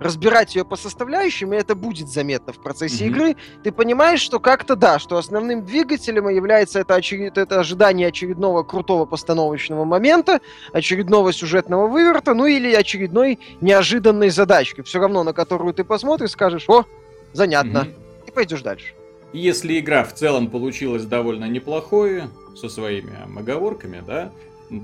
разбирать 0.00 0.56
ее 0.56 0.64
по 0.64 0.76
составляющим, 0.76 1.52
и 1.52 1.56
это 1.56 1.74
будет 1.74 2.08
заметно 2.08 2.54
в 2.54 2.62
процессе 2.62 3.04
mm-hmm. 3.04 3.08
игры, 3.08 3.36
ты 3.62 3.70
понимаешь, 3.70 4.20
что 4.20 4.40
как-то 4.40 4.76
да, 4.76 4.98
что 4.98 5.18
основным 5.18 5.66
двигателем 5.66 6.28
является 6.30 6.80
это, 6.80 6.94
очеред... 6.94 7.36
это 7.36 7.60
ожидание 7.60 8.08
очередного 8.08 8.62
крутого 8.62 9.04
постановочного 9.04 9.84
момента, 9.84 10.40
очередного 10.72 11.34
сюжетного 11.34 11.86
выверта, 11.86 12.32
ну 12.32 12.46
или 12.46 12.72
очередной 12.72 13.38
неожиданной 13.60 14.30
задачки, 14.30 14.80
все 14.80 15.00
равно 15.00 15.22
на 15.22 15.34
которую 15.34 15.74
ты 15.74 15.84
посмотришь, 15.84 16.30
скажешь, 16.30 16.64
о, 16.68 16.86
занятно. 17.34 17.78
Mm-hmm 17.80 18.05
пойдешь 18.36 18.62
дальше. 18.62 18.92
Если 19.32 19.80
игра 19.80 20.04
в 20.04 20.12
целом 20.12 20.48
получилась 20.48 21.04
довольно 21.04 21.46
неплохой, 21.46 22.24
со 22.54 22.68
своими 22.68 23.14
оговорками, 23.36 24.02
да, 24.06 24.30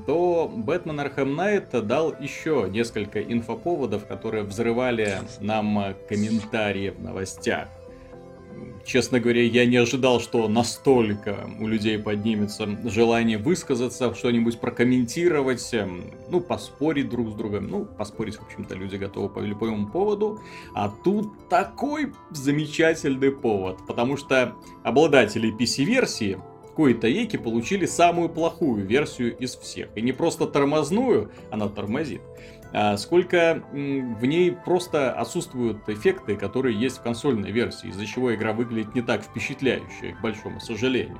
то 0.07 0.51
Бэтмен 0.53 1.01
Arkham 1.01 1.37
Knight 1.37 1.71
дал 1.87 2.15
еще 2.19 2.67
несколько 2.71 3.23
инфоповодов, 3.23 4.07
которые 4.07 4.45
взрывали 4.45 5.21
нам 5.41 5.95
комментарии 6.09 6.91
в 6.91 7.03
новостях 7.03 7.69
честно 8.85 9.21
говоря, 9.21 9.43
я 9.43 9.67
не 9.67 9.77
ожидал, 9.77 10.21
что 10.21 10.49
настолько 10.49 11.49
у 11.61 11.67
людей 11.67 11.99
поднимется 11.99 12.69
желание 12.85 13.39
высказаться, 13.39 14.15
что-нибудь 14.15 14.61
прокомментировать, 14.61 15.73
эм, 15.73 16.13
ну, 16.29 16.41
поспорить 16.41 17.09
друг 17.09 17.31
с 17.31 17.35
другом. 17.35 17.69
Ну, 17.69 17.85
поспорить, 17.85 18.37
в 18.37 18.43
общем-то, 18.43 18.75
люди 18.75 18.97
готовы 18.97 19.29
по 19.29 19.41
любому 19.41 19.89
поводу. 19.89 20.41
А 20.75 20.89
тут 20.89 21.49
такой 21.49 22.13
замечательный 22.31 23.31
повод, 23.31 23.79
потому 23.87 24.17
что 24.17 24.55
обладатели 24.83 25.55
PC-версии 25.57 26.39
кои-то 26.75 27.09
веки 27.09 27.37
получили 27.37 27.87
самую 27.87 28.29
плохую 28.29 28.87
версию 28.87 29.37
из 29.37 29.57
всех. 29.57 29.89
И 29.95 30.01
не 30.03 30.13
просто 30.13 30.47
тормозную, 30.47 31.31
она 31.51 31.69
тормозит, 31.69 32.23
сколько 32.97 33.63
в 33.73 34.25
ней 34.25 34.53
просто 34.53 35.13
отсутствуют 35.13 35.89
эффекты, 35.89 36.37
которые 36.37 36.79
есть 36.79 36.99
в 36.99 37.03
консольной 37.03 37.51
версии, 37.51 37.89
из-за 37.89 38.07
чего 38.07 38.35
игра 38.35 38.53
выглядит 38.53 38.95
не 38.95 39.03
так 39.03 39.23
впечатляюще, 39.23 40.15
к 40.19 40.21
большому 40.21 40.61
сожалению. 40.61 41.19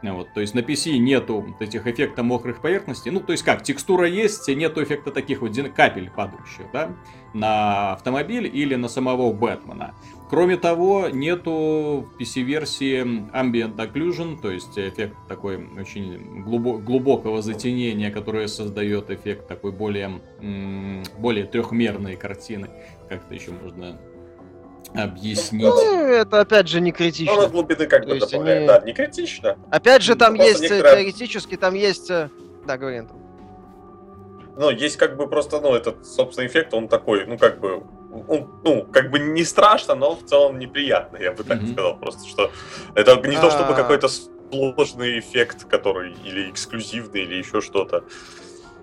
Вот, 0.00 0.32
то 0.32 0.40
есть 0.40 0.54
на 0.54 0.60
PC 0.60 0.96
нету 0.98 1.56
этих 1.58 1.88
эффектов 1.88 2.24
мокрых 2.24 2.60
поверхностей. 2.60 3.10
Ну, 3.10 3.18
то 3.18 3.32
есть 3.32 3.42
как, 3.42 3.64
текстура 3.64 4.06
есть, 4.06 4.46
нету 4.48 4.80
эффекта 4.80 5.10
таких 5.10 5.40
вот 5.40 5.56
капель 5.74 6.08
падающих, 6.08 6.66
да, 6.72 6.90
на 7.34 7.94
автомобиль 7.94 8.46
или 8.46 8.76
на 8.76 8.86
самого 8.86 9.32
Бэтмена. 9.32 9.94
Кроме 10.28 10.58
того, 10.58 11.08
нету 11.08 12.06
в 12.06 12.20
PC-версии 12.20 13.02
Ambient 13.32 13.76
Occlusion, 13.76 14.38
то 14.40 14.50
есть 14.50 14.78
эффект 14.78 15.16
такой 15.26 15.56
очень 15.78 16.42
глубокого 16.42 17.40
затенения, 17.40 18.10
которое 18.10 18.46
создает 18.46 19.10
эффект 19.10 19.48
такой 19.48 19.72
более, 19.72 20.20
более 21.18 21.46
трехмерной 21.46 22.16
картины. 22.16 22.68
Как-то 23.08 23.34
еще 23.34 23.52
можно 23.52 23.98
объяснить. 24.94 25.62
Ну, 25.62 25.80
это 25.80 26.40
опять 26.40 26.68
же 26.68 26.80
не 26.80 26.92
критично. 26.92 27.34
Ну, 27.34 27.48
глубины 27.48 27.86
как 27.86 28.06
бы 28.06 28.18
добавляем, 28.18 28.58
они... 28.58 28.66
да, 28.66 28.80
не 28.80 28.92
критично. 28.92 29.56
Опять 29.70 30.02
же, 30.02 30.14
там 30.14 30.34
просто 30.34 30.50
есть 30.50 30.62
э, 30.70 30.76
некоторые... 30.76 31.04
теоретически, 31.04 31.56
там 31.56 31.74
есть... 31.74 32.10
Э, 32.10 32.28
да, 32.66 32.76
говори, 32.76 33.02
Ну, 34.56 34.70
есть 34.70 34.96
как 34.96 35.16
бы 35.16 35.26
просто, 35.26 35.60
ну, 35.60 35.74
этот, 35.74 36.06
собственно, 36.06 36.46
эффект, 36.46 36.74
он 36.74 36.88
такой, 36.88 37.26
ну, 37.26 37.38
как 37.38 37.60
бы, 37.60 37.82
ну, 38.64 38.84
как 38.92 39.10
бы 39.10 39.18
не 39.18 39.44
страшно, 39.44 39.94
но 39.94 40.16
в 40.16 40.24
целом 40.24 40.58
неприятно, 40.58 41.16
я 41.18 41.32
бы 41.32 41.44
так 41.44 41.58
mm-hmm. 41.58 41.72
сказал. 41.72 41.96
Просто 41.96 42.28
что 42.28 42.50
это 42.94 43.16
не 43.28 43.36
то, 43.36 43.50
чтобы 43.50 43.72
а. 43.72 43.74
какой-то 43.74 44.08
сложный 44.08 45.18
эффект, 45.18 45.64
который 45.64 46.14
или 46.24 46.50
эксклюзивный, 46.50 47.22
или 47.22 47.36
еще 47.36 47.60
что-то 47.60 48.04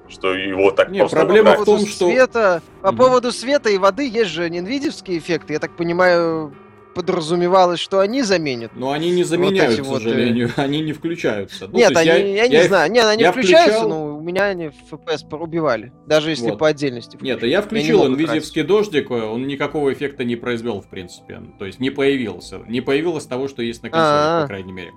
что 0.07 0.35
его 0.35 0.71
так 0.71 0.89
Не, 0.89 1.05
проблема 1.07 1.57
в 1.57 1.65
том, 1.65 1.85
что... 1.85 2.07
Света, 2.07 2.61
по 2.81 2.93
поводу 2.93 3.31
света 3.31 3.69
и 3.69 3.77
воды 3.77 4.07
есть 4.07 4.29
же 4.29 4.49
нинвидевские 4.49 5.17
эффекты. 5.17 5.53
Я 5.53 5.59
так 5.59 5.75
понимаю, 5.75 6.53
подразумевалось, 6.95 7.79
что 7.79 7.99
они 7.99 8.23
заменят. 8.23 8.71
Но 8.73 8.91
они 8.91 9.11
не 9.11 9.23
заменяют, 9.23 9.79
вот 9.81 9.99
к 9.99 10.03
сожалению, 10.03 10.47
вот, 10.47 10.57
они 10.63 10.81
не 10.81 10.93
включаются. 10.93 11.67
Ну, 11.67 11.77
Нет, 11.77 11.95
они, 11.95 12.07
я, 12.07 12.17
я, 12.17 12.43
я 12.43 12.47
не 12.47 12.55
их, 12.55 12.67
знаю. 12.67 12.91
Нет, 12.91 13.05
они 13.05 13.25
включаются, 13.25 13.81
включал... 13.81 13.89
но 13.89 14.17
у 14.17 14.21
меня 14.21 14.45
они 14.45 14.69
в 14.69 14.93
FPS 14.93 15.29
порубивали, 15.29 15.91
даже 16.07 16.31
если 16.31 16.49
вот. 16.49 16.57
по 16.57 16.67
отдельности. 16.67 17.17
Нет, 17.21 17.43
я 17.43 17.61
включил 17.61 18.03
я 18.03 18.09
NVIDIA 18.09 18.63
дождик, 18.63 19.11
он 19.11 19.45
никакого 19.45 19.93
эффекта 19.93 20.23
не 20.23 20.37
произвел, 20.37 20.81
в 20.81 20.87
принципе. 20.87 21.41
То 21.59 21.65
есть 21.65 21.79
не 21.79 21.89
появился. 21.89 22.59
Не 22.67 22.81
появилось 22.81 23.25
того, 23.25 23.47
что 23.49 23.61
есть 23.61 23.83
на 23.83 23.89
консоли, 23.89 24.07
А-а-а. 24.07 24.41
по 24.43 24.47
крайней 24.47 24.71
мере. 24.71 24.91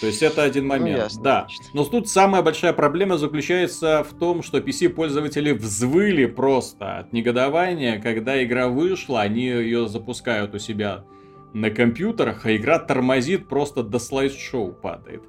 То 0.00 0.06
есть 0.06 0.22
это 0.22 0.42
один 0.42 0.64
ну, 0.64 0.70
момент. 0.70 0.96
Ну, 0.96 1.02
ясно, 1.04 1.22
да. 1.22 1.40
Значит. 1.48 1.74
Но 1.74 1.84
тут 1.84 2.08
самая 2.08 2.42
большая 2.42 2.72
проблема 2.72 3.18
заключается 3.18 4.04
в 4.04 4.16
том, 4.16 4.42
что 4.42 4.58
PC-пользователи 4.58 5.52
взвыли 5.52 6.26
просто 6.26 6.98
от 6.98 7.12
негодования, 7.12 8.00
когда 8.00 8.42
игра 8.42 8.68
вышла, 8.68 9.22
они 9.22 9.46
ее 9.46 9.88
запускают 9.88 10.54
у 10.54 10.58
себя 10.58 11.04
на 11.52 11.70
компьютерах, 11.70 12.46
а 12.46 12.56
игра 12.56 12.78
тормозит 12.78 13.48
просто 13.48 13.82
до 13.82 13.98
слайд-шоу 13.98 14.72
падает. 14.72 15.22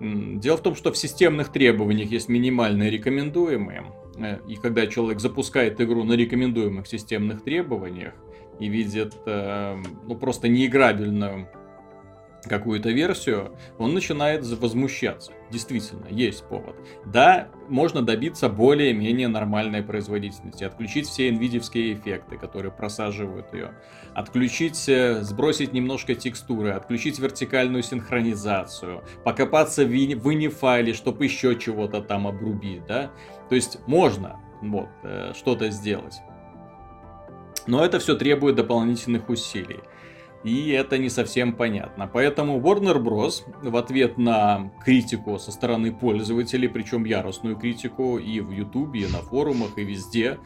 Дело 0.00 0.56
в 0.56 0.62
том, 0.62 0.74
что 0.74 0.92
в 0.92 0.96
системных 0.96 1.50
требованиях 1.50 2.10
есть 2.10 2.28
минимальные 2.28 2.90
рекомендуемые. 2.90 3.86
Э, 4.18 4.38
и 4.46 4.56
когда 4.56 4.86
человек 4.86 5.20
запускает 5.20 5.80
игру 5.80 6.04
на 6.04 6.12
рекомендуемых 6.12 6.86
системных 6.86 7.42
требованиях 7.42 8.12
и 8.60 8.68
видит 8.68 9.14
э, 9.24 9.76
ну, 10.06 10.14
просто 10.16 10.48
неиграбельную 10.48 11.48
какую-то 12.48 12.90
версию, 12.90 13.56
он 13.78 13.94
начинает 13.94 14.46
возмущаться. 14.46 15.32
Действительно, 15.50 16.06
есть 16.08 16.44
повод. 16.44 16.76
Да, 17.04 17.48
можно 17.68 18.02
добиться 18.02 18.48
более-менее 18.48 19.28
нормальной 19.28 19.82
производительности, 19.82 20.64
отключить 20.64 21.06
все 21.06 21.28
nvidia 21.30 21.60
эффекты, 21.60 22.36
которые 22.36 22.72
просаживают 22.72 23.52
ее, 23.52 23.72
отключить, 24.14 24.88
э, 24.88 25.22
сбросить 25.22 25.72
немножко 25.72 26.14
текстуры, 26.14 26.70
отключить 26.70 27.18
вертикальную 27.18 27.82
синхронизацию, 27.82 29.04
покопаться 29.24 29.84
в 29.84 29.90
WINI-файле, 29.90 30.94
чтобы 30.94 31.24
еще 31.24 31.56
чего-то 31.56 32.00
там 32.00 32.26
обрубить, 32.26 32.84
да? 32.86 33.10
То 33.48 33.54
есть 33.54 33.78
можно 33.86 34.40
вот, 34.62 34.88
э, 35.02 35.32
что-то 35.36 35.70
сделать. 35.70 36.20
Но 37.66 37.84
это 37.84 37.98
все 37.98 38.14
требует 38.14 38.56
дополнительных 38.56 39.28
усилий 39.28 39.80
и 40.46 40.70
это 40.70 40.96
не 40.96 41.10
совсем 41.10 41.52
понятно. 41.52 42.08
Поэтому 42.12 42.60
Warner 42.60 43.02
Bros. 43.02 43.42
в 43.62 43.76
ответ 43.76 44.16
на 44.16 44.70
критику 44.84 45.40
со 45.40 45.50
стороны 45.50 45.92
пользователей, 45.92 46.68
причем 46.68 47.04
яростную 47.04 47.56
критику 47.56 48.16
и 48.16 48.38
в 48.38 48.52
YouTube, 48.52 48.94
и 48.94 49.06
на 49.06 49.18
форумах, 49.18 49.76
и 49.76 49.82
везде, 49.82 50.38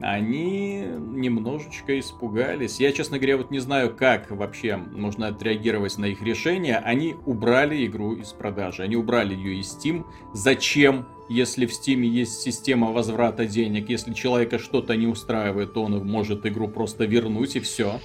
они 0.00 0.80
немножечко 0.80 1.98
испугались. 2.00 2.80
Я, 2.80 2.92
честно 2.92 3.18
говоря, 3.18 3.36
вот 3.36 3.52
не 3.52 3.60
знаю, 3.60 3.94
как 3.94 4.30
вообще 4.32 4.76
можно 4.76 5.28
отреагировать 5.28 5.98
на 5.98 6.06
их 6.06 6.20
решение. 6.20 6.76
Они 6.76 7.14
убрали 7.24 7.86
игру 7.86 8.14
из 8.14 8.32
продажи, 8.32 8.82
они 8.82 8.96
убрали 8.96 9.34
ее 9.34 9.60
из 9.60 9.72
Steam. 9.72 10.04
Зачем? 10.32 11.06
Если 11.28 11.66
в 11.66 11.70
Steam 11.70 12.00
есть 12.00 12.40
система 12.40 12.90
возврата 12.90 13.46
денег, 13.46 13.88
если 13.88 14.14
человека 14.14 14.58
что-то 14.58 14.96
не 14.96 15.06
устраивает, 15.06 15.74
то 15.74 15.84
он 15.84 16.04
может 16.06 16.44
игру 16.46 16.68
просто 16.68 17.04
вернуть 17.04 17.54
и 17.54 17.60
все. 17.60 18.00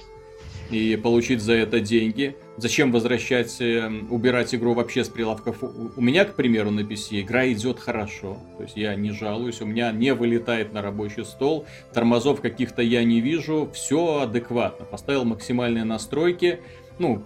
И 0.70 0.96
получить 0.96 1.40
за 1.40 1.54
это 1.54 1.80
деньги. 1.80 2.36
Зачем 2.56 2.92
возвращать, 2.92 3.60
э, 3.60 3.90
убирать 4.10 4.54
игру 4.54 4.74
вообще 4.74 5.04
с 5.04 5.08
прилавков? 5.08 5.62
У 5.62 6.00
меня, 6.00 6.24
к 6.24 6.34
примеру, 6.34 6.70
на 6.70 6.80
PC 6.80 7.20
игра 7.20 7.50
идет 7.50 7.80
хорошо. 7.80 8.38
То 8.56 8.62
есть 8.62 8.76
я 8.76 8.94
не 8.94 9.10
жалуюсь, 9.10 9.60
у 9.60 9.66
меня 9.66 9.92
не 9.92 10.14
вылетает 10.14 10.72
на 10.72 10.82
рабочий 10.82 11.24
стол, 11.24 11.66
тормозов 11.92 12.40
каких-то 12.40 12.82
я 12.82 13.04
не 13.04 13.20
вижу, 13.20 13.68
все 13.72 14.20
адекватно. 14.22 14.86
Поставил 14.86 15.24
максимальные 15.24 15.84
настройки, 15.84 16.60
ну, 16.98 17.22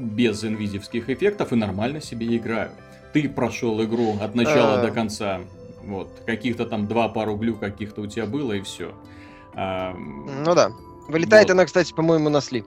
без 0.00 0.44
инвизивских 0.44 1.08
эффектов 1.08 1.52
и 1.52 1.56
нормально 1.56 2.00
себе 2.00 2.36
играю. 2.36 2.70
Ты 3.12 3.28
прошел 3.28 3.82
игру 3.84 4.16
от 4.20 4.34
начала 4.34 4.82
до 4.82 4.90
конца. 4.90 5.40
Вот, 5.84 6.08
каких-то 6.26 6.66
там 6.66 6.88
два 6.88 7.08
пару 7.08 7.36
глю 7.36 7.54
каких-то 7.54 8.00
у 8.00 8.06
тебя 8.06 8.26
было 8.26 8.54
и 8.54 8.60
все. 8.62 8.92
Ну 9.54 10.54
да. 10.54 10.72
Вылетает 11.08 11.48
вот. 11.48 11.52
она, 11.52 11.64
кстати, 11.66 11.92
по-моему, 11.92 12.28
на 12.28 12.40
слив. 12.40 12.64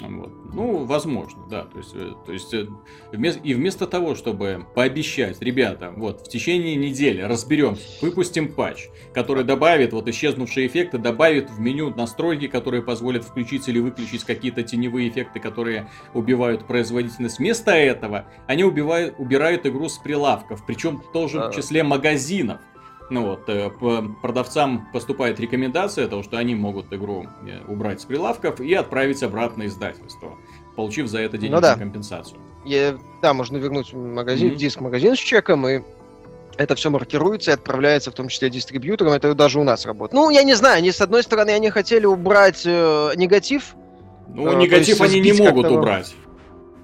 Вот. 0.00 0.30
Ну, 0.54 0.84
возможно, 0.84 1.42
да. 1.50 1.64
То 1.64 1.78
есть, 1.78 1.90
э, 1.94 2.12
то 2.24 2.32
есть 2.32 2.54
э, 2.54 2.68
вместо, 3.12 3.40
и 3.40 3.54
вместо 3.54 3.86
того, 3.86 4.14
чтобы 4.14 4.64
пообещать, 4.74 5.42
ребята, 5.42 5.92
вот 5.96 6.20
в 6.20 6.28
течение 6.28 6.76
недели 6.76 7.20
разберемся, 7.20 7.82
выпустим 8.00 8.52
патч, 8.52 8.88
который 9.12 9.42
добавит 9.42 9.92
вот 9.92 10.08
исчезнувшие 10.08 10.68
эффекты, 10.68 10.98
добавит 10.98 11.50
в 11.50 11.58
меню 11.58 11.90
настройки, 11.94 12.46
которые 12.46 12.82
позволят 12.82 13.24
включить 13.24 13.68
или 13.68 13.80
выключить 13.80 14.22
какие-то 14.22 14.62
теневые 14.62 15.08
эффекты, 15.08 15.40
которые 15.40 15.90
убивают 16.14 16.66
производительность. 16.66 17.38
Вместо 17.38 17.72
этого 17.72 18.26
они 18.46 18.62
убивают, 18.62 19.16
убирают 19.18 19.66
игру 19.66 19.88
с 19.88 19.98
прилавков, 19.98 20.64
причем 20.64 21.02
тоже 21.12 21.40
в 21.40 21.50
числе 21.50 21.82
магазинов. 21.82 22.60
Ну 23.10 23.24
вот, 23.24 23.48
э, 23.48 23.70
продавцам 24.20 24.88
поступает 24.92 25.40
рекомендация 25.40 26.08
того, 26.08 26.22
что 26.22 26.36
они 26.36 26.54
могут 26.54 26.92
игру 26.92 27.26
э, 27.46 27.60
убрать 27.66 28.02
с 28.02 28.04
прилавков 28.04 28.60
и 28.60 28.74
отправить 28.74 29.22
обратно 29.22 29.66
издательство, 29.66 30.34
получив 30.76 31.08
за 31.08 31.20
это 31.20 31.38
денежную 31.38 31.62
ну, 31.62 31.68
да. 31.68 31.74
компенсацию. 31.76 32.38
Я, 32.66 32.98
да, 33.22 33.32
можно 33.32 33.56
вернуть 33.56 33.94
магазин, 33.94 34.50
mm-hmm. 34.50 34.56
диск 34.56 34.80
магазин 34.80 35.16
с 35.16 35.18
чеком, 35.18 35.66
и 35.66 35.80
это 36.58 36.74
все 36.74 36.90
маркируется 36.90 37.52
и 37.52 37.54
отправляется 37.54 38.10
в 38.10 38.14
том 38.14 38.28
числе 38.28 38.50
дистрибьюторам, 38.50 39.14
это 39.14 39.34
даже 39.34 39.58
у 39.58 39.64
нас 39.64 39.86
работает. 39.86 40.14
Ну, 40.14 40.28
я 40.28 40.42
не 40.42 40.54
знаю, 40.54 40.78
они, 40.78 40.92
с 40.92 41.00
одной 41.00 41.22
стороны, 41.22 41.50
они 41.50 41.70
хотели 41.70 42.04
убрать 42.04 42.62
э, 42.66 43.12
негатив. 43.16 43.74
Ну, 44.28 44.52
э, 44.52 44.56
негатив 44.56 45.00
они 45.00 45.20
не 45.20 45.32
могут 45.32 45.66
убрать. 45.66 46.14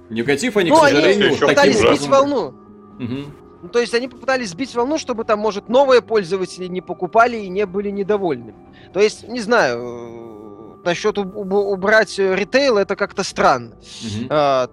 Негатив 0.08 0.56
они, 0.56 0.70
ну, 0.70 0.76
к 0.76 0.80
сожалению, 0.80 1.28
они 1.28 1.36
пытались 1.36 1.78
сбить 1.80 2.06
волну. 2.06 2.54
Угу. 2.98 3.43
Ну, 3.64 3.70
то 3.70 3.78
есть 3.78 3.94
они 3.94 4.08
попытались 4.08 4.50
сбить 4.50 4.74
волну, 4.74 4.98
чтобы 4.98 5.24
там, 5.24 5.38
может, 5.38 5.70
новые 5.70 6.02
пользователи 6.02 6.66
не 6.66 6.82
покупали 6.82 7.38
и 7.38 7.48
не 7.48 7.64
были 7.64 7.88
недовольны. 7.88 8.54
То 8.92 9.00
есть, 9.00 9.26
не 9.26 9.40
знаю, 9.40 9.80
э, 9.80 10.84
насчет 10.84 11.16
убрать 11.16 12.18
ритейл 12.18 12.76
это 12.76 12.94
как-то 12.94 13.22
странно. 13.22 13.72
Mm-hmm. 13.72 14.26
А, 14.28 14.68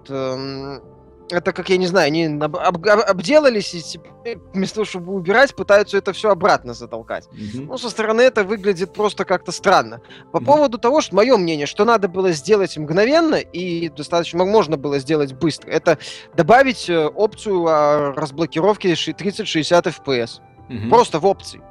это 1.32 1.54
как, 1.54 1.70
я 1.70 1.78
не 1.78 1.88
знаю, 1.88 2.08
они 2.08 2.26
об, 2.26 2.56
об, 2.56 2.88
обделались 2.88 3.74
и 3.74 3.82
теперь 3.82 4.40
вместо 4.54 4.76
того, 4.76 4.86
чтобы 4.86 5.14
убирать, 5.14 5.56
пытаются 5.56 5.98
это 5.98 6.14
все 6.14 6.30
обратно 6.30 6.74
затолкать. 6.74 7.28
Mm-hmm. 7.32 7.66
Ну, 7.68 7.78
со 7.78 7.90
стороны 7.90 8.22
это 8.22 8.44
выглядит 8.44 8.94
просто 8.94 9.26
как-то 9.26 9.52
странно. 9.52 10.02
По 10.32 10.38
mm-hmm. 10.38 10.46
поводу 10.46 10.78
того, 10.78 11.02
что 11.02 11.16
мое 11.16 11.38
мнение, 11.38 11.66
что 11.66 11.86
надо 11.86 12.08
было 12.08 12.32
сделать 12.32 12.78
мгновенно 12.78 13.36
и 13.36 13.90
достаточно 13.90 14.46
можно 14.46 14.78
было 14.78 15.00
сделать 15.00 15.34
быстро, 15.34 15.70
это 15.70 15.98
добавить 16.36 16.90
э, 16.90 17.08
опцию 17.08 17.66
а, 17.68 18.14
разблокировки 18.14 18.94
3060 18.96 19.88
FPS. 19.88 20.40
Mm-hmm. 20.70 20.90
Просто 20.90 21.20
в 21.20 21.26
опции. 21.26 21.62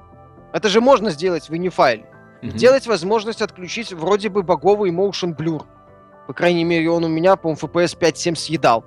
Это 0.52 0.68
же 0.68 0.80
можно 0.80 1.10
сделать 1.10 1.48
в 1.48 1.54
инифайле. 1.54 2.06
Mm-hmm. 2.42 2.56
Сделать 2.56 2.86
возможность 2.86 3.42
отключить 3.42 3.92
вроде 3.92 4.28
бы 4.28 4.42
боговый 4.42 4.90
motion 4.90 5.36
blur. 5.36 5.64
По 6.26 6.34
крайней 6.34 6.64
мере, 6.64 6.90
он 6.90 7.04
у 7.04 7.08
меня, 7.08 7.36
по-моему, 7.36 7.60
FPS 7.60 7.98
5-7 7.98 8.36
съедал. 8.36 8.84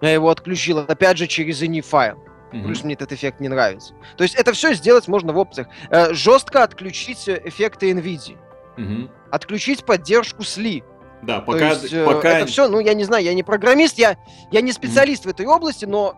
Я 0.00 0.12
его 0.12 0.28
отключил, 0.28 0.78
опять 0.78 1.18
же, 1.18 1.26
через 1.26 1.62
ini 1.62 1.80
файл. 1.80 2.18
Mm-hmm. 2.52 2.64
Плюс 2.64 2.84
мне 2.84 2.94
этот 2.94 3.12
эффект 3.12 3.40
не 3.40 3.48
нравится. 3.48 3.94
То 4.16 4.22
есть 4.22 4.34
это 4.34 4.52
все 4.52 4.74
сделать 4.74 5.08
можно 5.08 5.32
в 5.32 5.38
опциях. 5.38 5.68
Э, 5.90 6.12
жестко 6.12 6.62
отключить 6.62 7.28
эффекты 7.28 7.90
NVIDIA. 7.90 8.36
Mm-hmm. 8.76 9.10
Отключить 9.30 9.84
поддержку 9.84 10.42
SLI. 10.42 10.84
Да, 11.22 11.40
пока, 11.40 11.70
есть, 11.70 11.92
э, 11.92 12.04
пока... 12.04 12.38
Это 12.38 12.46
все, 12.46 12.68
ну, 12.68 12.80
я 12.80 12.94
не 12.94 13.04
знаю, 13.04 13.24
я 13.24 13.34
не 13.34 13.42
программист, 13.42 13.98
я, 13.98 14.16
я 14.52 14.60
не 14.60 14.72
специалист 14.72 15.24
mm-hmm. 15.24 15.28
в 15.28 15.30
этой 15.30 15.46
области, 15.46 15.84
но 15.84 16.16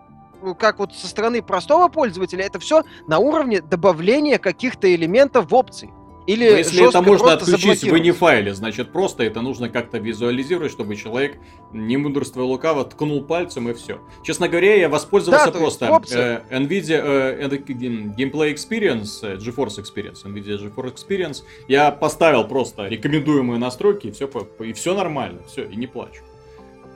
как 0.58 0.78
вот 0.78 0.94
со 0.94 1.06
стороны 1.06 1.42
простого 1.42 1.88
пользователя, 1.88 2.44
это 2.44 2.58
все 2.58 2.82
на 3.06 3.18
уровне 3.18 3.60
добавления 3.60 4.38
каких-то 4.38 4.92
элементов 4.94 5.50
в 5.50 5.54
опции. 5.54 5.90
Или 6.26 6.50
Но 6.50 6.56
если 6.56 6.88
это 6.88 7.02
можно 7.02 7.34
отключить 7.34 7.84
в 7.84 7.98
инифайле, 7.98 8.54
значит 8.54 8.92
просто 8.92 9.22
это 9.22 9.40
нужно 9.40 9.68
как-то 9.68 9.98
визуализировать, 9.98 10.72
чтобы 10.72 10.96
человек, 10.96 11.38
не 11.72 11.96
мудрство 11.96 12.42
лукаво, 12.42 12.84
ткнул 12.84 13.22
пальцем 13.22 13.68
и 13.68 13.74
все. 13.74 14.00
Честно 14.24 14.48
говоря, 14.48 14.74
я 14.74 14.88
воспользовался 14.88 15.52
да, 15.52 15.58
просто 15.58 16.44
э, 16.50 16.58
NVIDIA 16.58 17.00
э, 17.02 17.48
Gameplay 17.48 18.52
Experience, 18.52 19.20
э, 19.22 19.36
GeForce 19.36 19.78
Experience, 19.78 20.24
NVIDIA 20.24 20.58
GeForce 20.58 20.94
Experience. 20.94 21.42
Я 21.68 21.90
поставил 21.92 22.44
просто 22.44 22.88
рекомендуемые 22.88 23.58
настройки, 23.58 24.08
и 24.08 24.10
все, 24.10 24.28
и 24.60 24.72
все 24.72 24.94
нормально, 24.94 25.40
все, 25.46 25.64
и 25.64 25.76
не 25.76 25.86
плачу. 25.86 26.22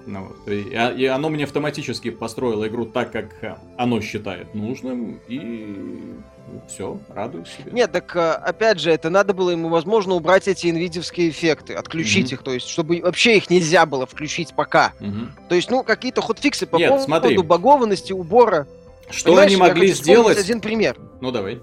Ну, 0.07 0.29
вот. 0.29 0.49
и, 0.49 0.75
а, 0.75 0.91
и 0.93 1.05
оно 1.07 1.29
мне 1.29 1.45
автоматически 1.45 2.11
построило 2.11 2.67
игру 2.69 2.87
так, 2.87 3.13
как 3.13 3.43
э, 3.43 3.57
оно 3.77 4.01
считает 4.01 4.55
нужным, 4.55 5.21
и 5.29 6.15
все, 6.69 6.99
радуюсь 7.09 7.49
себе. 7.49 7.73
Нет, 7.73 7.93
так 7.93 8.15
э, 8.17 8.33
опять 8.33 8.81
же, 8.81 8.91
это 8.91 9.11
надо 9.11 9.35
было 9.35 9.51
ему, 9.51 9.69
возможно, 9.69 10.15
убрать 10.15 10.49
эти 10.49 10.71
инвидевские 10.71 11.31
эффекты, 11.31 11.75
отключить 11.75 12.31
mm-hmm. 12.31 12.35
их, 12.35 12.43
то 12.43 12.53
есть, 12.53 12.69
чтобы 12.69 13.01
вообще 13.03 13.37
их 13.37 13.51
нельзя 13.51 13.87
было 13.87 14.07
включить 14.07 14.55
пока. 14.55 14.93
Mm-hmm. 15.01 15.29
То 15.49 15.55
есть, 15.55 15.71
ну, 15.71 15.83
какие-то 15.83 16.23
хотфиксы 16.23 16.67
по 16.67 16.77
Нет, 16.77 16.89
поводу 16.89 17.05
смотри. 17.05 17.39
багованности, 17.39 18.13
убора. 18.13 18.67
Что 19.11 19.31
Понимаешь, 19.31 19.51
они 19.53 19.57
могли 19.57 19.93
сделать? 19.93 20.39
один 20.39 20.61
пример. 20.61 20.97
Ну, 21.21 21.31
давай. 21.31 21.61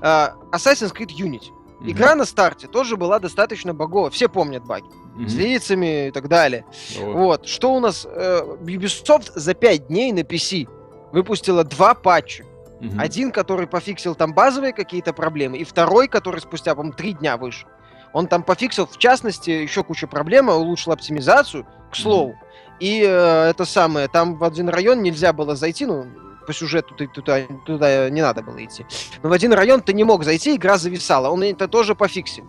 Uh, 0.00 0.32
Assassin's 0.52 0.94
Creed 0.94 1.10
Unity. 1.18 1.40
Mm-hmm. 1.80 1.90
Игра 1.90 2.14
на 2.14 2.24
старте 2.24 2.66
тоже 2.66 2.96
была 2.96 3.18
достаточно 3.18 3.74
багова. 3.74 4.10
Все 4.10 4.28
помнят 4.28 4.64
баги. 4.64 4.86
Mm-hmm. 5.14 5.28
С 5.28 5.34
лицами 5.34 6.08
и 6.08 6.10
так 6.10 6.28
далее. 6.28 6.64
Oh. 6.98 7.12
Вот. 7.12 7.46
Что 7.46 7.74
у 7.74 7.80
нас? 7.80 8.04
Uh, 8.04 8.58
Ubisoft 8.64 9.32
за 9.34 9.54
5 9.54 9.86
дней 9.86 10.12
на 10.12 10.20
PC 10.20 10.68
выпустила 11.12 11.62
два 11.62 11.94
патча. 11.94 12.44
Mm-hmm. 12.80 13.00
Один, 13.00 13.30
который 13.30 13.66
пофиксил 13.66 14.14
там 14.14 14.34
базовые 14.34 14.72
какие-то 14.72 15.12
проблемы, 15.12 15.58
и 15.58 15.64
второй, 15.64 16.08
который 16.08 16.40
спустя, 16.40 16.74
по-моему, 16.74 16.96
три 16.96 17.12
дня 17.12 17.36
вышел. 17.36 17.68
Он 18.12 18.26
там 18.26 18.42
пофиксил, 18.42 18.86
в 18.86 18.98
частности, 18.98 19.50
еще 19.50 19.84
кучу 19.84 20.08
проблем, 20.08 20.48
улучшил 20.48 20.92
оптимизацию, 20.92 21.66
к 21.90 21.96
слову. 21.96 22.30
Mm-hmm. 22.30 22.78
И 22.80 23.04
э, 23.06 23.50
это 23.50 23.64
самое, 23.64 24.08
там 24.08 24.36
в 24.36 24.42
один 24.42 24.68
район 24.68 25.02
нельзя 25.02 25.32
было 25.32 25.54
зайти, 25.54 25.86
ну, 25.86 26.06
по 26.46 26.52
сюжету 26.52 26.94
ты 26.94 27.06
туда, 27.06 27.42
туда 27.64 28.10
не 28.10 28.20
надо 28.20 28.42
было 28.42 28.62
идти. 28.64 28.84
Но 29.22 29.28
в 29.28 29.32
один 29.32 29.52
район 29.52 29.80
ты 29.80 29.92
не 29.92 30.04
мог 30.04 30.24
зайти, 30.24 30.56
игра 30.56 30.78
зависала. 30.78 31.30
Он 31.30 31.42
это 31.42 31.68
тоже 31.68 31.94
пофиксил. 31.94 32.44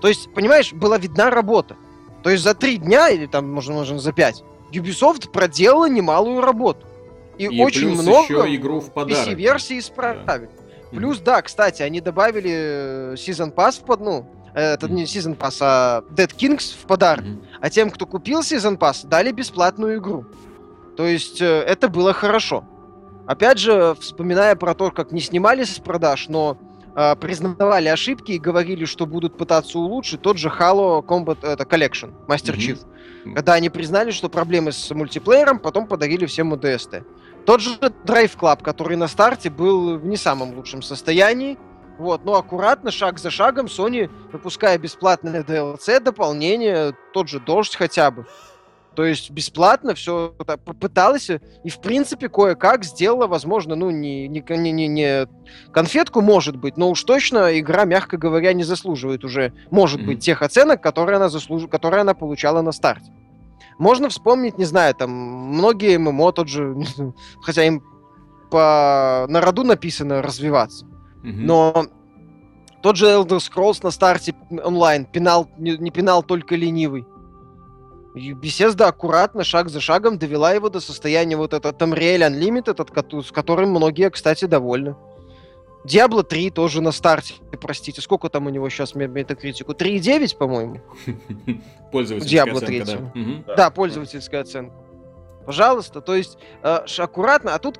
То 0.00 0.08
есть, 0.08 0.32
понимаешь, 0.32 0.72
была 0.72 0.98
видна 0.98 1.30
работа. 1.30 1.76
То 2.22 2.30
есть 2.30 2.42
за 2.42 2.54
три 2.54 2.78
дня, 2.78 3.08
или 3.10 3.26
там, 3.26 3.52
можно, 3.52 3.74
можно 3.74 3.98
за 3.98 4.12
пять, 4.12 4.42
Ubisoft 4.72 5.30
проделала 5.30 5.88
немалую 5.88 6.40
работу. 6.40 6.86
И, 7.38 7.44
и 7.44 7.62
очень 7.62 7.90
много 7.90 8.44
еще 8.44 8.54
игру 8.56 8.80
в 8.80 8.92
подарок. 8.92 9.28
PC-версии 9.28 9.78
исправили. 9.78 10.24
Да. 10.26 10.40
Плюс, 10.90 11.18
да, 11.20 11.42
кстати, 11.42 11.82
они 11.82 12.00
добавили 12.00 12.50
э, 12.50 13.14
Season 13.14 13.54
Pass 13.54 13.80
в 13.80 13.84
под, 13.84 14.00
ну, 14.00 14.26
это 14.54 14.88
не 14.88 15.04
Season 15.04 15.36
Pass, 15.36 15.58
а 15.60 16.02
Dead 16.10 16.34
Kings 16.34 16.74
в 16.80 16.86
подарок. 16.86 17.24
Mm-hmm. 17.24 17.44
А 17.60 17.70
тем, 17.70 17.90
кто 17.90 18.06
купил 18.06 18.40
Season 18.40 18.78
Pass, 18.78 19.06
дали 19.06 19.30
бесплатную 19.30 19.98
игру. 19.98 20.24
То 20.96 21.04
есть 21.04 21.42
э, 21.42 21.60
это 21.60 21.88
было 21.88 22.14
хорошо. 22.14 22.64
Опять 23.26 23.58
же, 23.58 23.94
вспоминая 24.00 24.56
про 24.56 24.74
то, 24.74 24.90
как 24.90 25.12
не 25.12 25.20
снимали 25.20 25.64
с 25.64 25.78
продаж, 25.78 26.28
но 26.28 26.56
э, 26.96 27.14
признавали 27.16 27.88
ошибки 27.88 28.32
и 28.32 28.38
говорили, 28.38 28.84
что 28.84 29.06
будут 29.06 29.36
пытаться 29.36 29.78
улучшить 29.78 30.22
тот 30.22 30.38
же 30.38 30.48
Halo 30.48 31.04
Combat 31.04 31.38
это, 31.46 31.64
Collection, 31.64 32.12
Master 32.26 32.56
mm-hmm. 32.56 32.78
Chief. 33.24 33.34
Когда 33.34 33.54
они 33.54 33.70
признали, 33.70 34.10
что 34.10 34.28
проблемы 34.28 34.72
с 34.72 34.90
мультиплеером, 34.92 35.58
потом 35.58 35.86
подарили 35.86 36.26
всем 36.26 36.52
УДСТ. 36.52 37.02
Тот 37.44 37.60
же 37.60 37.70
Drive 38.04 38.36
Club, 38.36 38.62
который 38.62 38.96
на 38.96 39.08
старте 39.08 39.50
был 39.50 39.98
в 39.98 40.06
не 40.06 40.16
самом 40.16 40.54
лучшем 40.54 40.82
состоянии, 40.82 41.58
вот, 41.98 42.24
но 42.24 42.34
аккуратно, 42.34 42.90
шаг 42.90 43.18
за 43.18 43.30
шагом, 43.30 43.66
Sony, 43.66 44.10
выпуская 44.32 44.76
бесплатное 44.78 45.42
DLC, 45.42 46.00
дополнение, 46.00 46.92
тот 47.12 47.28
же 47.28 47.40
Дождь 47.40 47.74
хотя 47.74 48.10
бы, 48.10 48.26
то 48.96 49.04
есть 49.04 49.30
бесплатно 49.30 49.94
все 49.94 50.34
попыталась 50.64 51.28
и, 51.28 51.68
в 51.68 51.78
принципе, 51.80 52.30
кое-как 52.30 52.82
сделала, 52.82 53.26
возможно, 53.26 53.76
ну, 53.76 53.90
не, 53.90 54.26
не, 54.26 54.72
не, 54.72 54.88
не 54.88 55.28
конфетку, 55.70 56.22
может 56.22 56.56
быть, 56.56 56.78
но 56.78 56.88
уж 56.90 57.04
точно 57.04 57.60
игра, 57.60 57.84
мягко 57.84 58.16
говоря, 58.16 58.54
не 58.54 58.64
заслуживает 58.64 59.22
уже, 59.22 59.52
может 59.70 60.00
mm-hmm. 60.00 60.06
быть, 60.06 60.20
тех 60.20 60.40
оценок, 60.40 60.82
которые 60.82 61.16
она, 61.16 61.28
заслуж... 61.28 61.68
которые 61.70 62.00
она 62.00 62.14
получала 62.14 62.62
на 62.62 62.72
старте. 62.72 63.12
Можно 63.78 64.08
вспомнить, 64.08 64.56
не 64.56 64.64
знаю, 64.64 64.94
там, 64.94 65.10
многие 65.10 65.98
ММО 65.98 66.32
тот 66.32 66.48
же, 66.48 66.74
хотя 67.42 67.64
им 67.64 67.82
по 68.50 69.26
народу 69.28 69.62
написано 69.62 70.22
развиваться, 70.22 70.86
mm-hmm. 70.86 71.34
но 71.34 71.86
тот 72.80 72.96
же 72.96 73.06
Elder 73.06 73.40
Scrolls 73.40 73.80
на 73.82 73.90
старте 73.90 74.34
онлайн 74.64 75.04
пинал, 75.04 75.50
не, 75.58 75.76
не 75.76 75.90
пинал 75.90 76.22
только 76.22 76.56
ленивый. 76.56 77.04
Bethesda 78.16 78.86
аккуратно, 78.86 79.44
шаг 79.44 79.68
за 79.68 79.80
шагом 79.80 80.18
довела 80.18 80.52
его 80.52 80.70
до 80.70 80.80
состояния 80.80 81.36
вот 81.36 81.52
этого 81.52 81.72
Tamriel 81.72 82.26
Unlimited, 82.28 83.22
с 83.22 83.30
которым 83.30 83.70
многие, 83.70 84.10
кстати, 84.10 84.46
довольны. 84.46 84.96
Diablo 85.84 86.24
3 86.24 86.50
тоже 86.50 86.80
на 86.80 86.92
старте, 86.92 87.34
простите. 87.60 88.00
Сколько 88.00 88.28
там 88.28 88.46
у 88.46 88.50
него 88.50 88.68
сейчас 88.70 88.94
метакритику? 88.94 89.72
3,9, 89.72 90.36
по-моему? 90.36 90.80
Пользовательская 91.92 92.44
Diablo 92.44 92.56
оценка, 92.56 92.66
3. 92.66 92.82
Да. 92.84 93.20
Угу. 93.20 93.56
да, 93.56 93.70
пользовательская 93.70 94.40
оценка. 94.40 94.74
Пожалуйста, 95.44 96.00
то 96.00 96.16
есть 96.16 96.38
э, 96.64 96.78
аккуратно, 96.98 97.54
а 97.54 97.60
тут 97.60 97.78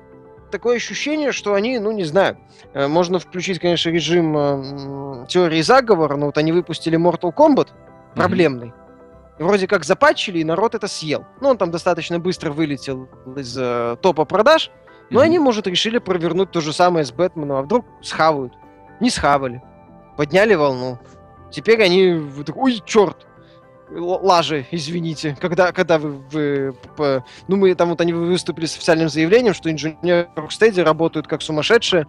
такое 0.51 0.77
ощущение, 0.77 1.33
что 1.33 1.53
они, 1.53 1.79
ну 1.79 1.91
не 1.91 2.05
знаю, 2.05 2.37
э, 2.73 2.87
можно 2.87 3.19
включить, 3.19 3.59
конечно, 3.59 3.89
режим 3.89 4.37
э, 4.37 5.25
теории 5.27 5.61
заговора, 5.61 6.15
но 6.15 6.27
вот 6.27 6.37
они 6.37 6.53
выпустили 6.53 6.97
Mortal 6.97 7.33
Kombat 7.35 7.69
проблемный. 8.15 8.67
Mm-hmm. 8.67 8.86
Вроде 9.39 9.67
как 9.67 9.85
запатчили, 9.85 10.39
и 10.39 10.43
народ 10.43 10.73
это 10.73 10.87
съел. 10.87 11.25
Ну, 11.41 11.49
он 11.49 11.57
там 11.57 11.69
достаточно 11.69 12.19
быстро 12.19 12.51
вылетел 12.51 13.07
из 13.35 13.55
э, 13.57 13.95
топа 14.01 14.25
продаж, 14.25 14.71
но 15.09 15.19
mm-hmm. 15.19 15.23
они, 15.23 15.39
может, 15.39 15.67
решили 15.67 15.99
провернуть 15.99 16.51
то 16.51 16.59
же 16.59 16.73
самое 16.73 17.05
с 17.05 17.11
Бэтменом, 17.11 17.57
а 17.57 17.61
вдруг 17.61 17.85
схавают. 18.01 18.53
Не 18.99 19.09
схавали. 19.09 19.61
Подняли 20.15 20.55
волну. 20.55 20.97
Теперь 21.51 21.83
они... 21.83 22.19
Ой, 22.55 22.81
черт! 22.85 23.27
лажи, 23.89 24.65
извините, 24.71 25.37
когда, 25.39 25.71
когда 25.71 25.97
вы, 25.97 26.21
вы 26.31 26.75
по, 26.95 27.23
ну 27.47 27.55
мы 27.55 27.73
там 27.75 27.89
вот 27.89 28.01
они 28.01 28.13
выступили 28.13 28.65
с 28.65 28.75
официальным 28.75 29.09
заявлением, 29.09 29.53
что 29.53 29.71
инженеры 29.71 30.29
Rocksteady 30.35 30.83
работают 30.83 31.27
как 31.27 31.41
сумасшедшие, 31.41 32.05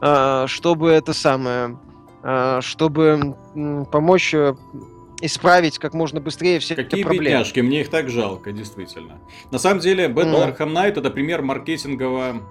э, 0.00 0.44
чтобы 0.46 0.90
это 0.90 1.14
самое, 1.14 1.78
э, 2.22 2.58
чтобы 2.60 3.34
э, 3.54 3.84
помочь 3.90 4.34
исправить 5.22 5.78
как 5.78 5.94
можно 5.94 6.20
быстрее 6.20 6.58
все 6.58 6.74
Какие 6.74 7.00
эти 7.00 7.04
проблемы. 7.04 7.24
бедняжки, 7.24 7.60
мне 7.60 7.80
их 7.82 7.88
так 7.88 8.10
жалко, 8.10 8.52
действительно. 8.52 9.20
На 9.50 9.58
самом 9.58 9.80
деле, 9.80 10.06
Batman 10.08 10.24
ну. 10.24 10.46
Arkham 10.46 10.72
Knight 10.72 10.98
это 10.98 11.10
пример 11.10 11.42
маркетингового, 11.42 12.42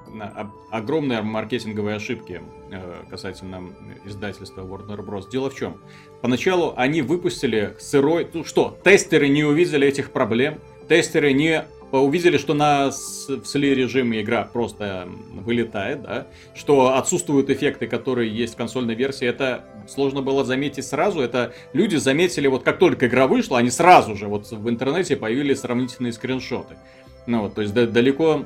огромной 0.71 1.21
маркетинговой 1.21 1.95
ошибки 1.95 2.41
э, 2.71 3.03
касательно 3.09 3.69
издательства 4.05 4.61
Warner 4.61 5.05
Bros. 5.05 5.29
Дело 5.29 5.49
в 5.49 5.55
чем? 5.55 5.77
Поначалу 6.21 6.73
они 6.77 7.01
выпустили 7.01 7.75
сырой... 7.79 8.27
Ну 8.33 8.45
что, 8.45 8.77
тестеры 8.83 9.27
не 9.27 9.43
увидели 9.43 9.85
этих 9.87 10.11
проблем, 10.11 10.59
тестеры 10.87 11.33
не 11.33 11.65
увидели, 11.99 12.37
что 12.37 12.53
на 12.53 12.89
в 12.89 13.45
сли 13.45 13.75
режиме 13.75 14.21
игра 14.21 14.43
просто 14.43 15.07
вылетает, 15.33 16.01
да, 16.01 16.27
что 16.55 16.95
отсутствуют 16.95 17.49
эффекты, 17.49 17.87
которые 17.87 18.33
есть 18.33 18.53
в 18.53 18.57
консольной 18.57 18.95
версии, 18.95 19.27
это 19.27 19.65
сложно 19.87 20.21
было 20.21 20.43
заметить 20.43 20.85
сразу, 20.85 21.21
это 21.21 21.53
люди 21.73 21.97
заметили, 21.97 22.47
вот 22.47 22.63
как 22.63 22.77
только 22.79 23.07
игра 23.07 23.27
вышла, 23.27 23.57
они 23.57 23.69
сразу 23.69 24.15
же 24.15 24.27
вот 24.27 24.49
в 24.51 24.69
интернете 24.69 25.15
появились 25.15 25.59
сравнительные 25.59 26.13
скриншоты. 26.13 26.77
Ну 27.27 27.41
вот, 27.41 27.55
то 27.55 27.61
есть 27.61 27.73
да, 27.73 27.85
далеко 27.85 28.45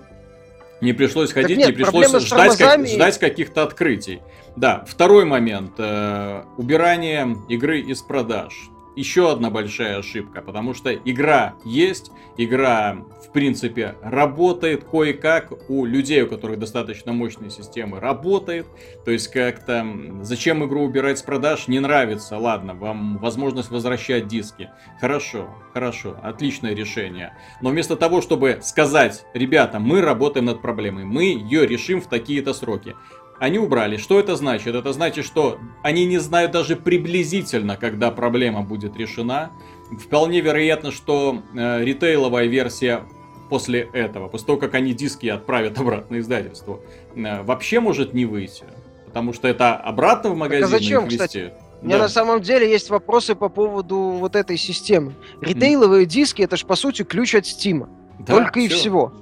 не 0.81 0.93
пришлось 0.93 1.31
ходить, 1.31 1.57
нет, 1.57 1.69
не 1.69 1.73
пришлось 1.73 2.11
ждать, 2.21 2.57
как, 2.57 2.85
ждать 2.87 3.17
каких-то 3.17 3.63
открытий. 3.63 4.21
Да, 4.55 4.85
второй 4.87 5.25
момент. 5.25 5.73
Э, 5.77 6.43
убирание 6.57 7.35
игры 7.49 7.81
из 7.81 8.01
продаж 8.01 8.69
еще 8.95 9.31
одна 9.31 9.49
большая 9.49 9.99
ошибка, 9.99 10.41
потому 10.41 10.73
что 10.73 10.93
игра 10.93 11.55
есть, 11.63 12.11
игра 12.37 12.97
в 13.23 13.31
принципе 13.31 13.95
работает 14.01 14.83
кое-как 14.83 15.53
у 15.69 15.85
людей, 15.85 16.21
у 16.23 16.27
которых 16.27 16.59
достаточно 16.59 17.13
мощные 17.13 17.49
системы, 17.49 17.99
работает. 17.99 18.65
То 19.03 19.11
есть 19.11 19.27
как-то 19.29 19.85
зачем 20.21 20.65
игру 20.65 20.83
убирать 20.83 21.19
с 21.19 21.23
продаж, 21.23 21.67
не 21.67 21.79
нравится, 21.79 22.37
ладно, 22.37 22.73
вам 22.73 23.17
возможность 23.17 23.71
возвращать 23.71 24.27
диски. 24.27 24.69
Хорошо, 24.99 25.49
хорошо, 25.73 26.17
отличное 26.23 26.73
решение. 26.73 27.35
Но 27.61 27.69
вместо 27.69 27.95
того, 27.95 28.21
чтобы 28.21 28.59
сказать, 28.61 29.25
ребята, 29.33 29.79
мы 29.79 30.01
работаем 30.01 30.45
над 30.45 30.61
проблемой, 30.61 31.03
мы 31.05 31.25
ее 31.25 31.65
решим 31.67 32.01
в 32.01 32.07
такие-то 32.07 32.53
сроки, 32.53 32.95
они 33.39 33.59
убрали. 33.59 33.97
Что 33.97 34.19
это 34.19 34.35
значит? 34.35 34.75
Это 34.75 34.93
значит, 34.93 35.25
что 35.25 35.59
они 35.83 36.05
не 36.05 36.17
знают 36.17 36.51
даже 36.51 36.75
приблизительно, 36.75 37.77
когда 37.77 38.11
проблема 38.11 38.61
будет 38.61 38.95
решена. 38.97 39.51
Вполне 39.99 40.41
вероятно, 40.41 40.91
что 40.91 41.41
э, 41.53 41.83
ритейловая 41.83 42.45
версия 42.45 43.03
после 43.49 43.89
этого, 43.93 44.27
после 44.27 44.47
того, 44.47 44.57
как 44.57 44.73
они 44.73 44.93
диски 44.93 45.27
отправят 45.27 45.77
обратно 45.79 46.19
издательству, 46.19 46.81
э, 47.15 47.43
вообще 47.43 47.79
может 47.79 48.13
не 48.13 48.25
выйти. 48.25 48.65
Потому 49.05 49.33
что 49.33 49.47
это 49.47 49.75
обратно 49.75 50.31
в 50.31 50.35
магазин 50.35 50.67
так 50.67 50.75
а 50.75 50.77
зачем, 50.79 51.07
кстати? 51.07 51.53
У 51.81 51.85
меня 51.85 51.97
да. 51.97 52.03
на 52.03 52.09
самом 52.09 52.41
деле 52.41 52.69
есть 52.69 52.89
вопросы 52.89 53.35
по 53.35 53.49
поводу 53.49 53.97
вот 53.97 54.35
этой 54.35 54.57
системы. 54.57 55.13
Ритейловые 55.41 56.05
mm. 56.05 56.09
диски 56.09 56.41
это 56.41 56.57
же 56.57 56.65
по 56.65 56.75
сути 56.75 57.03
ключ 57.03 57.35
от 57.35 57.45
Стима. 57.45 57.89
Да, 58.19 58.33
Только 58.33 58.59
все. 58.59 58.65
и 58.65 58.67
всего. 58.69 59.13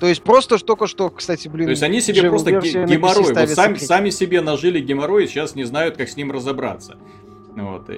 То 0.00 0.06
есть 0.06 0.22
просто 0.22 0.58
только 0.58 0.86
что, 0.86 1.10
кстати, 1.10 1.48
блин. 1.48 1.66
То 1.66 1.70
есть 1.70 1.82
они 1.82 2.00
себе 2.00 2.28
просто 2.28 2.50
геморрой, 2.52 3.32
вот 3.32 3.50
сами, 3.50 3.76
сами 3.76 4.10
себе 4.10 4.40
нажили 4.40 4.80
геморрой 4.80 5.24
и 5.24 5.26
сейчас 5.28 5.54
не 5.54 5.64
знают, 5.64 5.96
как 5.96 6.08
с 6.08 6.16
ним 6.16 6.32
разобраться. 6.32 6.98
Вот. 7.56 7.88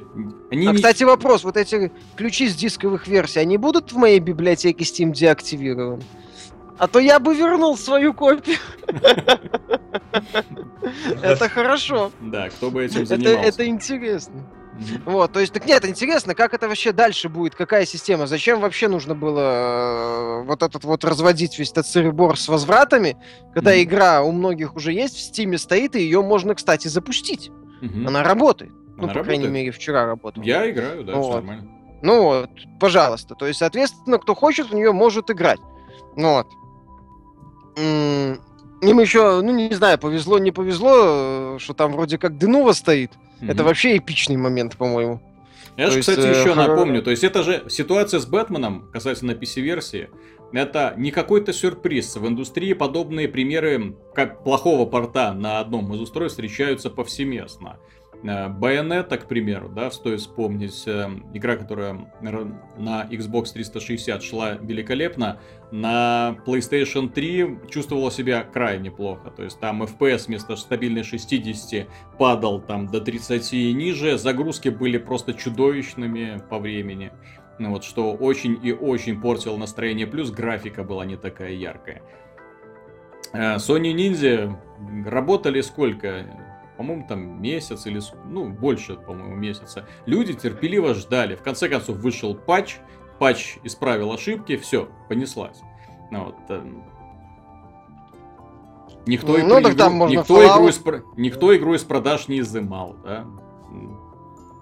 Они 0.51 0.67
а, 0.67 0.71
не... 0.71 0.77
кстати, 0.77 1.05
вопрос. 1.05 1.45
Вот 1.45 1.57
эти 1.57 1.91
ключи 2.17 2.49
с 2.49 2.55
дисковых 2.55 3.09
версий, 3.09 3.41
они 3.41 3.57
будут 3.57 3.93
в 3.93 3.97
моей 3.97 4.19
библиотеке 4.19 4.85
Steam 4.85 5.13
деактивированы? 5.13 6.03
А 6.79 6.89
то 6.89 6.99
я 6.99 7.19
бы 7.19 7.35
вернул 7.35 7.79
свою 7.79 8.13
копию. 8.13 8.59
Это 11.23 11.49
хорошо. 11.49 12.13
Да, 12.21 12.51
кто 12.51 12.71
бы 12.71 12.85
этим 12.85 13.07
занимался. 13.07 13.49
Это 13.49 13.67
интересно. 13.67 14.45
Вот, 15.05 15.33
то 15.33 15.41
есть, 15.41 15.53
так 15.53 15.67
нет, 15.67 15.85
интересно, 15.87 16.35
как 16.35 16.55
это 16.55 16.69
вообще 16.69 16.93
дальше 16.93 17.29
будет, 17.29 17.55
какая 17.55 17.87
система, 17.87 18.27
зачем 18.27 18.61
вообще 18.61 18.89
нужно 18.89 19.15
было 19.15 19.41
э, 19.41 20.43
вот 20.45 20.63
этот 20.63 20.85
вот 20.85 21.05
разводить 21.05 21.59
весь 21.59 21.71
этот 21.73 21.87
сырбор 21.87 22.39
с 22.39 22.49
возвратами, 22.49 23.17
когда 23.55 23.75
mm-hmm. 23.75 23.83
игра 23.83 24.23
у 24.23 24.33
многих 24.33 24.77
уже 24.77 24.93
есть, 24.93 25.17
в 25.17 25.21
стиме 25.21 25.59
стоит, 25.59 25.97
и 25.97 26.01
ее 26.01 26.23
можно, 26.23 26.55
кстати, 26.55 26.89
запустить. 26.89 27.51
Mm-hmm. 27.83 28.07
Она 28.07 28.23
работает. 28.23 28.73
Она 28.73 28.79
ну, 28.79 29.09
по 29.09 29.15
работает? 29.15 29.25
крайней 29.25 29.49
мере, 29.49 29.71
вчера 29.71 30.07
работала. 30.07 30.45
Я 30.45 30.71
играю, 30.71 31.05
да, 31.05 31.15
вот. 31.15 31.35
нормально. 31.37 31.71
Ну 32.03 32.23
вот, 32.23 32.51
пожалуйста. 32.79 33.35
То 33.35 33.47
есть, 33.47 33.59
соответственно, 33.59 34.19
кто 34.19 34.35
хочет, 34.35 34.71
в 34.71 34.75
нее 34.75 34.93
может 34.93 35.31
играть. 35.31 35.61
Ну 36.17 36.35
вот. 36.35 36.47
Им 38.87 39.01
еще, 39.01 39.41
ну 39.43 39.53
не 39.53 39.75
знаю, 39.75 39.99
повезло, 39.99 40.39
не 40.39 40.53
повезло, 40.53 40.95
э, 40.95 41.59
что 41.59 41.75
там 41.75 41.93
вроде 41.93 42.19
как 42.19 42.39
Денува 42.39 42.73
стоит. 42.73 43.13
Mm-hmm. 43.41 43.51
Это 43.51 43.65
вообще 43.65 43.97
эпичный 43.97 44.37
момент, 44.37 44.77
по-моему. 44.77 45.21
Я 45.77 45.91
же, 45.91 46.01
кстати, 46.01 46.21
есть, 46.21 46.41
еще 46.41 46.53
э, 46.53 46.55
напомню, 46.55 47.03
то 47.03 47.11
есть 47.11 47.23
это 47.23 47.43
же 47.43 47.65
ситуация 47.69 48.19
с 48.19 48.27
Бэтменом, 48.27 48.89
касательно 48.93 49.33
PC-версии, 49.33 50.09
это 50.53 50.95
не 50.97 51.11
какой-то 51.11 51.53
сюрприз. 51.53 52.17
В 52.17 52.27
индустрии 52.27 52.73
подобные 52.73 53.29
примеры 53.29 53.97
как 54.15 54.43
плохого 54.43 54.87
порта 54.87 55.33
на 55.35 55.61
одном 55.61 55.93
из 55.95 56.01
устройств 56.01 56.39
встречаются 56.39 56.89
повсеместно. 56.89 57.79
Bayonetta, 58.23 59.19
к 59.19 59.27
примеру, 59.27 59.69
да, 59.69 59.91
стоит 59.91 60.21
вспомнить, 60.21 60.83
э, 60.87 61.09
игра, 61.35 61.57
которая 61.57 62.11
на 62.21 63.07
Xbox 63.11 63.53
360 63.53 64.23
шла 64.23 64.53
великолепно, 64.55 65.39
на 65.71 66.37
PlayStation 66.47 67.09
3 67.09 67.59
чувствовала 67.69 68.11
себя 68.11 68.43
крайне 68.43 68.91
плохо. 68.91 69.31
То 69.31 69.43
есть 69.43 69.61
там 69.61 69.83
FPS 69.83 70.27
вместо 70.27 70.57
стабильной 70.57 71.03
60 71.03 71.89
падал 72.19 72.61
там 72.61 72.87
до 72.87 73.01
30 73.01 73.53
и 73.53 73.73
ниже, 73.73 74.19
загрузки 74.19 74.71
были 74.71 74.99
просто 74.99 75.35
чудовищными 75.35 76.43
по 76.49 76.59
времени. 76.59 77.13
Ну 77.59 77.71
вот, 77.71 77.85
что 77.85 78.13
очень 78.13 78.59
и 78.63 78.73
очень 78.73 79.21
портило 79.21 79.57
настроение, 79.57 80.07
плюс 80.07 80.31
графика 80.31 80.85
была 80.85 81.05
не 81.05 81.17
такая 81.17 81.53
яркая. 81.53 82.03
Э, 83.33 83.57
Sony 83.57 83.95
Ninja 83.95 84.57
работали 85.09 85.61
сколько? 85.61 86.25
По-моему, 86.77 87.07
там 87.09 87.41
месяц 87.41 87.87
или, 87.87 88.01
ну, 88.25 88.49
больше, 88.49 88.95
по-моему, 88.95 89.35
месяца. 89.35 89.87
Люди 90.07 90.35
терпеливо 90.35 90.95
ждали. 90.95 91.35
В 91.37 91.43
конце 91.43 91.69
концов, 91.69 91.97
вышел 91.97 92.35
патч, 92.35 92.79
патч 93.19 93.59
исправил 93.65 94.13
ошибки, 94.13 94.57
все, 94.57 94.89
понеслась. 95.09 95.61
Ну, 96.11 96.25
вот, 96.27 96.37
э, 96.49 96.63
никто, 99.07 99.33
ну, 99.33 99.39
игру, 99.39 99.71
игру, 99.71 100.09
никто, 100.09 100.45
игру 100.45 100.69
из, 100.69 100.83
никто 101.17 101.57
игру 101.57 101.75
из 101.75 101.85
продаж 101.85 102.29
не 102.29 102.41
изымал, 102.41 102.97
да. 103.03 103.27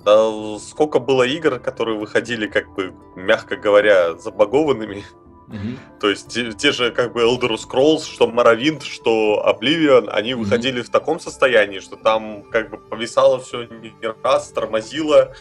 Да, 0.05 0.59
сколько 0.59 0.99
было 0.99 1.23
игр, 1.23 1.59
которые 1.59 1.99
выходили, 1.99 2.47
как 2.47 2.73
бы, 2.75 2.95
мягко 3.17 3.57
говоря, 3.57 4.15
забагованными. 4.17 5.03
Угу. 5.49 6.01
То 6.01 6.11
есть 6.11 6.29
те, 6.29 6.53
те 6.53 6.73
же 6.73 6.91
как 6.91 7.13
бы 7.13 7.23
Elder 7.23 7.57
Scrolls, 7.57 8.11
что 8.11 8.27
Morrowind, 8.27 8.83
что 8.83 9.45
Oblivion, 9.47 10.09
они 10.11 10.35
угу. 10.35 10.45
выходили 10.45 10.83
в 10.83 10.91
таком 10.91 11.21
состоянии, 11.21 11.81
что 11.81 11.97
там 11.97 12.43
как 12.45 12.71
бы 12.71 12.79
повисало 12.79 13.41
все 13.41 13.65
не 13.65 13.93
раз, 14.23 14.49
тормозило, 14.49 15.35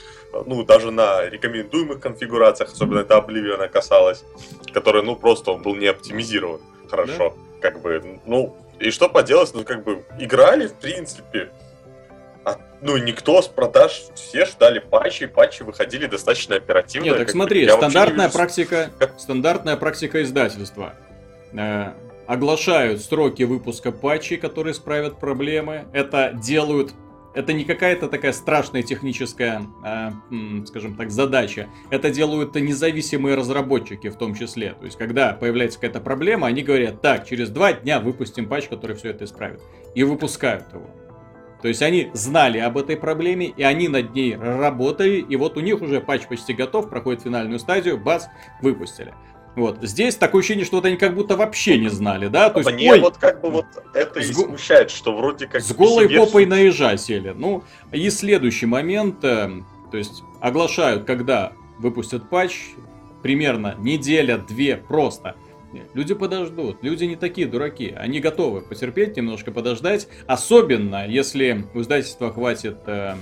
ну 0.46 0.64
даже 0.64 0.92
на 0.92 1.26
рекомендуемых 1.26 2.00
конфигурациях, 2.00 2.74
особенно 2.74 3.00
это 3.00 3.16
Oblivion 3.16 3.68
касалось, 3.70 4.24
который 4.74 5.04
ну 5.04 5.16
просто 5.16 5.52
он 5.52 5.62
был 5.62 5.76
не 5.76 5.88
оптимизирован 5.88 6.60
хорошо, 6.90 7.36
да? 7.36 7.70
как 7.70 7.82
бы, 7.82 8.20
ну 8.26 8.56
и 8.80 8.92
что 8.92 9.10
поделать, 9.10 9.52
ну 9.54 9.64
как 9.64 9.84
бы 9.84 10.04
играли 10.20 10.68
в 10.68 10.74
принципе, 10.74 11.50
ну, 12.82 12.98
никто 12.98 13.42
с 13.42 13.48
продаж, 13.48 14.04
все 14.16 14.46
ждали 14.46 14.80
патчи, 14.80 15.26
патчи 15.26 15.64
выходили 15.64 16.06
достаточно 16.06 16.56
оперативно. 16.56 17.06
Нет, 17.06 17.18
так 17.18 17.30
смотри, 17.30 17.68
стандартная 17.70 18.30
практика, 18.30 18.92
стандартная 19.18 19.78
практика 19.78 20.22
издательства. 20.22 20.94
Э, 21.54 21.94
оглашают 22.28 23.02
сроки 23.02 23.44
выпуска 23.44 23.92
патчей, 23.92 24.38
которые 24.38 24.74
исправят 24.74 25.20
проблемы. 25.20 25.86
Это 25.94 26.32
делают 26.34 26.94
это 27.34 27.52
не 27.54 27.64
какая-то 27.64 28.10
такая 28.10 28.32
страшная 28.32 28.84
техническая, 28.84 29.64
э, 29.84 30.12
скажем 30.68 30.96
так, 30.96 31.10
задача. 31.10 31.68
Это 31.90 32.12
делают 32.12 32.54
независимые 32.56 33.36
разработчики 33.36 34.10
в 34.10 34.16
том 34.18 34.36
числе. 34.36 34.74
То 34.74 34.86
есть, 34.86 34.98
когда 34.98 35.34
появляется 35.34 35.80
какая-то 35.80 36.00
проблема, 36.00 36.48
они 36.48 36.62
говорят, 36.62 37.02
так, 37.02 37.28
через 37.28 37.50
два 37.50 37.74
дня 37.74 38.00
выпустим 38.00 38.48
патч, 38.48 38.68
который 38.68 38.96
все 38.96 39.10
это 39.10 39.26
исправит. 39.26 39.62
И 39.96 40.04
выпускают 40.04 40.66
его. 40.74 40.90
То 41.64 41.70
есть 41.70 41.82
они 41.82 42.12
знали 42.12 42.58
об 42.58 42.78
этой 42.78 42.98
проблеме, 42.98 43.46
и 43.46 43.64
они 43.64 43.88
над 43.88 44.14
ней 44.14 44.36
работали, 44.36 45.22
и 45.22 45.38
вот 45.38 45.56
у 45.56 45.62
них 45.62 45.82
уже 45.82 46.02
патч 46.02 46.28
почти 46.28 46.54
готов, 46.54 46.90
проходит 46.90 47.22
финальную 47.22 47.58
стадию, 47.58 47.98
бац, 47.98 48.26
выпустили. 48.62 49.14
Вот. 49.56 49.78
Здесь 49.82 50.18
такое 50.18 50.42
ощущение, 50.42 50.66
что 50.66 50.76
вот 50.76 50.86
они 50.86 50.98
как 50.98 51.16
будто 51.16 51.38
вообще 51.38 51.78
не 51.78 51.88
знали, 51.88 52.28
да? 52.28 52.50
То 52.50 52.60
есть, 52.60 52.74
Мне 52.74 52.92
ой, 52.92 53.00
вот 53.00 53.16
как 53.16 53.40
бы 53.40 53.50
вот 53.50 53.66
это 53.94 54.20
и 54.20 54.24
смущает, 54.24 54.92
что 54.92 55.16
вроде 55.16 55.48
как... 55.48 55.62
С 55.62 55.74
голой 55.74 56.10
попой 56.10 56.46
на 56.46 56.60
ежа 56.60 56.98
сели. 56.98 57.30
Ну, 57.34 57.64
и 57.94 58.10
следующий 58.10 58.66
момент, 58.66 59.24
э, 59.24 59.50
то 59.90 59.98
есть 59.98 60.22
оглашают, 60.42 61.06
когда 61.06 61.54
выпустят 61.80 62.30
патч, 62.30 62.72
примерно 63.22 63.76
неделя-две 63.80 64.76
просто. 64.76 65.38
Люди 65.94 66.14
подождут, 66.14 66.84
люди 66.84 67.06
не 67.06 67.16
такие 67.16 67.48
дураки, 67.48 67.94
они 67.96 68.20
готовы 68.20 68.62
потерпеть, 68.62 69.18
немножко 69.18 69.52
подождать, 69.52 70.08
особенно 70.28 71.08
если 71.08 71.66
у 71.74 71.82
издательства 71.82 72.32
хватит 72.32 72.78
э, 72.86 73.16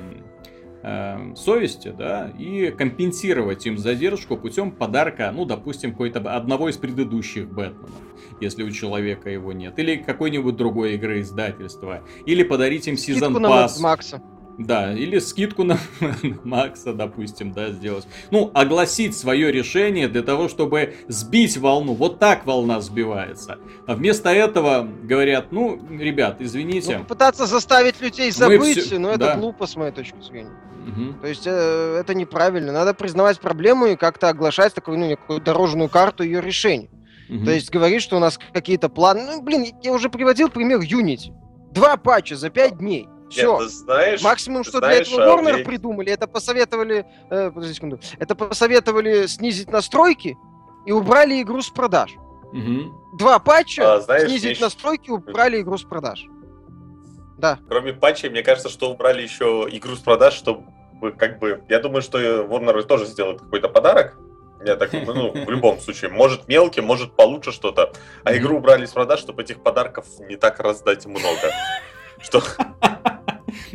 э, 0.84 1.36
совести, 1.36 1.93
да, 1.97 2.32
и 2.38 2.72
компенсировать 2.72 3.66
им 3.66 3.78
задержку 3.78 4.38
путем 4.38 4.72
подарка, 4.72 5.32
ну, 5.34 5.45
допустим, 5.45 5.91
какой-то 5.91 6.20
одного 6.20 6.70
из 6.70 6.78
предыдущих 6.78 7.47
Бэтменов, 7.47 7.91
если 8.39 8.64
у 8.64 8.72
человека 8.72 9.30
его 9.30 9.54
нет, 9.54 9.78
или 9.80 9.97
какой-нибудь 9.97 10.56
другой 10.56 10.95
игры 10.95 11.22
издательства, 11.22 12.04
или 12.26 12.43
подарить 12.43 12.88
им 12.88 12.97
сезон 12.97 13.41
пас. 13.41 13.80
Макса. 13.80 14.22
Да, 14.58 14.93
или 14.93 15.20
скидку 15.20 15.64
на, 15.64 15.78
Макса, 16.43 16.93
допустим, 16.93 17.52
да, 17.54 17.72
сделать. 17.72 18.08
Ну, 18.32 18.52
огласить 18.54 19.18
свое 19.18 19.52
решение 19.52 20.08
для 20.08 20.22
того, 20.22 20.49
чтобы 20.49 20.95
сбить 21.08 21.58
волну. 21.58 21.93
Вот 21.93 22.20
так 22.20 22.45
волна 22.45 22.82
сбивается. 22.82 23.58
А 23.88 23.95
вместо 23.95 24.30
этого 24.30 24.88
говорят, 25.04 25.52
ну, 25.52 25.80
ребят, 25.89 26.38
извините. 26.39 26.99
Ну, 26.99 27.06
пытаться 27.06 27.45
заставить 27.45 28.02
людей 28.02 28.32
забыть, 28.32 28.80
все... 28.80 28.99
но 28.99 29.10
это 29.10 29.20
да. 29.20 29.36
глупо 29.38 29.66
с 29.66 29.76
моей 29.76 29.91
точки 29.91 30.22
зрения. 30.22 30.52
Угу. 30.88 31.22
То 31.22 31.28
есть 31.28 31.43
э, 31.45 31.97
это 31.99 32.14
неправильно. 32.14 32.72
Надо 32.72 32.93
признавать 32.93 33.39
проблему 33.39 33.88
и 33.88 33.95
как-то 33.95 34.30
оглашать 34.30 34.74
такую, 34.74 34.97
ну, 34.99 35.08
некую 35.08 35.39
дорожную 35.39 35.89
карту 35.89 36.24
ее 36.24 36.41
решения. 36.41 36.89
Угу. 37.30 37.45
То 37.45 37.52
есть 37.52 37.70
говорить, 37.70 38.02
что 38.02 38.18
у 38.18 38.20
нас 38.20 38.39
какие-то 38.52 38.89
планы. 38.89 39.24
Ну, 39.26 39.41
блин, 39.41 39.68
я 39.82 39.93
уже 39.93 40.10
приводил 40.10 40.49
пример 40.49 40.80
Unity. 40.80 41.32
Два 41.72 41.97
патча 41.97 42.36
за 42.36 42.49
пять 42.49 42.78
дней. 42.78 43.08
Все. 43.32 43.62
Нет, 43.62 43.70
знаешь, 43.70 44.22
Максимум, 44.22 44.64
что 44.64 44.80
знаешь, 44.80 45.08
для 45.08 45.24
этого 45.24 45.42
Warner 45.42 45.62
а, 45.62 45.64
придумали, 45.64 46.12
это 46.12 46.28
посоветовали, 46.28 47.06
э, 47.30 47.50
подожди 47.50 47.74
секунду, 47.74 48.00
это 48.20 48.36
посоветовали 48.36 49.26
снизить 49.28 49.72
настройки 49.72 50.38
и 50.86 50.92
убрали 50.92 51.42
игру 51.42 51.62
с 51.62 51.70
продаж. 51.70 52.16
Угу. 52.52 53.18
Два 53.18 53.40
патча, 53.40 53.96
а, 53.96 54.02
знаешь, 54.02 54.28
снизить 54.28 54.58
мне... 54.58 54.66
настройки, 54.66 55.10
убрали 55.10 55.62
игру 55.62 55.78
с 55.78 55.84
продаж. 55.84 56.26
Да. 57.38 57.58
Кроме 57.68 57.94
патчей, 57.94 58.30
мне 58.30 58.44
кажется, 58.44 58.70
что 58.70 58.92
убрали 58.92 59.24
еще 59.24 59.68
игру 59.72 59.96
с 59.96 60.00
продаж, 60.00 60.34
чтобы 60.34 60.64
как 61.18 61.40
бы... 61.40 61.64
Я 61.70 61.80
думаю, 61.80 62.02
что 62.02 62.20
Warner 62.20 62.84
тоже 62.84 63.06
сделает 63.06 63.40
какой-то 63.40 63.70
подарок. 63.70 64.18
Я 64.64 64.76
так 64.76 64.94
ну, 64.94 65.32
в 65.32 65.50
любом 65.50 65.80
случае. 65.80 66.12
Может 66.12 66.48
мелкий, 66.48 66.82
может 66.82 67.16
получше 67.16 67.52
что-то. 67.52 67.94
А 68.24 68.36
игру 68.38 68.58
убрали 68.58 68.86
с 68.86 68.92
продаж, 68.92 69.20
чтобы 69.20 69.42
этих 69.42 69.64
подарков 69.64 70.06
не 70.20 70.36
так 70.36 70.60
раздать 70.60 71.06
много. 71.08 71.52
Что... 72.20 72.44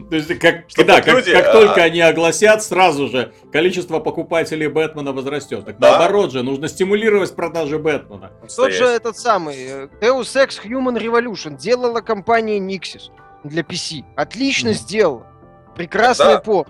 То 0.09 0.17
есть, 0.17 0.39
как, 0.39 0.67
да, 0.87 1.01
как, 1.01 1.15
люди, 1.15 1.33
как 1.33 1.49
а... 1.49 1.53
только 1.53 1.83
они 1.83 2.01
огласят, 2.01 2.63
сразу 2.63 3.09
же 3.09 3.33
количество 3.53 3.99
покупателей 3.99 4.69
Бэтмена 4.69 5.13
возрастет. 5.13 5.65
Так 5.65 5.79
да? 5.79 5.91
наоборот 5.91 6.33
же, 6.33 6.43
нужно 6.43 6.69
стимулировать 6.69 7.35
продажи 7.35 7.79
Бэтмена. 7.79 8.31
Тот 8.55 8.73
же 8.73 8.85
этот 8.85 9.19
самый 9.19 9.57
э, 9.57 9.89
Deus 10.01 10.35
Ex 10.37 10.61
Human 10.65 10.97
Revolution 10.99 11.57
делала 11.57 12.01
компания 12.01 12.59
Nixis 12.59 13.11
для 13.43 13.63
PC. 13.63 14.05
Отлично 14.15 14.69
mm-hmm. 14.69 14.73
сделала. 14.73 15.27
Прекрасный 15.75 16.35
да. 16.35 16.41
порт. 16.41 16.69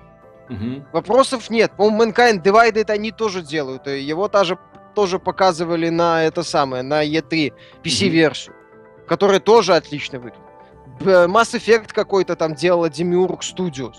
Mm-hmm. 0.48 0.84
Вопросов 0.92 1.50
нет. 1.50 1.72
По-моему, 1.76 2.12
Mankind 2.12 2.42
Divided 2.42 2.90
они 2.90 3.10
тоже 3.12 3.42
делают. 3.42 3.86
Его 3.86 4.28
тоже, 4.28 4.58
тоже 4.94 5.18
показывали 5.18 5.90
на 5.90 6.24
это 6.24 6.42
самое, 6.42 6.82
на 6.82 7.04
E3 7.04 7.52
PC-версию, 7.84 8.54
mm-hmm. 8.54 9.06
которая 9.06 9.40
тоже 9.40 9.74
отлично 9.74 10.20
выглядит. 10.20 10.45
Mass 11.00 11.54
Effect 11.54 11.92
какой-то 11.92 12.36
там 12.36 12.54
делала 12.54 12.88
Demiurg 12.88 13.40
Studios 13.40 13.96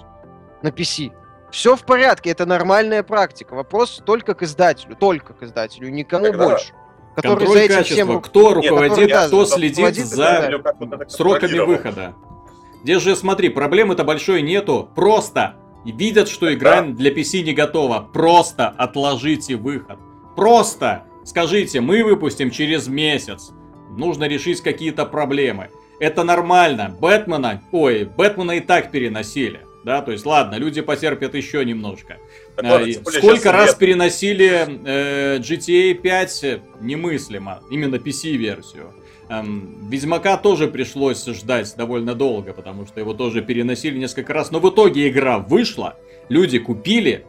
на 0.62 0.70
PC. 0.70 1.12
Все 1.52 1.76
в 1.76 1.84
порядке, 1.84 2.30
это 2.30 2.46
нормальная 2.46 3.04
практика. 3.04 3.54
Вопрос 3.54 4.02
только 4.06 4.34
к 4.34 4.44
издателю, 4.44 4.96
только 4.96 5.34
к 5.34 5.44
издателю, 5.44 5.90
никому 5.90 6.26
Тогда... 6.26 6.50
больше. 6.50 6.74
Который 7.16 7.38
Контроль 7.40 7.58
за 7.58 7.64
этим 7.64 7.76
качества. 7.76 7.96
Всем... 7.96 8.22
Кто 8.22 8.54
руководит, 8.54 8.98
Нет, 8.98 9.12
который, 9.12 9.28
кто 9.28 9.46
да, 9.46 9.56
следит 9.56 9.96
за 9.96 10.62
сроками 11.08 11.60
выхода. 11.60 12.16
Здесь 12.84 13.02
же, 13.02 13.16
смотри, 13.16 13.50
проблемы-то 13.50 14.04
большой 14.04 14.44
нету. 14.44 14.90
Просто 14.94 15.56
видят, 15.84 16.30
что 16.30 16.54
игра 16.54 16.82
да. 16.82 16.88
для 16.90 17.12
PC 17.12 17.42
не 17.42 17.54
готова. 17.54 18.08
Просто 18.14 18.68
отложите 18.68 19.56
выход. 19.56 19.98
Просто 20.36 21.06
скажите, 21.26 21.82
мы 21.82 22.04
выпустим 22.04 22.52
через 22.52 22.88
месяц. 22.88 23.52
Нужно 23.90 24.26
решить 24.26 24.62
какие-то 24.62 25.06
проблемы. 25.06 25.70
Это 26.00 26.24
нормально. 26.24 26.96
Бэтмена, 27.00 27.62
ой, 27.72 28.06
Бэтмена 28.06 28.52
и 28.52 28.60
так 28.60 28.92
переносили. 28.92 29.62
Да, 29.84 30.02
то 30.02 30.12
есть, 30.12 30.26
ладно, 30.26 30.56
люди 30.56 30.82
потерпят 30.82 31.34
еще 31.34 31.64
немножко. 31.64 32.18
Так, 32.56 32.66
ладно, 32.66 32.88
э, 32.88 32.94
Сколько 32.94 33.52
раз 33.52 33.70
нет. 33.70 33.78
переносили 33.78 34.68
э, 34.86 35.38
GTA 35.38 35.94
5, 35.94 36.62
немыслимо. 36.82 37.62
Именно 37.72 37.96
PC-версию. 37.96 38.94
Эм, 39.30 39.88
Ведьмака 39.90 40.38
тоже 40.38 40.68
пришлось 40.68 41.26
ждать 41.26 41.74
довольно 41.78 42.16
долго, 42.16 42.54
потому 42.54 42.86
что 42.86 43.00
его 43.00 43.14
тоже 43.14 43.42
переносили 43.42 43.98
несколько 43.98 44.34
раз. 44.34 44.52
Но 44.52 44.60
в 44.60 44.70
итоге 44.70 45.08
игра 45.08 45.40
вышла, 45.40 45.96
люди 46.30 46.60
купили, 46.60 47.26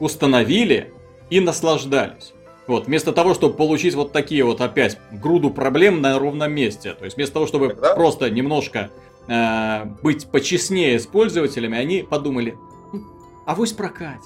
установили 0.00 0.92
и 1.28 1.40
наслаждались. 1.40 2.32
Вот, 2.70 2.86
вместо 2.86 3.12
того, 3.12 3.34
чтобы 3.34 3.54
получить 3.54 3.96
вот 3.96 4.12
такие 4.12 4.44
вот 4.44 4.60
опять 4.60 4.96
груду 5.10 5.50
проблем 5.50 6.00
на 6.00 6.16
ровном 6.20 6.52
месте. 6.52 6.94
То 6.94 7.04
есть 7.04 7.16
вместо 7.16 7.34
того, 7.34 7.48
чтобы 7.48 7.70
Тогда... 7.70 7.94
просто 7.96 8.30
немножко 8.30 8.90
э, 9.26 9.86
быть 10.02 10.28
почестнее 10.28 11.00
с 11.00 11.04
пользователями, 11.04 11.76
они 11.76 12.06
подумали, 12.08 12.56
а 13.44 13.56
вось 13.56 13.72
прокать. 13.72 14.20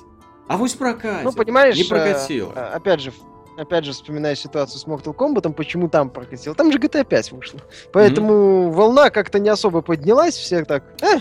А 0.46 0.58
вось 0.58 0.74
прокать. 0.74 1.24
Ну, 1.24 1.32
понимаешь, 1.32 1.74
не 1.74 1.84
прокатило. 1.84 2.52
Э, 2.54 2.74
опять 2.74 3.00
же, 3.00 3.14
опять 3.56 3.86
же, 3.86 3.92
вспоминая 3.92 4.34
ситуацию 4.34 4.78
с 4.78 4.86
Mortal 4.86 5.16
Kombat, 5.16 5.50
почему 5.54 5.88
там 5.88 6.10
прокатило? 6.10 6.54
Там 6.54 6.70
же 6.70 6.78
GTA 6.78 7.06
5 7.06 7.32
вышло. 7.32 7.60
Поэтому 7.94 8.34
mm-hmm. 8.34 8.72
волна 8.72 9.08
как-то 9.08 9.38
не 9.38 9.48
особо 9.48 9.80
поднялась, 9.80 10.36
все 10.36 10.66
так. 10.66 10.84
Э, 11.00 11.20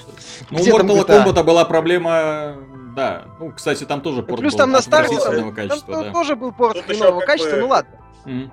ну, 0.50 0.60
у 0.60 0.62
Mortal 0.62 1.08
Kombat 1.08 1.42
была 1.46 1.64
проблема. 1.64 2.58
Да, 2.96 3.26
ну, 3.40 3.52
кстати, 3.52 3.84
там 3.86 4.02
тоже 4.02 4.22
порт 4.24 4.42
Плюс 4.42 4.54
был 4.54 4.58
там 4.58 4.72
на 4.72 4.82
старте 4.82 5.18
там, 5.18 5.54
качества, 5.54 5.94
там 5.94 6.04
да. 6.06 6.12
тоже 6.12 6.36
был 6.36 6.52
порт 6.52 6.80
хренового 6.86 7.22
качества, 7.22 7.56
бы... 7.56 7.62
ну 7.62 7.68
ладно. 7.68 7.92
Mm-hmm. 8.26 8.50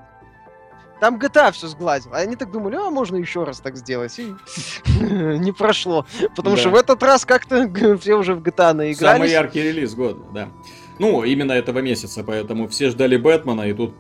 Там 1.01 1.17
GTA 1.17 1.51
все 1.53 1.67
сглазил. 1.67 2.13
А 2.13 2.19
они 2.19 2.37
так 2.37 2.51
думали, 2.51 2.77
а 2.77 2.91
можно 2.91 3.17
еще 3.17 3.45
раз 3.45 3.61
так 3.61 3.77
сделать. 3.77 4.19
И 4.19 4.25
не 5.01 5.53
прошло. 5.53 6.05
Потому 6.37 6.57
что 6.57 6.69
в 6.69 6.75
этот 6.75 7.03
раз 7.03 7.25
как-то 7.25 7.69
все 8.01 8.15
уже 8.15 8.35
в 8.35 8.43
GTA 8.43 8.75
наигрались. 8.75 8.99
Самый 8.99 9.31
яркий 9.31 9.63
релиз 9.63 9.95
года, 9.95 10.21
да. 10.33 10.49
Ну, 10.99 11.25
именно 11.25 11.53
этого 11.53 11.79
месяца, 11.79 12.23
поэтому 12.23 12.69
все 12.69 12.91
ждали 12.91 13.17
Бэтмена, 13.17 13.63
и 13.63 13.73
тут 13.73 13.95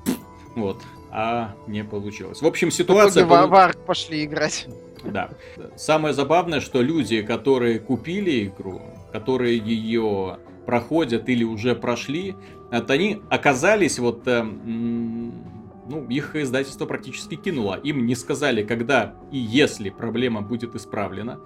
вот, 0.54 0.82
а 1.10 1.54
не 1.66 1.82
получилось. 1.82 2.42
В 2.42 2.46
общем, 2.46 2.70
ситуация... 2.70 3.24
В 3.24 3.54
Арк 3.54 3.78
пошли 3.86 4.22
играть. 4.24 4.66
Да. 5.02 5.30
Самое 5.76 6.12
забавное, 6.12 6.60
что 6.60 6.82
люди, 6.82 7.22
которые 7.22 7.78
купили 7.78 8.44
игру, 8.44 8.82
которые 9.12 9.58
ее 9.58 10.38
проходят 10.66 11.28
или 11.28 11.44
уже 11.44 11.74
прошли, 11.74 12.36
это 12.70 12.92
они 12.92 13.22
оказались 13.28 13.98
вот... 13.98 14.26
Э, 14.26 14.42
ну, 14.42 16.06
их 16.08 16.36
издательство 16.36 16.86
практически 16.86 17.34
кинуло. 17.34 17.74
Им 17.82 18.06
не 18.06 18.14
сказали, 18.14 18.62
когда 18.62 19.16
и 19.32 19.38
если 19.38 19.90
проблема 19.90 20.40
будет 20.40 20.76
исправлена. 20.76 21.40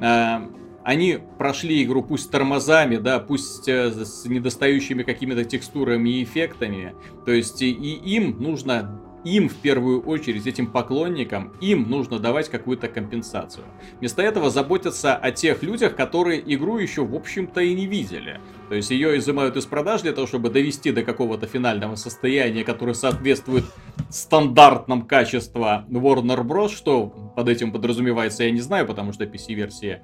Э, 0.00 0.38
они 0.84 1.18
прошли 1.36 1.82
игру 1.82 2.02
пусть 2.02 2.24
с 2.24 2.28
тормозами, 2.28 2.96
да, 2.96 3.18
пусть 3.18 3.68
э, 3.68 3.90
с 3.90 4.24
недостающими 4.24 5.02
какими-то 5.02 5.44
текстурами 5.44 6.10
и 6.10 6.22
эффектами. 6.22 6.94
То 7.26 7.32
есть 7.32 7.60
и 7.60 7.72
им 7.72 8.40
нужно 8.40 9.02
им 9.24 9.48
в 9.48 9.54
первую 9.56 10.02
очередь, 10.02 10.46
этим 10.46 10.66
поклонникам, 10.66 11.52
им 11.60 11.88
нужно 11.90 12.18
давать 12.18 12.48
какую-то 12.48 12.88
компенсацию. 12.88 13.64
Вместо 13.98 14.22
этого 14.22 14.50
заботятся 14.50 15.16
о 15.16 15.30
тех 15.30 15.62
людях, 15.62 15.96
которые 15.96 16.42
игру 16.54 16.78
еще, 16.78 17.04
в 17.04 17.14
общем-то, 17.14 17.60
и 17.60 17.74
не 17.74 17.86
видели. 17.86 18.40
То 18.68 18.74
есть 18.74 18.90
ее 18.90 19.18
изымают 19.18 19.56
из 19.56 19.66
продаж 19.66 20.02
для 20.02 20.12
того, 20.12 20.26
чтобы 20.26 20.50
довести 20.50 20.92
до 20.92 21.02
какого-то 21.02 21.46
финального 21.46 21.94
состояния, 21.94 22.64
которое 22.64 22.94
соответствует 22.94 23.64
стандартным 24.10 25.02
качества 25.02 25.86
Warner 25.88 26.42
Bros. 26.42 26.68
Что 26.68 27.06
под 27.34 27.48
этим 27.48 27.72
подразумевается, 27.72 28.44
я 28.44 28.50
не 28.50 28.60
знаю, 28.60 28.86
потому 28.86 29.12
что 29.12 29.24
PC-версия 29.24 30.02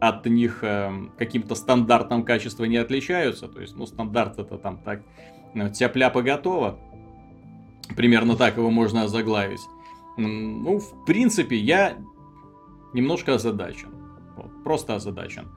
от 0.00 0.24
них 0.26 0.60
э, 0.62 0.90
каким-то 1.18 1.54
стандартным 1.54 2.24
качеством 2.24 2.68
не 2.68 2.76
отличаются. 2.76 3.48
То 3.48 3.60
есть, 3.60 3.76
ну, 3.76 3.86
стандарт 3.86 4.38
это 4.38 4.56
там 4.58 4.78
так, 4.78 5.02
ну, 5.54 5.68
тяп-ляпа 5.68 6.22
готово. 6.22 6.78
Примерно 7.96 8.36
так 8.36 8.56
его 8.56 8.70
можно 8.70 9.04
озаглавить. 9.04 9.60
Ну, 10.16 10.78
в 10.78 11.04
принципе, 11.04 11.56
я 11.56 11.98
немножко 12.92 13.34
озадачен. 13.34 13.90
Вот, 14.36 14.64
просто 14.64 14.96
озадачен. 14.96 15.48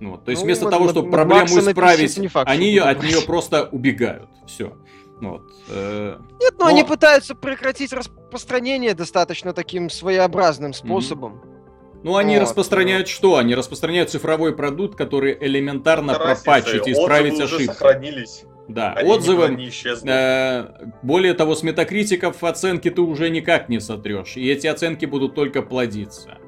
Вот. 0.00 0.24
То 0.24 0.30
есть 0.30 0.42
ну, 0.42 0.46
вместо 0.46 0.64
вот, 0.66 0.70
того, 0.70 0.88
чтобы 0.88 1.10
проблему 1.10 1.58
исправить, 1.58 2.16
не 2.18 2.28
факт, 2.28 2.48
они 2.48 2.76
от 2.78 3.02
нее 3.02 3.20
просто 3.22 3.68
убегают. 3.70 4.28
Все. 4.46 4.76
Вот. 5.20 5.42
Э, 5.68 6.18
Нет, 6.40 6.54
но, 6.58 6.64
но 6.64 6.70
они 6.70 6.84
пытаются 6.84 7.34
прекратить 7.34 7.92
распространение 7.92 8.94
достаточно 8.94 9.52
таким 9.52 9.90
своеобразным 9.90 10.72
способом. 10.72 11.34
Mm-hmm. 11.34 11.58
Ну, 12.04 12.16
они 12.16 12.36
вот. 12.36 12.42
распространяют 12.42 13.08
что? 13.08 13.36
Они 13.36 13.54
распространяют 13.56 14.10
цифровой 14.10 14.54
продукт, 14.54 14.96
который 14.96 15.36
элементарно 15.40 16.14
пропатчить 16.14 16.86
и 16.86 16.92
исправить 16.92 17.40
ошибки. 17.40 17.66
сохранились. 17.66 18.44
Да, 18.68 18.92
Они 18.92 19.10
отзывы. 19.10 19.48
Не 19.48 19.70
э, 20.04 20.68
более 21.02 21.32
того, 21.32 21.54
с 21.54 21.62
метакритиков 21.62 22.44
оценки 22.44 22.90
ты 22.90 23.00
уже 23.00 23.30
никак 23.30 23.70
не 23.70 23.80
сотрешь. 23.80 24.36
И 24.36 24.46
эти 24.46 24.66
оценки 24.66 25.06
будут 25.06 25.34
только 25.34 25.62
плодиться. 25.62 26.38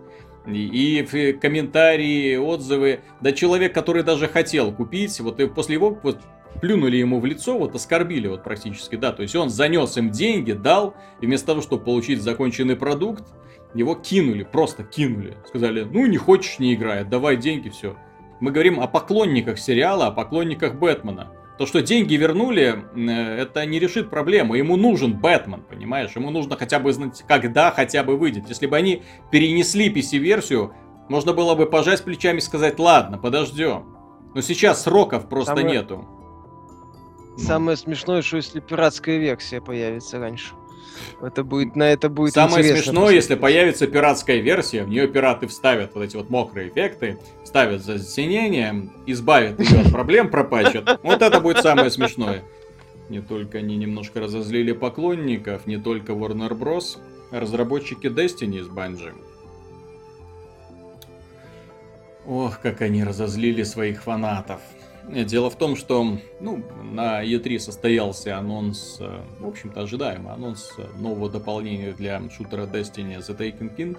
И, 0.47 1.01
и 1.01 1.33
комментарии, 1.33 2.37
отзывы. 2.37 3.01
Да 3.23 3.33
человек, 3.33 3.75
который 3.75 4.03
даже 4.03 4.29
хотел 4.29 4.71
купить, 4.71 5.18
вот 5.21 5.41
и 5.41 5.47
после 5.47 5.77
его 5.77 5.99
вот, 6.03 6.18
плюнули 6.61 6.97
ему 6.97 7.21
в 7.21 7.27
лицо, 7.27 7.59
вот 7.59 7.75
оскорбили 7.75 8.29
вот 8.29 8.45
практически, 8.45 8.97
да. 8.97 9.12
То 9.12 9.23
есть 9.23 9.35
он 9.35 9.49
занес 9.49 9.97
им 9.97 10.11
деньги, 10.11 10.53
дал, 10.53 10.95
и 11.23 11.27
вместо 11.27 11.49
того, 11.49 11.62
чтобы 11.62 11.85
получить 11.85 12.23
законченный 12.23 12.77
продукт, 12.77 13.25
его 13.73 13.95
кинули, 13.95 14.43
просто 14.43 14.85
кинули. 14.85 15.37
Сказали, 15.47 15.85
ну 15.85 16.05
не 16.07 16.18
хочешь, 16.18 16.59
не 16.59 16.75
играй, 16.75 17.05
давай 17.05 17.37
деньги, 17.39 17.71
все. 17.71 17.97
Мы 18.41 18.51
говорим 18.51 18.81
о 18.81 18.87
поклонниках 18.87 19.59
сериала, 19.59 20.09
о 20.09 20.12
поклонниках 20.12 20.75
Бэтмена. 20.75 21.31
То, 21.61 21.67
что 21.67 21.83
деньги 21.83 22.15
вернули, 22.15 22.87
э, 22.97 23.37
это 23.37 23.67
не 23.67 23.79
решит 23.79 24.09
проблему. 24.09 24.55
Ему 24.55 24.77
нужен 24.77 25.13
Бэтмен, 25.13 25.61
понимаешь? 25.61 26.11
Ему 26.17 26.31
нужно 26.31 26.57
хотя 26.57 26.79
бы 26.79 26.91
знать, 26.91 27.23
когда 27.29 27.71
хотя 27.71 28.03
бы 28.03 28.17
выйдет. 28.17 28.49
Если 28.49 28.67
бы 28.67 28.79
они 28.79 29.03
перенесли 29.31 29.93
PC-версию, 29.93 30.73
можно 31.11 31.35
было 31.35 31.55
бы 31.55 31.67
пожать 31.67 32.03
плечами 32.03 32.39
и 32.39 32.41
сказать, 32.41 32.79
ладно, 32.79 33.19
подождем. 33.19 33.95
Но 34.35 34.41
сейчас 34.41 34.85
сроков 34.85 35.29
просто 35.29 35.55
Самое... 35.55 35.67
нету. 35.67 36.09
Самое 37.37 37.77
ну. 37.77 37.83
смешное, 37.85 38.23
что 38.23 38.39
если 38.39 38.61
пиратская 38.61 39.19
версия 39.19 39.61
появится 39.61 40.19
раньше. 40.19 40.55
Это 41.22 41.45
будет, 41.45 41.76
на 41.76 41.91
это 41.91 42.09
будет 42.09 42.34
Самое 42.34 42.64
смешное, 42.64 43.11
если 43.14 43.34
появится 43.34 43.86
пиратская 43.86 44.38
версия, 44.38 44.84
в 44.84 44.88
нее 44.88 45.07
пираты 45.07 45.47
вставят 45.47 45.95
вот 45.95 46.03
эти 46.03 46.16
вот 46.16 46.30
мокрые 46.30 46.68
эффекты, 46.68 47.18
ставят 47.45 47.84
за 47.84 47.99
затенение, 47.99 48.91
избавят 49.07 49.61
ее 49.61 49.80
от 49.80 49.91
проблем, 49.93 50.30
пропачат. 50.30 51.01
Вот 51.03 51.22
это 51.22 51.41
будет 51.41 51.59
самое 51.59 51.91
смешное. 51.91 52.43
Не 53.09 53.20
только 53.20 53.59
они 53.59 53.76
немножко 53.76 54.20
разозлили 54.20 54.72
поклонников, 54.72 55.66
не 55.66 55.78
только 55.78 56.12
Warner 56.12 56.57
Bros., 56.57 56.99
разработчики 57.32 58.07
Destiny 58.07 58.61
из 58.61 58.68
Bungie. 58.68 59.12
Ох, 62.26 62.61
как 62.61 62.82
они 62.82 63.03
разозлили 63.03 63.64
своих 63.64 64.03
фанатов. 64.03 64.61
Дело 65.13 65.51
в 65.51 65.57
том, 65.57 65.75
что 65.75 66.19
ну, 66.41 66.63
на 66.85 67.25
E3 67.25 67.59
состоялся 67.59 68.39
анонс, 68.39 68.99
э, 69.01 69.21
в 69.41 69.49
общем-то 69.49 69.83
ожидаемый 69.83 70.33
анонс 70.33 70.73
нового 70.99 71.29
дополнения 71.29 71.93
для 71.93 72.23
шутера 72.31 72.67
Destiny 72.67 73.19
The 73.19 73.37
Taken 73.37 73.77
King. 73.77 73.99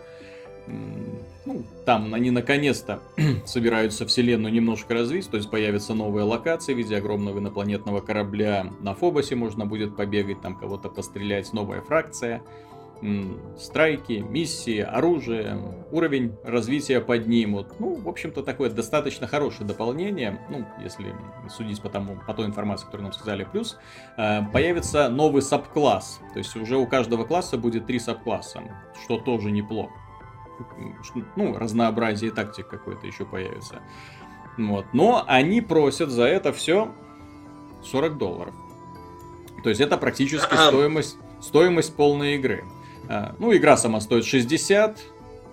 Ну, 1.46 1.64
там 1.86 2.14
они 2.14 2.32
наконец-то 2.32 3.02
собираются 3.46 4.06
вселенную 4.06 4.54
немножко 4.54 4.94
развить, 4.94 5.30
то 5.30 5.36
есть 5.36 5.50
появятся 5.50 5.94
новые 5.94 6.24
локации 6.24 6.74
в 6.74 6.78
виде 6.78 6.96
огромного 6.96 7.40
инопланетного 7.40 8.00
корабля. 8.00 8.72
На 8.80 8.94
Фобосе 8.94 9.36
можно 9.36 9.66
будет 9.66 9.98
побегать, 9.98 10.42
там 10.42 10.56
кого-то 10.56 10.88
пострелять, 10.88 11.52
новая 11.52 11.82
фракция 11.82 12.42
страйки, 13.58 14.24
миссии, 14.28 14.80
оружие, 14.80 15.58
уровень 15.92 16.36
развития 16.44 17.02
поднимут. 17.02 17.80
Ну, 17.80 17.96
в 17.96 18.08
общем-то, 18.08 18.44
такое 18.44 18.70
достаточно 18.70 19.28
хорошее 19.28 19.68
дополнение, 19.68 20.40
ну, 20.50 20.66
если 20.82 21.14
судить 21.50 21.82
по, 21.82 21.90
тому, 21.90 22.18
по 22.28 22.34
той 22.34 22.46
информации, 22.46 22.86
которую 22.86 23.06
нам 23.06 23.14
сказали. 23.14 23.48
Плюс 23.52 23.78
э, 24.18 24.42
появится 24.54 25.10
новый 25.10 25.42
сабкласс, 25.42 26.20
то 26.34 26.40
есть 26.40 26.56
уже 26.56 26.78
у 26.78 26.86
каждого 26.86 27.26
класса 27.26 27.58
будет 27.58 27.88
три 27.88 28.00
сабкласса, 28.00 28.62
что 29.04 29.18
тоже 29.18 29.52
неплохо. 29.52 29.94
Ну, 31.36 31.58
разнообразие 31.58 32.30
тактик 32.30 32.68
какой-то 32.68 33.08
еще 33.08 33.26
появится. 33.26 33.82
Вот. 34.58 34.86
Но 34.94 35.24
они 35.28 35.62
просят 35.62 36.10
за 36.10 36.26
это 36.26 36.54
все 36.54 36.94
40 37.84 38.18
долларов. 38.18 38.54
То 39.64 39.70
есть 39.70 39.82
это 39.82 39.98
практически 39.98 40.54
стоимость, 40.54 41.18
стоимость 41.42 41.96
полной 41.96 42.36
игры. 42.36 42.64
А, 43.12 43.36
ну, 43.40 43.54
игра 43.54 43.76
сама 43.76 44.00
стоит 44.00 44.24
60, 44.24 44.98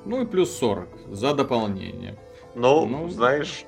ну 0.05 0.23
и 0.23 0.27
плюс 0.27 0.57
40 0.59 0.89
за 1.11 1.35
дополнение. 1.35 2.17
Ну, 2.55 2.87
ну 2.87 3.09
знаешь, 3.09 3.65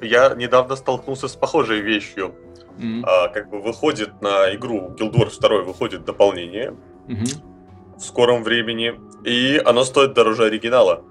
я 0.00 0.32
недавно 0.36 0.76
столкнулся 0.76 1.26
с 1.26 1.34
похожей 1.34 1.80
вещью. 1.80 2.36
Mm-hmm. 2.78 3.02
А, 3.04 3.28
как 3.28 3.50
бы 3.50 3.60
выходит 3.60 4.22
на 4.22 4.54
игру 4.54 4.94
Guild 4.96 5.14
Wars 5.14 5.40
2 5.40 5.62
выходит 5.62 6.04
дополнение 6.04 6.76
mm-hmm. 7.08 7.98
в 7.98 8.04
скором 8.04 8.44
времени, 8.44 8.94
и 9.24 9.60
оно 9.64 9.82
стоит 9.82 10.14
дороже 10.14 10.44
оригинала. 10.44 11.02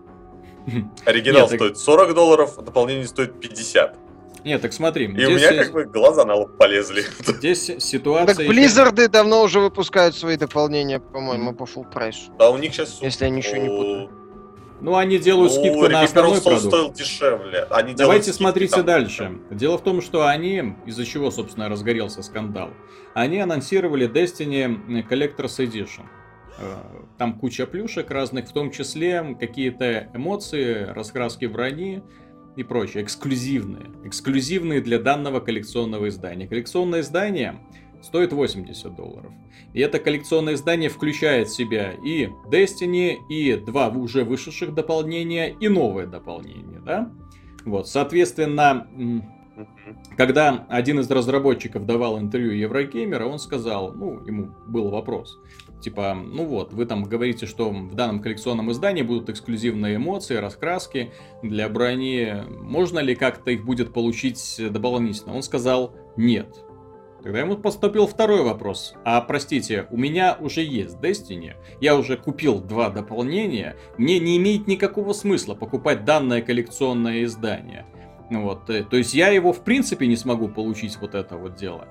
Оригинал 1.05 1.49
Нет, 1.49 1.59
стоит 1.59 1.77
40 1.77 2.13
долларов, 2.13 2.57
а 2.57 2.61
дополнение 2.61 3.05
стоит 3.05 3.37
50. 3.41 3.97
Нет, 4.43 4.61
так 4.61 4.73
смотри. 4.73 5.05
И 5.05 5.25
у 5.25 5.31
меня 5.31 5.53
как 5.53 5.71
бы 5.71 5.85
глаза 5.85 6.25
на 6.25 6.35
лоб 6.35 6.57
полезли. 6.57 7.03
Здесь 7.19 7.71
ситуация... 7.79 8.35
Так 8.35 8.45
Blizzard 8.45 9.07
давно 9.07 9.43
уже 9.43 9.59
выпускают 9.59 10.15
свои 10.15 10.37
дополнения, 10.37 10.99
по-моему, 10.99 11.53
по 11.53 11.63
full 11.63 11.89
прайс. 11.89 12.29
Да, 12.37 12.49
у 12.49 12.57
них 12.57 12.73
сейчас... 12.73 13.01
Если 13.01 13.25
я 13.25 13.29
ничего 13.29 13.57
не 13.57 13.69
путаю. 13.69 14.09
Ну, 14.81 14.97
они 14.97 15.17
делают 15.17 15.53
ну, 15.53 15.59
скидку 15.61 15.87
на 15.87 16.01
основной 16.01 16.41
продукт. 16.41 16.65
стоил 16.65 16.91
дешевле. 16.91 17.65
Они 17.69 17.93
Давайте 17.93 18.33
смотрите 18.33 18.75
там. 18.75 18.85
дальше. 18.85 19.39
Дело 19.49 19.77
в 19.77 19.81
том, 19.81 20.01
что 20.01 20.27
они, 20.27 20.75
из-за 20.85 21.05
чего, 21.05 21.31
собственно, 21.31 21.69
разгорелся 21.69 22.21
скандал, 22.21 22.71
они 23.13 23.39
анонсировали 23.39 24.09
Destiny 24.09 25.07
Collector's 25.07 25.57
Edition. 25.59 26.03
Э, 26.57 26.75
там 27.17 27.39
куча 27.39 27.65
плюшек 27.65 28.11
разных, 28.11 28.49
в 28.49 28.51
том 28.51 28.71
числе 28.71 29.37
какие-то 29.39 30.09
эмоции, 30.13 30.91
раскраски 30.93 31.45
брони, 31.45 32.03
и 32.55 32.63
прочее, 32.63 33.03
эксклюзивные. 33.03 33.91
Эксклюзивные 34.03 34.81
для 34.81 34.99
данного 34.99 35.39
коллекционного 35.39 36.09
издания. 36.09 36.47
Коллекционное 36.47 37.01
издание 37.01 37.59
стоит 38.01 38.33
80 38.33 38.95
долларов. 38.95 39.33
И 39.73 39.79
это 39.79 39.99
коллекционное 39.99 40.55
издание 40.55 40.89
включает 40.89 41.47
в 41.47 41.55
себя 41.55 41.93
и 42.05 42.29
Destiny, 42.51 43.15
и 43.29 43.55
два 43.55 43.89
уже 43.89 44.23
вышедших 44.23 44.73
дополнения, 44.73 45.55
и 45.59 45.67
новое 45.67 46.05
дополнение, 46.05 46.79
да? 46.79 47.11
Вот, 47.65 47.87
соответственно, 47.87 48.87
когда 50.17 50.65
один 50.69 50.99
из 50.99 51.09
разработчиков 51.09 51.85
давал 51.85 52.19
интервью 52.19 52.51
Еврогеймера, 52.53 53.25
он 53.25 53.39
сказал, 53.39 53.93
ну, 53.93 54.25
ему 54.25 54.51
был 54.67 54.89
вопрос, 54.89 55.37
Типа, 55.83 56.13
ну 56.15 56.45
вот, 56.45 56.71
вы 56.71 56.85
там 56.85 57.03
говорите, 57.03 57.45
что 57.45 57.69
в 57.69 57.93
данном 57.93 58.21
коллекционном 58.21 58.71
издании 58.71 59.01
будут 59.01 59.29
эксклюзивные 59.29 59.97
эмоции, 59.97 60.37
раскраски 60.37 61.11
для 61.41 61.67
брони. 61.67 62.45
Можно 62.61 62.99
ли 62.99 63.15
как-то 63.15 63.51
их 63.51 63.65
будет 63.65 63.91
получить 63.91 64.61
дополнительно? 64.71 65.35
Он 65.35 65.43
сказал 65.43 65.93
нет. 66.15 66.63
Тогда 67.21 67.39
ему 67.39 67.57
поступил 67.57 68.07
второй 68.07 68.43
вопрос. 68.43 68.95
А, 69.03 69.19
простите, 69.19 69.87
у 69.91 69.97
меня 69.97 70.37
уже 70.39 70.61
есть 70.61 70.95
Destiny, 70.97 71.53
я 71.81 71.97
уже 71.97 72.15
купил 72.15 72.61
два 72.61 72.89
дополнения, 72.89 73.75
мне 73.97 74.19
не 74.19 74.37
имеет 74.37 74.67
никакого 74.67 75.11
смысла 75.11 75.53
покупать 75.53 76.05
данное 76.05 76.41
коллекционное 76.41 77.23
издание. 77.25 77.85
Вот, 78.41 78.69
э, 78.69 78.83
то 78.83 78.97
есть 78.97 79.13
я 79.13 79.29
его 79.29 79.53
в 79.53 79.63
принципе 79.63 80.07
не 80.07 80.15
смогу 80.15 80.47
получить 80.47 80.97
вот 80.99 81.15
это 81.15 81.37
вот 81.37 81.55
дело. 81.55 81.87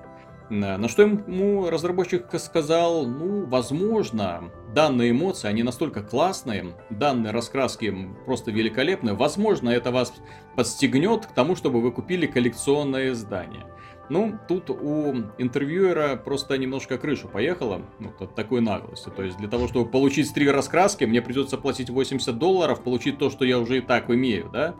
На 0.49 0.87
что 0.87 1.03
ему 1.03 1.69
разработчик 1.69 2.27
сказал, 2.37 3.07
ну, 3.07 3.45
возможно, 3.45 4.51
данные 4.75 5.11
эмоции, 5.11 5.47
они 5.47 5.63
настолько 5.63 6.03
классные, 6.03 6.75
данные 6.89 7.31
раскраски 7.31 7.95
просто 8.25 8.51
великолепные, 8.51 9.15
возможно, 9.15 9.69
это 9.69 9.91
вас 9.91 10.13
подстегнет 10.55 11.25
к 11.25 11.31
тому, 11.33 11.55
чтобы 11.55 11.81
вы 11.81 11.91
купили 11.91 12.27
коллекционное 12.27 13.11
издание. 13.13 13.65
Ну, 14.09 14.37
тут 14.47 14.69
у 14.69 15.13
интервьюера 15.37 16.17
просто 16.17 16.57
немножко 16.57 16.97
крыша 16.97 17.27
поехала, 17.27 17.81
ну, 17.99 18.13
от 18.19 18.35
такой 18.35 18.59
наглости. 18.59 19.09
То 19.09 19.23
есть 19.23 19.37
для 19.37 19.47
того, 19.47 19.67
чтобы 19.67 19.89
получить 19.89 20.33
три 20.33 20.49
раскраски, 20.49 21.05
мне 21.05 21.21
придется 21.21 21.57
платить 21.57 21.89
80 21.89 22.37
долларов, 22.37 22.83
получить 22.83 23.17
то, 23.17 23.29
что 23.29 23.45
я 23.45 23.59
уже 23.59 23.77
и 23.77 23.81
так 23.81 24.09
имею, 24.09 24.49
да? 24.51 24.75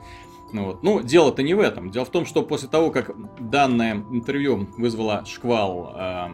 Вот. 0.53 0.83
ну 0.83 1.01
дело-то 1.01 1.41
не 1.43 1.53
в 1.53 1.59
этом. 1.59 1.89
Дело 1.89 2.05
в 2.05 2.09
том, 2.09 2.25
что 2.25 2.43
после 2.43 2.69
того, 2.69 2.91
как 2.91 3.11
данное 3.39 3.95
интервью 3.95 4.67
вызвало 4.77 5.25
шквал 5.25 5.93
э, 5.95 6.27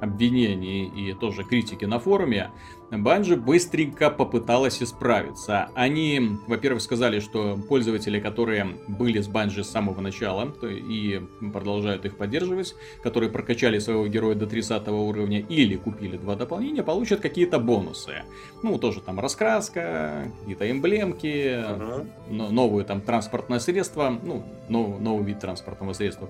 обвинений 0.00 0.84
и 0.84 1.12
тоже 1.14 1.44
критики 1.44 1.84
на 1.84 1.98
форуме, 1.98 2.50
Банжи 2.92 3.36
быстренько 3.36 4.10
попыталась 4.10 4.82
исправиться. 4.82 5.70
Они, 5.74 6.20
во-первых, 6.46 6.82
сказали, 6.82 7.20
что 7.20 7.58
пользователи, 7.68 8.20
которые 8.20 8.76
были 8.86 9.20
с 9.20 9.28
Банжи 9.28 9.64
с 9.64 9.70
самого 9.70 10.00
начала 10.00 10.54
и 10.62 11.22
продолжают 11.52 12.04
их 12.04 12.18
поддерживать, 12.18 12.74
которые 13.02 13.30
прокачали 13.30 13.78
своего 13.78 14.06
героя 14.06 14.34
до 14.34 14.46
30 14.46 14.86
уровня 14.88 15.40
или 15.40 15.76
купили 15.76 16.18
два 16.18 16.36
дополнения, 16.36 16.82
получат 16.82 17.20
какие-то 17.20 17.58
бонусы. 17.58 18.24
Ну, 18.62 18.78
тоже 18.78 19.00
там 19.00 19.18
раскраска, 19.18 20.30
какие-то 20.40 20.70
эмблемки, 20.70 21.56
uh-huh. 21.60 22.06
новые 22.28 22.84
там 22.84 23.00
транспортное 23.00 23.58
средство, 23.58 24.18
ну, 24.22 24.44
нов, 24.68 25.00
новый 25.00 25.24
вид 25.24 25.40
транспортного 25.40 25.94
средства, 25.94 26.28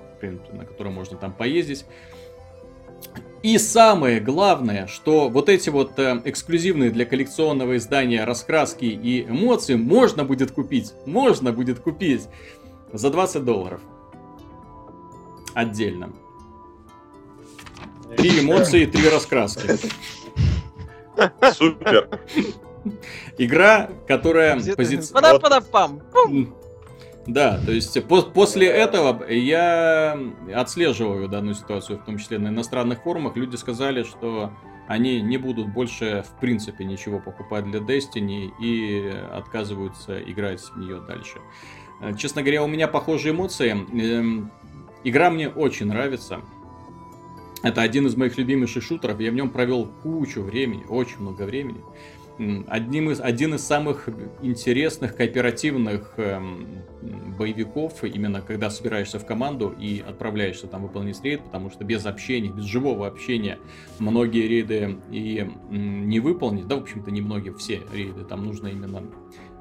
на 0.53 0.65
котором 0.65 0.95
можно 0.95 1.17
там 1.17 1.33
поездить. 1.33 1.85
И 3.43 3.59
самое 3.59 4.21
главное, 4.21 4.87
что 4.87 5.29
вот 5.29 5.49
эти 5.49 5.69
вот 5.69 5.99
э, 5.99 6.23
эксклюзивные 6.25 6.91
для 6.91 7.05
коллекционного 7.05 7.77
издания 7.77 8.25
раскраски 8.25 8.85
и 8.85 9.25
эмоции 9.25 9.75
можно 9.75 10.25
будет 10.25 10.53
купить, 10.53 10.93
можно 11.07 11.53
будет 11.53 11.81
купить 11.81 12.29
за 12.93 13.11
20 13.11 13.45
долларов. 13.45 13.81
Отдельно. 15.55 16.13
Три 18.17 18.41
эмоции, 18.41 18.87
три 18.87 19.09
раскраски. 19.09 19.77
Супер. 21.53 22.21
Игра, 23.39 23.91
которая 24.07 24.55
позиционирует... 24.55 25.43
Да, 27.27 27.61
то 27.65 27.71
есть 27.71 28.03
по 28.09 28.23
после 28.23 28.67
этого 28.67 29.31
я 29.31 30.19
отслеживаю 30.55 31.29
данную 31.29 31.55
ситуацию, 31.55 31.99
в 31.99 32.05
том 32.05 32.19
числе 32.19 32.39
на 32.39 32.49
иностранных 32.49 33.03
форумах. 33.03 33.37
Люди 33.37 33.55
сказали, 33.55 34.03
что 34.03 34.53
они 34.89 35.21
не 35.21 35.39
будут 35.39 35.73
больше 35.73 36.25
в 36.27 36.41
принципе 36.41 36.85
ничего 36.85 37.21
покупать 37.21 37.65
для 37.71 37.79
Destiny 37.79 38.51
и 38.61 39.09
отказываются 39.33 40.21
играть 40.21 40.61
в 40.61 40.77
нее 40.77 41.01
дальше. 41.01 41.39
Э, 42.01 42.13
честно 42.17 42.43
говоря, 42.43 42.65
у 42.65 42.67
меня 42.67 42.89
похожие 42.89 43.33
эмоции. 43.33 43.71
Эм, 43.71 44.51
игра 45.05 45.31
мне 45.31 45.49
очень 45.49 45.87
нравится. 45.87 46.41
Это 47.63 47.83
один 47.83 48.09
из 48.09 48.17
моих 48.17 48.37
любимейших 48.37 48.83
шутеров. 48.83 49.21
Я 49.21 49.31
в 49.31 49.35
нем 49.35 49.51
провел 49.51 49.87
кучу 50.03 50.43
времени, 50.43 50.85
очень 50.89 51.21
много 51.21 51.43
времени 51.45 51.81
одним 52.69 53.11
из, 53.11 53.21
один 53.21 53.55
из 53.55 53.65
самых 53.65 54.09
интересных 54.41 55.17
кооперативных 55.17 56.15
эм, 56.17 56.67
боевиков, 57.39 58.03
именно 58.05 58.41
когда 58.41 58.71
собираешься 58.71 59.19
в 59.19 59.27
команду 59.27 59.75
и 59.79 60.03
отправляешься 60.07 60.67
там 60.67 60.83
выполнить 60.83 61.23
рейд, 61.23 61.43
потому 61.45 61.71
что 61.71 61.85
без 61.85 62.07
общения, 62.07 62.51
без 62.51 62.65
живого 62.65 63.07
общения 63.07 63.59
многие 63.99 64.47
рейды 64.49 64.99
и 65.11 65.49
не 65.71 66.21
выполнить, 66.21 66.67
да, 66.67 66.77
в 66.77 66.83
общем-то, 66.83 67.11
не 67.11 67.21
многие, 67.21 67.53
все 67.55 67.81
рейды, 67.93 68.25
там 68.25 68.45
нужно 68.45 68.69
именно 68.69 69.05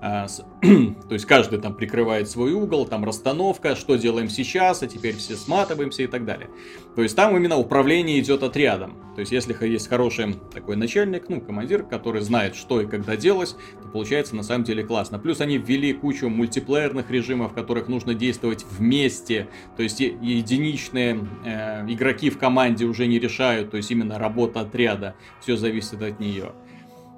то 0.62 1.14
есть 1.14 1.26
каждый 1.26 1.60
там 1.60 1.76
прикрывает 1.76 2.28
свой 2.28 2.54
угол, 2.54 2.88
там 2.88 3.06
расстановка, 3.06 3.76
что 3.76 3.95
делаем 3.97 4.30
сейчас, 4.30 4.82
а 4.82 4.88
теперь 4.88 5.16
все 5.16 5.36
сматываемся 5.36 6.02
и 6.02 6.08
так 6.08 6.26
далее. 6.26 6.49
То 6.95 7.04
есть 7.04 7.16
там 7.16 7.38
именно 7.38 7.58
управление 7.58 8.20
идет 8.20 8.41
отрядом. 8.41 8.97
То 9.14 9.20
есть 9.20 9.32
если 9.32 9.56
есть 9.68 9.88
хороший 9.88 10.36
такой 10.54 10.76
начальник, 10.76 11.30
ну, 11.30 11.39
командир, 11.39 11.84
который 11.84 12.22
знает, 12.22 12.56
что 12.56 12.82
и 12.82 12.88
когда 12.88 13.16
делать, 13.16 13.56
то 13.82 13.89
получается 13.89 14.36
на 14.36 14.41
самом 14.41 14.64
деле 14.64 14.84
классно. 14.84 15.20
Плюс 15.20 15.39
они 15.39 15.60
ввели 15.60 15.93
кучу 15.93 16.30
мультиплеерных 16.30 17.12
режимов, 17.12 17.52
в 17.52 17.54
которых 17.54 17.88
нужно 17.88 18.16
действовать 18.16 18.66
вместе. 18.72 19.49
То 19.78 19.84
есть 19.84 19.99
единичные 19.99 21.20
э, 21.45 21.86
игроки 21.88 22.32
в 22.32 22.39
команде 22.39 22.86
уже 22.86 23.06
не 23.06 23.20
решают, 23.20 23.70
то 23.70 23.78
есть 23.78 23.91
именно 23.91 24.18
работа 24.18 24.62
отряда. 24.62 25.16
Все 25.41 25.58
зависит 25.58 26.02
от 26.02 26.20
нее. 26.20 26.54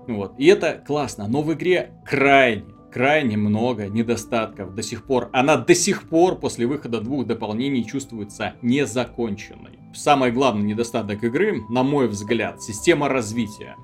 Вот. 0.08 0.34
И 0.38 0.48
это 0.48 0.84
классно, 0.86 1.28
но 1.28 1.42
в 1.42 1.54
игре 1.54 1.92
крайне, 2.06 2.66
крайне 2.94 3.38
много 3.38 3.88
недостатков 3.88 4.76
до 4.76 4.84
сих 4.84 5.04
пор. 5.04 5.30
Она 5.34 5.58
до 5.58 5.74
сих 5.74 6.04
пор 6.04 6.40
после 6.40 6.68
выхода 6.68 7.02
двух 7.02 7.26
дополнений 7.26 7.84
чувствуется 7.86 8.54
незаконченной. 8.62 9.80
Самый 9.96 10.32
главный 10.32 10.64
недостаток 10.64 11.24
игры, 11.24 11.62
на 11.70 11.84
мой 11.84 12.08
взгляд, 12.08 12.62
система 12.62 13.10
развития. 13.10 13.76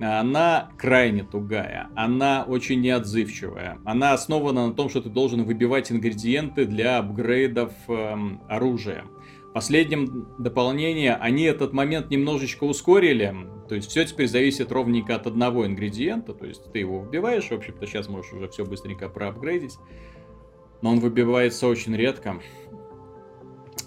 Она 0.00 0.70
крайне 0.76 1.22
тугая, 1.22 1.88
она 1.94 2.44
очень 2.46 2.80
неотзывчивая. 2.80 3.78
Она 3.84 4.12
основана 4.12 4.68
на 4.68 4.74
том, 4.74 4.90
что 4.90 5.00
ты 5.00 5.08
должен 5.08 5.44
выбивать 5.44 5.90
ингредиенты 5.90 6.66
для 6.66 6.98
апгрейдов 6.98 7.72
эм, 7.88 8.42
оружия 8.48 9.04
последнем 9.56 10.28
дополнении 10.36 11.08
они 11.08 11.44
этот 11.44 11.72
момент 11.72 12.10
немножечко 12.10 12.64
ускорили. 12.64 13.34
То 13.68 13.74
есть 13.74 13.90
все 13.90 14.04
теперь 14.04 14.28
зависит 14.28 14.72
ровненько 14.72 15.14
от 15.14 15.26
одного 15.26 15.66
ингредиента. 15.66 16.34
То 16.34 16.46
есть 16.46 16.72
ты 16.72 16.80
его 16.80 17.04
вбиваешь, 17.04 17.48
в 17.48 17.52
общем-то 17.52 17.86
сейчас 17.86 18.08
можешь 18.08 18.32
уже 18.32 18.48
все 18.48 18.64
быстренько 18.64 19.08
проапгрейдить. 19.08 19.76
Но 20.82 20.90
он 20.90 21.00
выбивается 21.00 21.66
очень 21.66 21.96
редко. 21.96 22.40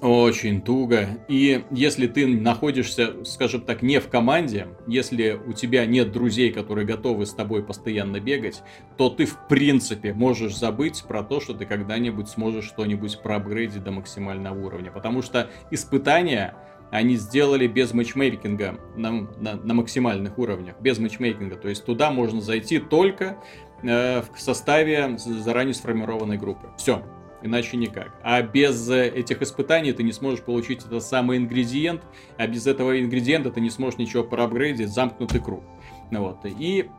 Очень 0.02 0.62
туго. 0.62 1.26
И 1.28 1.66
если 1.72 2.08
ты 2.08 2.26
находишься, 2.26 3.26
скажем 3.26 3.62
так, 3.62 3.82
не 3.82 4.00
в 4.00 4.08
команде, 4.08 4.68
если 4.88 5.38
у 5.46 5.52
тебя 5.52 5.86
нет 5.86 6.14
друзей, 6.14 6.54
которые 6.54 6.86
готовы 6.86 7.26
с 7.26 7.34
тобой 7.34 7.64
постоянно 7.64 8.22
бегать, 8.22 8.62
то 8.98 9.10
ты 9.10 9.26
в 9.26 9.48
принципе 9.50 10.14
можешь 10.14 10.56
забыть 10.56 11.04
про 11.06 11.22
то, 11.22 11.42
что 11.42 11.54
ты 11.54 11.66
когда-нибудь 11.66 12.30
сможешь 12.30 12.66
что-нибудь 12.66 13.22
проапгрейдить 13.22 13.84
до 13.84 13.92
максимального 13.92 14.58
уровня. 14.66 14.90
Потому 14.90 15.22
что 15.22 15.50
испытания 15.70 16.56
они 16.92 17.16
сделали 17.16 17.68
без 17.68 17.94
матчмейкинга 17.94 18.80
на, 18.96 19.28
на, 19.38 19.56
на 19.56 19.74
максимальных 19.74 20.38
уровнях, 20.38 20.76
без 20.82 21.00
матчмейкинга. 21.00 21.56
То 21.56 21.70
есть 21.70 21.86
туда 21.86 22.12
можно 22.12 22.42
зайти 22.42 22.80
только 22.80 23.38
э, 23.84 24.22
в 24.22 24.40
составе 24.40 25.18
заранее 25.18 25.74
сформированной 25.74 26.38
группы. 26.38 26.70
Все, 26.78 27.04
Иначе 27.42 27.78
никак. 27.78 28.14
А 28.22 28.42
без 28.42 28.90
э, 28.90 29.08
этих 29.08 29.42
испытаний 29.42 29.94
ты 29.94 30.04
не 30.04 30.12
сможешь 30.12 30.44
получить 30.44 30.86
этот 30.86 31.04
самый 31.04 31.38
ингредиент, 31.38 32.02
а 32.38 32.48
без 32.48 32.68
этого 32.68 33.00
ингредиента 33.00 33.50
ты 33.50 33.62
не 33.62 33.70
сможешь 33.70 33.98
ничего 33.98 34.24
проапгрейдить, 34.24 34.90
замкнутый 34.90 35.40
круг. 35.40 35.64
Ну 36.12 36.22
вот. 36.22 36.40
И, 36.44 36.90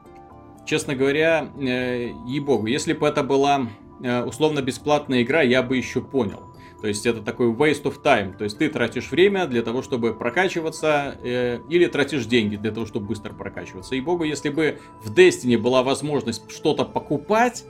честно 0.65 0.95
говоря, 0.95 1.49
э, 1.61 2.13
ей-богу, 2.27 2.67
если 2.67 2.95
бы 2.95 3.07
это 3.07 3.23
была 3.23 3.67
э, 4.03 4.23
условно 4.23 4.63
бесплатная 4.63 5.23
игра, 5.23 5.43
я 5.43 5.63
бы 5.63 5.77
еще 5.77 6.01
понял. 6.01 6.50
То 6.81 6.89
есть 6.89 7.05
это 7.07 7.21
такой 7.21 7.49
waste 7.49 7.85
of 7.85 8.03
time. 8.03 8.37
То 8.37 8.45
есть 8.45 8.59
ты 8.59 8.69
тратишь 8.69 9.11
время 9.11 9.47
для 9.47 9.63
того, 9.63 9.83
чтобы 9.83 10.15
прокачиваться, 10.15 11.19
э, 11.23 11.59
или 11.69 11.87
тратишь 11.87 12.27
деньги 12.27 12.57
для 12.57 12.71
того, 12.71 12.87
чтобы 12.87 13.07
быстро 13.07 13.33
прокачиваться. 13.33 13.95
И 13.95 14.01
богу, 14.01 14.25
если 14.25 14.49
бы 14.49 14.79
в 15.03 15.13
Destiny 15.13 15.59
была 15.59 15.83
возможность 15.83 16.51
что-то 16.51 16.85
покупать, 16.85 17.65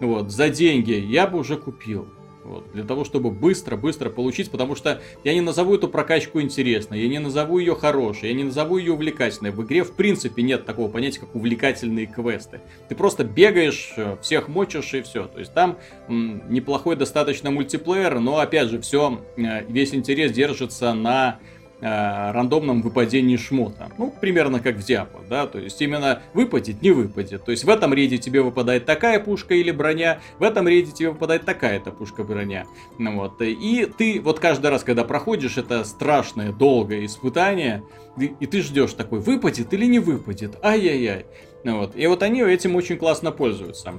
вот, 0.00 0.30
за 0.30 0.50
деньги, 0.50 0.92
я 0.92 1.26
бы 1.26 1.38
уже 1.38 1.56
купил. 1.56 2.08
Вот, 2.46 2.70
для 2.72 2.84
того, 2.84 3.04
чтобы 3.04 3.32
быстро-быстро 3.32 4.08
получить, 4.08 4.52
потому 4.52 4.76
что 4.76 5.00
я 5.24 5.34
не 5.34 5.40
назову 5.40 5.74
эту 5.74 5.88
прокачку 5.88 6.40
интересной, 6.40 7.00
я 7.00 7.08
не 7.08 7.18
назову 7.18 7.58
ее 7.58 7.74
хорошей, 7.74 8.28
я 8.28 8.34
не 8.34 8.44
назову 8.44 8.78
ее 8.78 8.92
увлекательной. 8.92 9.50
В 9.50 9.64
игре 9.64 9.82
в 9.82 9.96
принципе 9.96 10.42
нет 10.42 10.64
такого 10.64 10.88
понятия, 10.88 11.20
как 11.20 11.34
увлекательные 11.34 12.06
квесты. 12.06 12.60
Ты 12.88 12.94
просто 12.94 13.24
бегаешь, 13.24 13.92
э, 13.96 14.16
всех 14.22 14.46
мочишь 14.46 14.94
и 14.94 15.02
все. 15.02 15.26
То 15.26 15.40
есть 15.40 15.52
там 15.54 15.76
м, 16.08 16.42
неплохой 16.48 16.94
достаточно 16.94 17.50
мультиплеер, 17.50 18.20
но 18.20 18.38
опять 18.38 18.68
же 18.68 18.80
все, 18.80 19.20
э, 19.36 19.64
весь 19.68 19.92
интерес 19.92 20.30
держится 20.30 20.94
на 20.94 21.40
э, 21.80 22.30
рандомном 22.32 22.82
выпадении 22.82 23.36
шмота. 23.36 23.90
Ну, 23.98 24.12
примерно 24.20 24.60
как 24.60 24.76
в 24.76 24.84
Диабло, 24.84 25.20
да, 25.28 25.46
то 25.46 25.58
есть 25.58 25.80
именно 25.80 26.22
выпадет, 26.34 26.82
не 26.82 26.90
выпадет. 26.90 27.44
То 27.44 27.50
есть 27.50 27.64
в 27.64 27.68
этом 27.68 27.92
рейде 27.94 28.18
тебе 28.18 28.42
выпадает 28.42 28.86
такая 28.86 29.20
пушка 29.20 29.54
или 29.54 29.70
броня, 29.70 30.20
в 30.38 30.42
этом 30.42 30.68
рейде 30.68 30.92
тебе 30.92 31.10
выпадает 31.10 31.44
такая-то 31.44 31.90
пушка 31.90 32.24
броня. 32.24 32.66
Ну, 32.98 33.16
вот, 33.16 33.40
и 33.40 33.90
ты 33.96 34.20
вот 34.20 34.40
каждый 34.40 34.70
раз, 34.70 34.84
когда 34.84 35.04
проходишь 35.04 35.58
это 35.58 35.84
страшное, 35.84 36.52
долгое 36.52 37.04
испытание, 37.06 37.82
и, 38.18 38.32
и 38.40 38.46
ты 38.46 38.62
ждешь 38.62 38.92
такой, 38.92 39.20
выпадет 39.20 39.72
или 39.72 39.86
не 39.86 39.98
выпадет, 39.98 40.56
ай-яй-яй. 40.62 41.26
Ну, 41.64 41.78
вот, 41.78 41.96
и 41.96 42.06
вот 42.06 42.22
они 42.22 42.42
этим 42.42 42.76
очень 42.76 42.96
классно 42.96 43.32
пользуются 43.32 43.94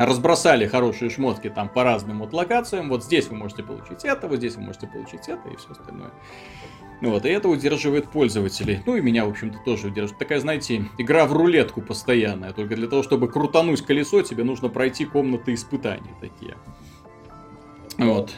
разбросали 0.00 0.66
хорошие 0.66 1.10
шмотки 1.10 1.50
там 1.50 1.68
по 1.68 1.84
разным 1.84 2.20
вот 2.20 2.32
локациям. 2.32 2.88
Вот 2.88 3.04
здесь 3.04 3.28
вы 3.28 3.36
можете 3.36 3.62
получить 3.62 4.02
это, 4.04 4.28
вот 4.28 4.38
здесь 4.38 4.56
вы 4.56 4.62
можете 4.62 4.86
получить 4.86 5.28
это 5.28 5.46
и 5.50 5.56
все 5.56 5.72
остальное. 5.72 6.10
Ну 7.00 7.10
вот, 7.10 7.24
и 7.24 7.30
это 7.30 7.48
удерживает 7.48 8.08
пользователей. 8.10 8.80
Ну 8.84 8.96
и 8.96 9.00
меня, 9.00 9.24
в 9.24 9.30
общем-то, 9.30 9.58
тоже 9.64 9.88
удерживает. 9.88 10.18
Такая, 10.18 10.40
знаете, 10.40 10.84
игра 10.98 11.26
в 11.26 11.32
рулетку 11.32 11.80
постоянная. 11.80 12.52
Только 12.52 12.76
для 12.76 12.88
того, 12.88 13.02
чтобы 13.02 13.28
крутануть 13.28 13.80
колесо, 13.82 14.20
тебе 14.22 14.44
нужно 14.44 14.68
пройти 14.68 15.06
комнаты 15.06 15.54
испытаний 15.54 16.10
такие. 16.20 16.56
Вот. 17.96 18.32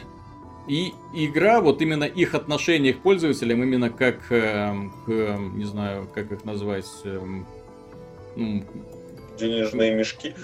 И 0.67 0.93
игра, 1.13 1.59
вот 1.59 1.81
именно 1.81 2.05
их 2.05 2.35
отношение 2.35 2.93
к 2.93 2.99
пользователям, 2.99 3.61
именно 3.63 3.89
как 3.89 4.31
э, 4.31 4.73
к, 5.05 5.09
не 5.53 5.65
знаю, 5.65 6.07
как 6.13 6.31
их 6.31 6.45
назвать, 6.45 6.87
э, 7.03 7.19
ну, 8.37 8.63
денежные 9.37 9.95
мешки. 9.95 10.35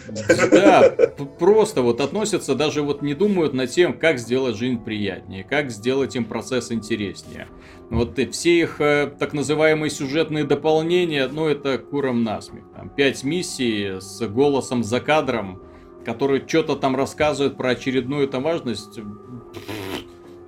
Да, 0.52 0.94
просто 1.40 1.82
вот 1.82 2.02
относятся, 2.02 2.56
даже 2.56 2.82
вот 2.82 3.02
не 3.02 3.14
думают 3.14 3.54
над 3.54 3.70
тем, 3.70 3.98
как 3.98 4.20
сделать 4.20 4.56
жизнь 4.56 4.84
приятнее, 4.84 5.44
как 5.44 5.72
сделать 5.72 6.16
им 6.16 6.26
процесс 6.26 6.72
интереснее. 6.72 7.48
Вот 7.90 8.20
все 8.32 8.60
их 8.60 8.80
э, 8.82 9.12
так 9.18 9.34
называемые 9.34 9.90
сюжетные 9.90 10.44
дополнения, 10.44 11.28
ну 11.28 11.48
это 11.48 11.78
куром 11.80 12.24
насмех. 12.24 12.66
Там 12.76 12.90
пять 12.90 13.24
миссий 13.24 14.00
с 14.00 14.22
голосом 14.28 14.84
за 14.84 15.00
кадром, 15.00 15.62
который 16.06 16.44
что-то 16.48 16.76
там 16.76 16.96
рассказывает 16.96 17.58
про 17.58 17.70
очередную 17.70 18.28
там 18.28 18.44
важность. 18.44 19.00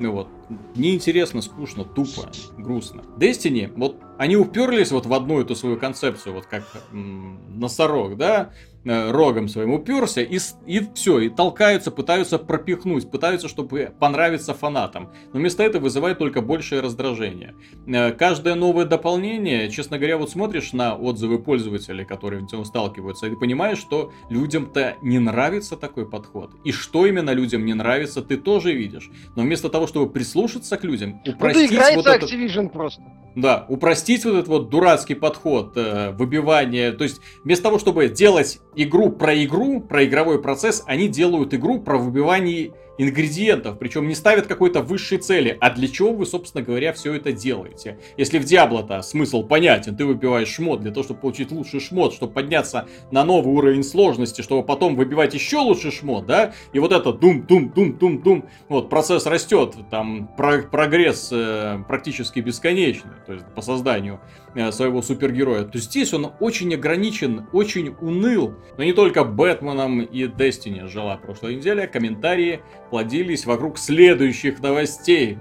Ну 0.02 0.12
вот, 0.14 0.28
неинтересно, 0.76 1.42
скучно, 1.44 1.84
тупо, 1.86 2.32
грустно. 2.58 3.04
Destiny, 3.20 3.72
вот 3.76 3.98
они 4.18 4.36
уперлись 4.36 4.92
вот 4.92 5.06
в 5.06 5.14
одну 5.14 5.40
эту 5.40 5.56
свою 5.56 5.78
концепцию, 5.78 6.34
вот 6.34 6.48
как 6.48 6.64
м- 6.92 7.60
носорог, 7.60 8.18
да, 8.18 8.52
рогом 8.84 9.48
своим 9.48 9.74
уперся, 9.74 10.22
и, 10.22 10.40
и 10.66 10.88
все, 10.94 11.20
и 11.20 11.30
толкаются, 11.30 11.92
пытаются 11.92 12.40
пропихнуть, 12.40 13.10
пытаются, 13.10 13.48
чтобы 13.48 13.94
понравиться 14.00 14.54
фанатам. 14.54 15.12
Но 15.34 15.40
вместо 15.40 15.64
этого 15.64 15.84
вызывает 15.84 16.18
только 16.18 16.42
большее 16.42 16.82
раздражение. 16.82 17.56
Э, 17.88 18.12
каждое 18.12 18.56
новое 18.56 18.86
дополнение, 18.86 19.70
честно 19.70 19.98
говоря, 19.98 20.18
вот 20.18 20.32
смотришь 20.32 20.74
на 20.74 20.96
отзывы 20.96 21.40
пользователей, 21.40 22.06
которые 22.06 22.42
с 22.42 22.46
этим 22.46 22.66
сталкиваются, 22.66 23.28
и 23.28 23.36
понимаешь, 23.36 23.78
что 23.78 24.12
людям-то 24.30 24.96
не 25.02 25.20
нравится 25.20 25.78
такой 25.78 26.10
подход. 26.10 26.52
И 26.64 26.72
что 26.72 27.06
именно 27.06 27.32
людям 27.32 27.66
не 27.66 27.74
нравится, 27.74 28.22
ты 28.22 28.38
тоже 28.38 28.74
видишь. 28.74 29.10
Но 29.36 29.44
вместо 29.44 29.70
того, 29.70 29.88
чтобы 29.88 30.10
прислушаться 30.10 30.78
к 30.78 30.84
людям, 30.84 31.22
упростить 31.26 31.72
ну, 31.72 31.96
вот 31.96 32.08
этот... 32.08 32.32
Activision 32.32 32.70
просто. 32.70 33.04
Да, 33.36 33.66
упростить 33.70 34.26
вот 34.26 34.34
этот 34.34 34.48
вот 34.48 34.70
дурацкий 34.70 35.16
подход, 35.16 35.74
э, 35.76 36.12
выбивание, 36.12 36.92
то 36.92 37.04
есть 37.04 37.22
вместо 37.44 37.64
того, 37.64 37.80
чтобы 37.80 38.10
делать 38.10 38.60
игру 38.76 39.10
про 39.10 39.36
игру, 39.44 39.82
про 39.82 40.06
игровой 40.06 40.42
процесс, 40.42 40.84
они 40.86 41.08
делают 41.08 41.54
игру 41.54 41.80
про 41.80 41.98
выбивание 41.98 42.72
ингредиентов, 43.02 43.80
причем 43.80 44.08
не 44.08 44.14
ставят 44.14 44.46
какой-то 44.46 44.82
высшей 44.82 45.18
цели. 45.18 45.58
А 45.60 45.72
для 45.72 45.88
чего 45.88 46.14
вы, 46.14 46.26
собственно 46.28 46.64
говоря, 46.64 46.94
все 46.94 47.14
это 47.16 47.32
делаете? 47.32 47.98
Если 48.16 48.38
в 48.38 48.46
Диабло-то 48.46 49.02
смысл 49.02 49.44
понятен, 49.44 49.96
ты 49.96 50.06
выбиваешь 50.06 50.50
шмот 50.50 50.82
для 50.82 50.92
того, 50.92 51.04
чтобы 51.04 51.22
получить 51.22 51.52
лучший 51.52 51.80
шмот, 51.80 52.14
чтобы 52.14 52.34
подняться 52.34 52.88
на 53.10 53.24
новый 53.24 53.54
уровень 53.54 53.84
сложности, 53.84 54.42
чтобы 54.42 54.64
потом 54.64 54.96
выбивать 54.96 55.34
еще 55.34 55.58
лучший 55.58 55.92
шмот, 55.92 56.28
да? 56.28 56.54
И 56.74 56.80
вот 56.80 56.92
это 56.92 57.12
дум-дум-дум-дум-дум, 57.12 58.46
вот 58.70 58.90
процесс 58.90 59.26
растет, 59.26 59.76
там 59.90 60.30
про 60.38 60.62
прогресс 60.62 61.30
э, 61.32 61.80
практически 61.88 62.40
бесконечный, 62.40 63.12
то 63.26 63.34
есть 63.34 63.46
по 63.56 63.62
созданию 63.62 64.20
э, 64.54 64.72
своего 64.72 65.02
супергероя, 65.02 65.64
то 65.64 65.80
здесь 65.80 66.14
он 66.14 66.34
очень 66.40 66.74
ограничен, 66.76 67.48
очень 67.52 67.96
уныл, 68.00 68.54
но 68.78 68.84
не 68.84 68.94
только 68.94 69.24
Бэтменом 69.24 70.02
и 70.02 70.26
Destiny 70.26 70.88
жила 70.88 71.18
прошлой 71.18 71.56
неделе, 71.56 71.88
комментарии 71.88 72.62
плодились 72.92 73.46
вокруг 73.46 73.80
следующих 73.80 74.60
новостей. 74.60 75.40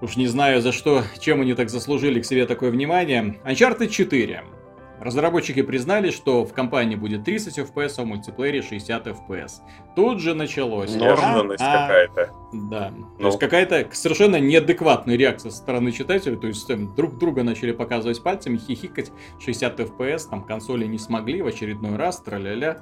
Уж 0.00 0.16
не 0.16 0.28
знаю 0.28 0.62
за 0.62 0.72
что, 0.72 1.02
чем 1.18 1.40
они 1.40 1.54
так 1.54 1.68
заслужили 1.68 2.20
к 2.20 2.24
себе 2.24 2.46
такое 2.46 2.70
внимание. 2.70 3.38
Uncharted 3.44 3.88
4. 3.88 4.44
Разработчики 5.00 5.60
признали, 5.60 6.10
что 6.10 6.44
в 6.44 6.52
компании 6.54 6.96
будет 6.96 7.24
30 7.24 7.58
FPS, 7.58 7.94
а 7.98 8.02
в 8.02 8.06
мультиплеере 8.06 8.62
60 8.62 9.06
FPS. 9.08 9.60
Тут 9.94 10.20
же 10.20 10.34
началось. 10.34 10.94
Неожиданность 10.94 11.62
а, 11.62 11.82
какая-то. 11.82 12.32
Да. 12.52 12.92
Ну. 12.96 13.06
То 13.18 13.26
есть 13.26 13.38
какая-то 13.38 13.88
совершенно 13.92 14.38
неадекватная 14.40 15.16
реакция 15.16 15.50
со 15.50 15.58
стороны 15.58 15.92
читателей. 15.92 16.36
То 16.36 16.46
есть 16.46 16.66
там, 16.66 16.94
друг 16.94 17.18
друга 17.18 17.42
начали 17.42 17.72
показывать 17.72 18.22
пальцами, 18.22 18.56
хихикать. 18.56 19.10
60 19.40 19.80
FPS, 19.80 20.30
там 20.30 20.44
консоли 20.44 20.86
не 20.86 20.98
смогли 20.98 21.42
в 21.42 21.46
очередной 21.46 21.96
раз, 21.96 22.20
тра-ля-ля. 22.20 22.78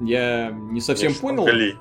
Я 0.00 0.50
не 0.50 0.80
совсем 0.80 1.12
не 1.12 1.18
понял. 1.18 1.42
Смогли 1.44 1.76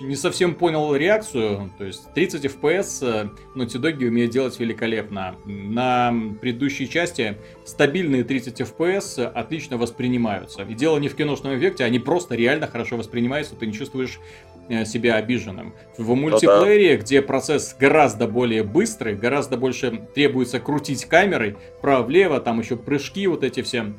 не 0.00 0.16
совсем 0.16 0.54
понял 0.54 0.94
реакцию. 0.94 1.70
То 1.78 1.84
есть 1.84 2.12
30 2.14 2.44
FPS 2.44 3.30
Naughty 3.54 3.80
Dog 3.80 4.06
умеют 4.06 4.30
делать 4.30 4.58
великолепно. 4.60 5.36
На 5.44 6.14
предыдущей 6.40 6.88
части 6.88 7.36
стабильные 7.64 8.24
30 8.24 8.60
FPS 8.60 9.24
отлично 9.24 9.76
воспринимаются. 9.76 10.62
И 10.62 10.74
дело 10.74 10.98
не 10.98 11.08
в 11.08 11.16
киношном 11.16 11.58
эффекте, 11.58 11.84
они 11.84 11.98
просто 11.98 12.34
реально 12.34 12.66
хорошо 12.66 12.96
воспринимаются, 12.96 13.56
ты 13.56 13.66
не 13.66 13.72
чувствуешь 13.72 14.20
э, 14.68 14.84
себя 14.84 15.16
обиженным. 15.16 15.74
В 15.96 16.14
мультиплеере, 16.14 16.92
ну, 16.92 16.96
да. 16.98 17.02
где 17.02 17.22
процесс 17.22 17.74
гораздо 17.78 18.28
более 18.28 18.62
быстрый, 18.62 19.16
гораздо 19.16 19.56
больше 19.56 20.06
требуется 20.14 20.60
крутить 20.60 21.06
камерой, 21.06 21.56
вправо-влево, 21.78 22.40
там 22.40 22.60
еще 22.60 22.76
прыжки 22.76 23.26
вот 23.26 23.42
эти 23.42 23.62
все 23.62 23.94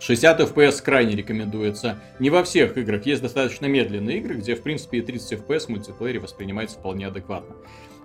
60 0.00 0.40
FPS 0.40 0.82
крайне 0.82 1.16
рекомендуется. 1.16 2.00
Не 2.18 2.30
во 2.30 2.44
всех 2.44 2.76
играх. 2.76 3.04
Есть 3.06 3.22
достаточно 3.22 3.66
медленные 3.66 4.18
игры, 4.18 4.34
где, 4.34 4.54
в 4.54 4.62
принципе, 4.62 4.98
и 4.98 5.02
30 5.02 5.40
FPS 5.40 5.66
в 5.66 5.68
мультиплеере 5.70 6.20
воспринимается 6.20 6.78
вполне 6.78 7.06
адекватно. 7.06 7.56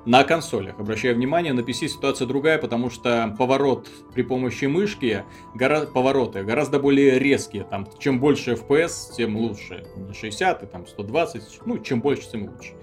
На 0.05 0.25
консолях, 0.25 0.79
обращаю 0.79 1.15
внимание, 1.15 1.53
на 1.53 1.61
PC 1.61 1.87
ситуация 1.87 2.27
другая, 2.27 2.57
потому 2.57 2.89
что 2.89 3.33
поворот 3.37 3.87
при 4.13 4.23
помощи 4.23 4.65
мышки, 4.65 5.23
гора... 5.55 5.85
повороты 5.85 6.43
гораздо 6.43 6.77
более 6.77 7.19
резкие. 7.19 7.63
Там, 7.63 7.87
чем 7.99 8.19
больше 8.19 8.53
FPS, 8.53 9.15
тем 9.15 9.37
лучше. 9.37 9.85
Не 9.95 10.13
60, 10.13 10.69
там 10.69 10.87
120, 10.87 11.61
ну, 11.65 11.79
чем 11.79 12.01
больше, 12.01 12.29
тем 12.29 12.49
лучше. 12.49 12.73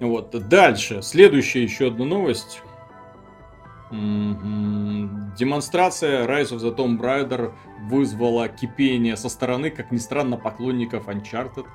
Вот. 0.00 0.30
Дальше. 0.48 1.00
Следующая 1.02 1.62
еще 1.62 1.88
одна 1.88 2.04
новость. 2.04 2.60
Демонстрация 3.90 6.26
Rise 6.26 6.50
of 6.50 6.58
the 6.58 6.74
Tomb 6.74 7.00
Raider 7.00 7.52
вызвала 7.88 8.48
кипение 8.48 9.16
со 9.16 9.28
стороны, 9.28 9.70
как 9.70 9.92
ни 9.92 9.98
странно, 9.98 10.36
поклонников 10.36 11.06
Uncharted. 11.08 11.66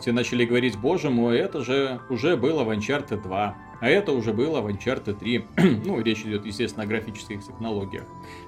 Все 0.00 0.12
начали 0.12 0.44
говорить, 0.44 0.76
боже 0.76 1.10
мой, 1.10 1.38
это 1.38 1.62
же 1.62 2.00
уже 2.10 2.36
было 2.36 2.64
в 2.64 2.70
Uncharted 2.70 3.22
2, 3.22 3.56
а 3.80 3.88
это 3.88 4.10
уже 4.12 4.32
было 4.32 4.60
в 4.60 4.66
Uncharted 4.66 5.18
3. 5.18 5.44
ну, 5.84 6.00
речь 6.00 6.22
идет, 6.22 6.44
естественно, 6.44 6.82
о 6.82 6.86
графических 6.86 7.44
технологиях. 7.44 8.04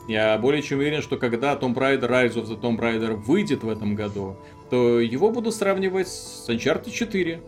Я 0.09 0.37
более 0.39 0.62
чем 0.62 0.81
уверен, 0.81 1.01
что 1.01 1.16
когда 1.16 1.55
Tomb 1.55 1.75
Raider 1.75 2.11
Rise 2.11 2.35
of 2.35 2.49
the 2.49 2.61
Tomb 2.61 2.79
Raider 2.79 3.14
выйдет 3.14 3.62
в 3.62 3.68
этом 3.68 3.95
году, 3.95 4.37
то 4.70 4.99
его 4.99 5.31
буду 5.31 5.53
сравнивать 5.53 6.09
с 6.09 6.49
Uncharted 6.49 6.91
4 6.91 7.41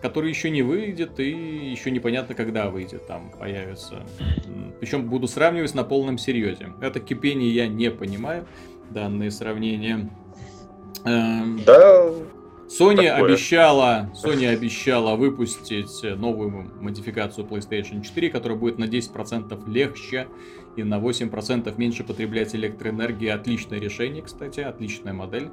который 0.00 0.30
еще 0.30 0.50
не 0.50 0.62
выйдет 0.62 1.18
и 1.18 1.30
еще 1.70 1.90
непонятно, 1.90 2.34
когда 2.34 2.70
выйдет, 2.70 3.06
там 3.06 3.30
появится. 3.38 4.04
Причем 4.80 5.08
буду 5.08 5.26
сравнивать 5.26 5.74
на 5.74 5.84
полном 5.84 6.18
серьезе. 6.18 6.72
Это 6.80 7.00
кипение 7.00 7.50
я 7.50 7.66
не 7.66 7.90
понимаю, 7.90 8.46
данные 8.90 9.30
сравнения. 9.30 10.10
Эм, 11.04 11.60
да. 11.64 12.10
Sony 12.68 13.08
такое. 13.08 13.30
обещала, 13.30 14.10
Sony 14.14 14.46
обещала 14.46 15.14
выпустить 15.14 16.02
новую 16.02 16.72
модификацию 16.80 17.46
PlayStation 17.46 18.02
4, 18.02 18.30
которая 18.30 18.58
будет 18.58 18.78
на 18.78 18.84
10% 18.84 19.70
легче 19.70 20.26
и 20.76 20.82
на 20.82 20.98
8% 20.98 21.72
меньше 21.76 22.02
потреблять 22.02 22.54
электроэнергии. 22.56 23.28
Отличное 23.28 23.78
решение, 23.78 24.22
кстати, 24.22 24.60
отличная 24.60 25.12
модель. 25.12 25.50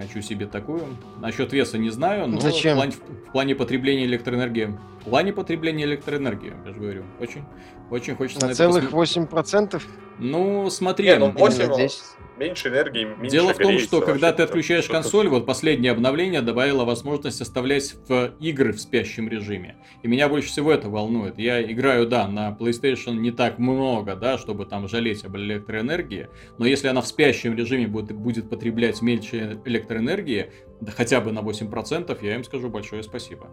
Хочу 0.00 0.22
себе 0.22 0.46
такую. 0.46 0.80
Насчет 1.20 1.52
веса 1.52 1.76
не 1.76 1.90
знаю, 1.90 2.26
но 2.26 2.40
Зачем? 2.40 2.72
В, 2.72 2.76
плане, 2.76 2.92
в 2.92 3.32
плане 3.32 3.54
потребления 3.54 4.06
электроэнергии. 4.06 4.78
В 5.02 5.04
плане 5.04 5.34
потребления 5.34 5.84
электроэнергии, 5.84 6.54
я 6.64 6.72
же 6.72 6.78
говорю. 6.78 7.04
Очень, 7.20 7.44
очень 7.90 8.16
хочется 8.16 8.40
на, 8.40 8.48
на 8.48 8.54
целых 8.54 8.84
это 8.84 8.96
посмотреть. 8.96 9.74
8%? 9.78 9.82
Ну, 10.18 10.70
смотри. 10.70 11.06
Не, 11.06 11.18
ну 11.18 11.30
8, 11.32 11.76
10 11.76 12.02
меньше 12.40 12.68
энергии, 12.68 13.04
меньше 13.04 13.30
Дело 13.30 13.52
в 13.52 13.58
том, 13.58 13.78
что 13.78 14.00
когда 14.00 14.32
ты 14.32 14.42
отключаешь 14.42 14.86
консоль, 14.86 15.28
вот 15.28 15.44
последнее 15.44 15.92
обновление 15.92 16.40
добавило 16.40 16.84
возможность 16.84 17.40
оставлять 17.40 17.94
в 18.08 18.32
игры 18.40 18.72
в 18.72 18.80
спящем 18.80 19.28
режиме. 19.28 19.76
И 20.02 20.08
меня 20.08 20.28
больше 20.28 20.48
всего 20.48 20.72
это 20.72 20.88
волнует. 20.88 21.38
Я 21.38 21.62
играю, 21.62 22.06
да, 22.06 22.26
на 22.26 22.56
PlayStation 22.58 23.16
не 23.16 23.30
так 23.30 23.58
много, 23.58 24.16
да, 24.16 24.38
чтобы 24.38 24.64
там 24.64 24.88
жалеть 24.88 25.24
об 25.24 25.36
электроэнергии, 25.36 26.28
но 26.58 26.66
если 26.66 26.88
она 26.88 27.02
в 27.02 27.06
спящем 27.06 27.54
режиме 27.54 27.86
будет, 27.86 28.16
будет 28.16 28.48
потреблять 28.48 29.02
меньше 29.02 29.60
электроэнергии, 29.64 30.50
да 30.80 30.92
хотя 30.92 31.20
бы 31.20 31.32
на 31.32 31.40
8%, 31.40 32.18
я 32.22 32.34
им 32.34 32.44
скажу 32.44 32.70
большое 32.70 33.02
спасибо. 33.02 33.48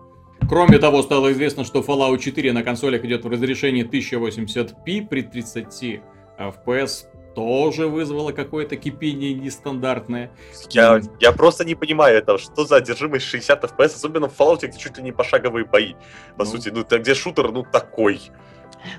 Кроме 0.47 0.79
того, 0.79 1.01
стало 1.01 1.33
известно, 1.33 1.65
что 1.65 1.81
Fallout 1.81 2.19
4 2.19 2.53
на 2.53 2.63
консолях 2.63 3.03
идет 3.03 3.25
в 3.25 3.29
разрешении 3.29 3.85
1080p 3.85 5.07
при 5.07 5.21
30 5.23 5.99
FPS 6.39 7.05
тоже 7.37 7.85
вызвало 7.85 8.31
какое-то 8.31 8.77
кипение 8.77 9.35
нестандартное. 9.35 10.31
Я, 10.71 11.01
я 11.19 11.31
просто 11.31 11.65
не 11.65 11.75
понимаю 11.75 12.17
этого, 12.17 12.39
что 12.39 12.65
за 12.65 12.77
одержимость 12.77 13.27
60 13.27 13.63
FPS, 13.63 13.95
особенно 13.95 14.27
в 14.27 14.35
Fallout, 14.35 14.65
где 14.65 14.75
чуть 14.75 14.97
ли 14.97 15.03
не 15.03 15.11
пошаговые 15.11 15.63
бои. 15.63 15.93
По 16.35 16.45
ну. 16.45 16.49
сути, 16.49 16.69
ну 16.69 16.83
где 16.83 17.13
шутер, 17.13 17.51
ну 17.51 17.63
такой. 17.63 18.31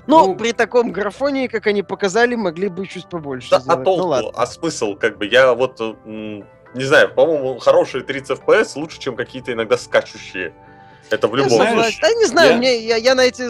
Ну, 0.07 0.27
ну, 0.27 0.35
при 0.37 0.53
таком 0.53 0.93
графоне, 0.93 1.49
как 1.49 1.67
они 1.67 1.83
показали, 1.83 2.35
могли 2.35 2.69
бы 2.69 2.87
чуть 2.87 3.09
побольше 3.09 3.49
да, 3.49 3.57
а 3.57 3.59
сделать. 3.59 3.81
А 3.81 3.83
толку, 3.83 4.15
ну, 4.21 4.31
а 4.33 4.45
смысл, 4.45 4.95
как 4.95 5.17
бы, 5.17 5.25
я 5.25 5.53
вот, 5.53 5.81
не 6.05 6.83
знаю, 6.83 7.13
по-моему, 7.13 7.59
хорошие 7.59 8.05
30 8.05 8.39
FPS 8.39 8.79
лучше, 8.79 9.01
чем 9.01 9.17
какие-то 9.17 9.51
иногда 9.51 9.77
скачущие. 9.77 10.53
Это 11.09 11.27
в 11.27 11.35
любом 11.35 11.49
случае. 11.49 11.99
Да 12.01 12.13
не 12.13 12.25
знаю, 12.25 12.51
я... 12.51 12.57
мне 12.57 12.87
я, 12.87 12.95
я 12.95 13.15
на 13.15 13.25
эти 13.25 13.49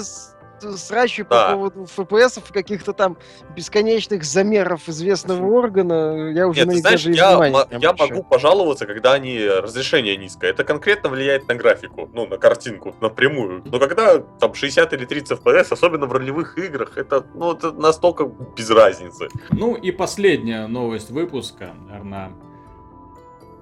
срачи 0.61 1.23
да. 1.23 1.47
по 1.47 1.53
поводу 1.53 1.87
FPS 1.97 2.39
и 2.39 2.53
каких-то 2.53 2.93
там 2.93 3.17
бесконечных 3.55 4.23
замеров 4.23 4.87
известного 4.87 5.45
органа, 5.45 6.31
я 6.31 6.47
уже 6.47 6.59
Нет, 6.59 6.67
на 6.67 6.71
них 6.71 6.81
знаешь, 6.81 7.03
даже 7.03 7.15
я, 7.15 7.67
я 7.79 7.93
могу 7.93 8.23
пожаловаться, 8.23 8.85
когда 8.85 9.13
они 9.13 9.39
разрешение 9.45 10.17
низкое. 10.17 10.51
Это 10.51 10.63
конкретно 10.63 11.09
влияет 11.09 11.47
на 11.47 11.55
графику, 11.55 12.09
ну, 12.13 12.25
на 12.27 12.37
картинку 12.37 12.95
напрямую. 13.01 13.61
Но 13.65 13.79
когда 13.79 14.19
там 14.19 14.53
60 14.53 14.93
или 14.93 15.05
30 15.05 15.39
FPS, 15.39 15.67
особенно 15.71 16.05
в 16.05 16.13
ролевых 16.13 16.57
играх, 16.57 16.97
это, 16.97 17.25
ну, 17.33 17.53
это 17.53 17.71
настолько 17.71 18.25
без 18.55 18.69
разницы. 18.69 19.29
Ну 19.51 19.75
и 19.75 19.91
последняя 19.91 20.67
новость 20.67 21.11
выпуска, 21.11 21.73
наверное, 21.87 22.31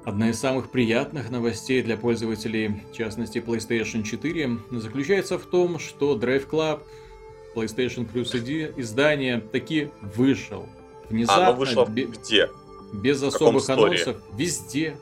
Одна 0.07 0.29
из 0.29 0.39
самых 0.39 0.69
приятных 0.69 1.29
новостей 1.31 1.83
для 1.83 1.97
пользователей, 1.97 2.81
в 2.93 2.95
частности 2.95 3.39
PlayStation 3.39 4.03
4, 4.03 4.57
заключается 4.71 5.37
в 5.37 5.45
том, 5.45 5.79
что 5.79 6.15
Drive 6.15 6.49
Club 6.49 6.79
PlayStation 7.53 8.09
Plus 8.09 8.31
ID 8.31 8.75
издание 8.77 9.41
таки 9.41 9.89
вышел. 10.01 10.65
Внезапно, 11.09 11.51
ну 11.51 11.57
вышло 11.57 11.85
бе- 11.85 12.05
где? 12.05 12.49
Без 12.93 13.21
особых 13.21 13.69
анонсов. 13.69 14.15
Везде. 14.31 14.97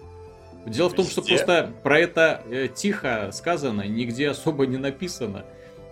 Дело 0.65 0.87
везде? 0.87 0.89
в 0.89 0.93
том, 0.93 1.05
что 1.05 1.21
просто 1.21 1.71
про 1.83 1.99
это 1.99 2.41
э, 2.49 2.67
тихо 2.73 3.29
сказано, 3.31 3.83
нигде 3.83 4.29
особо 4.29 4.65
не 4.65 4.77
написано. 4.77 5.45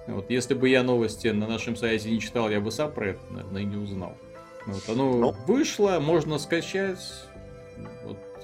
Вот, 0.07 0.31
если 0.31 0.55
бы 0.55 0.69
я 0.69 0.81
новости 0.81 1.27
на 1.27 1.45
нашем 1.45 1.75
сайте 1.75 2.09
не 2.09 2.19
читал, 2.19 2.49
я 2.49 2.59
бы 2.59 2.71
сам 2.71 2.91
про 2.91 3.09
это, 3.09 3.19
наверное, 3.29 3.63
не 3.63 3.77
узнал. 3.77 4.17
Вот, 4.65 4.81
оно 4.89 5.13
ну. 5.13 5.35
вышло, 5.45 5.99
можно 5.99 6.39
скачать. 6.39 6.97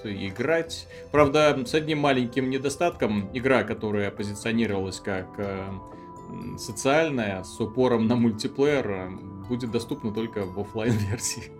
Играть. 0.04 0.86
Правда, 1.12 1.58
с 1.66 1.74
одним 1.74 1.98
маленьким 1.98 2.50
недостатком, 2.50 3.30
игра, 3.32 3.62
которая 3.64 4.10
позиционировалась 4.10 5.00
как 5.00 5.26
э, 5.38 5.68
социальная, 6.58 7.42
с 7.44 7.58
упором 7.60 8.06
на 8.06 8.16
мультиплеер, 8.16 8.90
э, 8.90 9.08
будет 9.48 9.70
доступна 9.70 10.12
только 10.12 10.44
в 10.44 10.60
офлайн 10.60 10.92
версии 10.92 11.50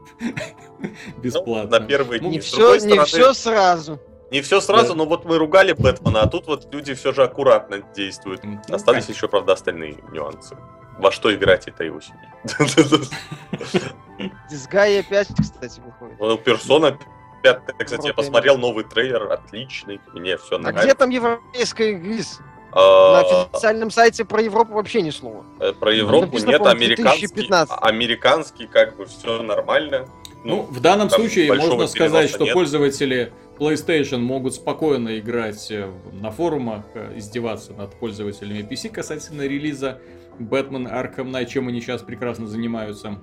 Бесплатно. 1.19 1.71
Ну, 1.79 1.81
на 1.81 1.87
первые 1.87 2.21
дни. 2.21 2.31
Не, 2.31 2.41
все, 2.41 2.75
не 2.75 2.81
стороны... 2.81 3.05
все 3.05 3.33
сразу. 3.35 4.01
Не 4.31 4.43
все 4.43 4.61
сразу, 4.61 4.91
да. 4.91 4.95
но 4.95 5.07
вот 5.07 5.25
мы 5.25 5.39
ругали 5.39 5.73
Бэтмена, 5.73 6.23
а 6.23 6.29
тут 6.29 6.47
вот 6.47 6.73
люди 6.73 6.95
все 6.95 7.13
же 7.13 7.25
аккуратно 7.25 7.83
действуют. 7.97 8.45
Ну, 8.45 8.61
Остались 8.69 9.09
еще, 9.09 9.27
правда, 9.27 9.55
остальные 9.55 9.97
нюансы. 10.13 10.57
Во 10.99 11.11
что 11.11 11.35
играть 11.35 11.67
этой 11.67 11.91
осенью? 11.91 12.21
Дисгай 14.51 15.01
опять, 15.01 15.29
кстати, 15.37 15.81
выходит. 15.81 16.45
Персона 16.45 16.97
Пятый, 17.43 17.75
кстати, 17.85 18.09
я 18.09 18.15
посмотрел 18.15 18.59
новый 18.59 18.85
трейлер, 18.85 19.31
отличный, 19.33 20.01
мне 20.13 20.37
все 20.37 20.59
нравится. 20.59 20.83
А 20.83 20.85
где 20.85 20.95
там 20.95 21.11
европейская 21.11 21.95
ГИС? 21.95 22.41
А, 22.73 23.23
На 23.23 23.43
официальном 23.43 23.91
сайте 23.91 24.25
про 24.25 24.41
Европу 24.43 24.75
вообще 24.75 25.03
ни 25.03 25.11
слова. 25.11 25.45
Э, 25.59 25.73
про 25.73 25.93
Европу 25.93 26.39
нет, 26.39 26.65
американский, 26.67 27.49
американский 27.81 28.67
как 28.67 28.97
бы 28.97 29.07
все 29.07 29.43
нормально. 29.43 30.07
Ну, 30.45 30.63
в 30.63 30.81
данном 30.81 31.11
случае 31.11 31.53
можно 31.53 31.87
сказать, 31.87 32.31
что 32.31 32.45
нет. 32.45 32.55
пользователи 32.55 33.33
PlayStation 33.59 34.19
могут 34.19 34.55
спокойно 34.55 35.19
играть 35.19 35.71
э, 35.71 35.91
на 36.13 36.31
форумах, 36.31 36.85
э, 36.95 37.19
издеваться 37.19 37.73
над 37.73 37.95
пользователями 37.95 38.61
PC 38.61 38.91
касательно 38.91 39.43
релиза 39.43 40.01
Batman 40.39 40.91
Arkham 40.91 41.31
Knight, 41.31 41.47
чем 41.47 41.69
они 41.69 41.81
сейчас 41.81 42.03
прекрасно 42.03 42.47
занимаются. 42.47 43.19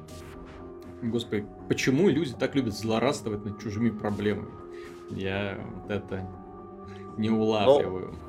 Господи, 1.01 1.45
почему 1.69 2.09
люди 2.09 2.33
так 2.33 2.55
любят 2.55 2.73
злорадствовать 2.73 3.45
над 3.45 3.61
чужими 3.61 3.89
проблемами? 3.89 4.49
Я 5.09 5.57
вот 5.73 5.91
это 5.91 6.27
не 7.17 7.29
улавливаю. 7.29 8.11
Ну, 8.11 8.27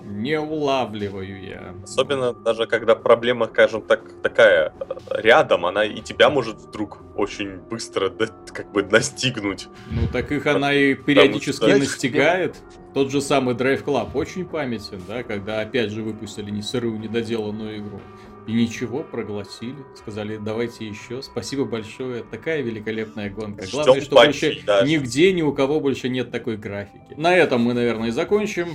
не 0.00 0.38
улавливаю 0.38 1.42
я. 1.42 1.74
Особенно 1.82 2.32
даже 2.32 2.66
когда 2.66 2.94
проблема, 2.94 3.46
скажем 3.46 3.82
так, 3.82 4.00
такая 4.22 4.72
рядом, 5.10 5.66
она 5.66 5.84
и 5.84 6.00
тебя 6.00 6.30
может 6.30 6.58
вдруг 6.58 6.98
очень 7.16 7.56
быстро 7.56 8.08
да, 8.08 8.26
как 8.52 8.70
бы 8.70 8.84
настигнуть. 8.84 9.68
Ну 9.90 10.06
так 10.12 10.30
их 10.30 10.46
она 10.46 10.72
и 10.72 10.94
периодически 10.94 11.60
Потому, 11.60 11.80
настигает. 11.80 12.56
Тот 12.94 13.10
же 13.10 13.20
самый 13.20 13.54
Drive 13.54 13.84
Club 13.84 14.10
очень 14.14 14.44
памятен, 14.44 15.02
да, 15.06 15.22
когда 15.22 15.60
опять 15.60 15.90
же 15.90 16.02
выпустили 16.02 16.50
не 16.50 16.62
сырую, 16.62 16.98
недоделанную 16.98 17.78
игру. 17.78 18.00
И 18.48 18.52
ничего, 18.52 19.02
проглотили. 19.02 19.76
Сказали, 19.94 20.38
давайте 20.38 20.88
еще. 20.88 21.20
Спасибо 21.20 21.66
большое. 21.66 22.22
Такая 22.22 22.62
великолепная 22.62 23.28
гонка. 23.28 23.66
Ждем 23.66 23.82
Главное, 23.82 24.00
что 24.00 24.16
больше 24.16 24.62
да. 24.64 24.82
нигде 24.86 25.34
ни 25.34 25.42
у 25.42 25.52
кого 25.52 25.80
больше 25.80 26.08
нет 26.08 26.30
такой 26.30 26.56
графики. 26.56 27.12
На 27.18 27.36
этом 27.36 27.60
мы, 27.60 27.74
наверное, 27.74 28.08
и 28.08 28.10
закончим. 28.10 28.68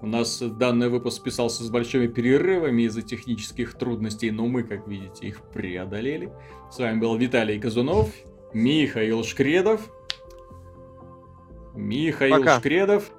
У 0.00 0.06
нас 0.06 0.40
данный 0.40 0.88
выпуск 0.88 1.22
писался 1.22 1.62
с 1.62 1.68
большими 1.68 2.06
перерывами 2.06 2.82
из-за 2.82 3.02
технических 3.02 3.74
трудностей, 3.74 4.30
но 4.30 4.46
мы, 4.46 4.62
как 4.62 4.88
видите, 4.88 5.26
их 5.26 5.42
преодолели. 5.50 6.32
С 6.70 6.78
вами 6.78 7.00
был 7.00 7.16
Виталий 7.16 7.60
Казунов, 7.60 8.08
Михаил 8.54 9.24
Шкредов, 9.24 9.90
Михаил 11.74 12.38
Пока. 12.38 12.58
Шкредов 12.60 13.10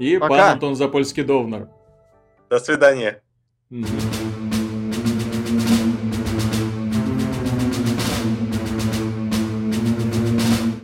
и 0.00 0.18
Пока. 0.18 0.28
пан 0.28 0.40
Антон 0.54 0.74
Запольский-Довнар. 0.74 1.68
До 2.48 2.58
свидания. 2.58 3.22
Mm-hmm. 3.72 4.19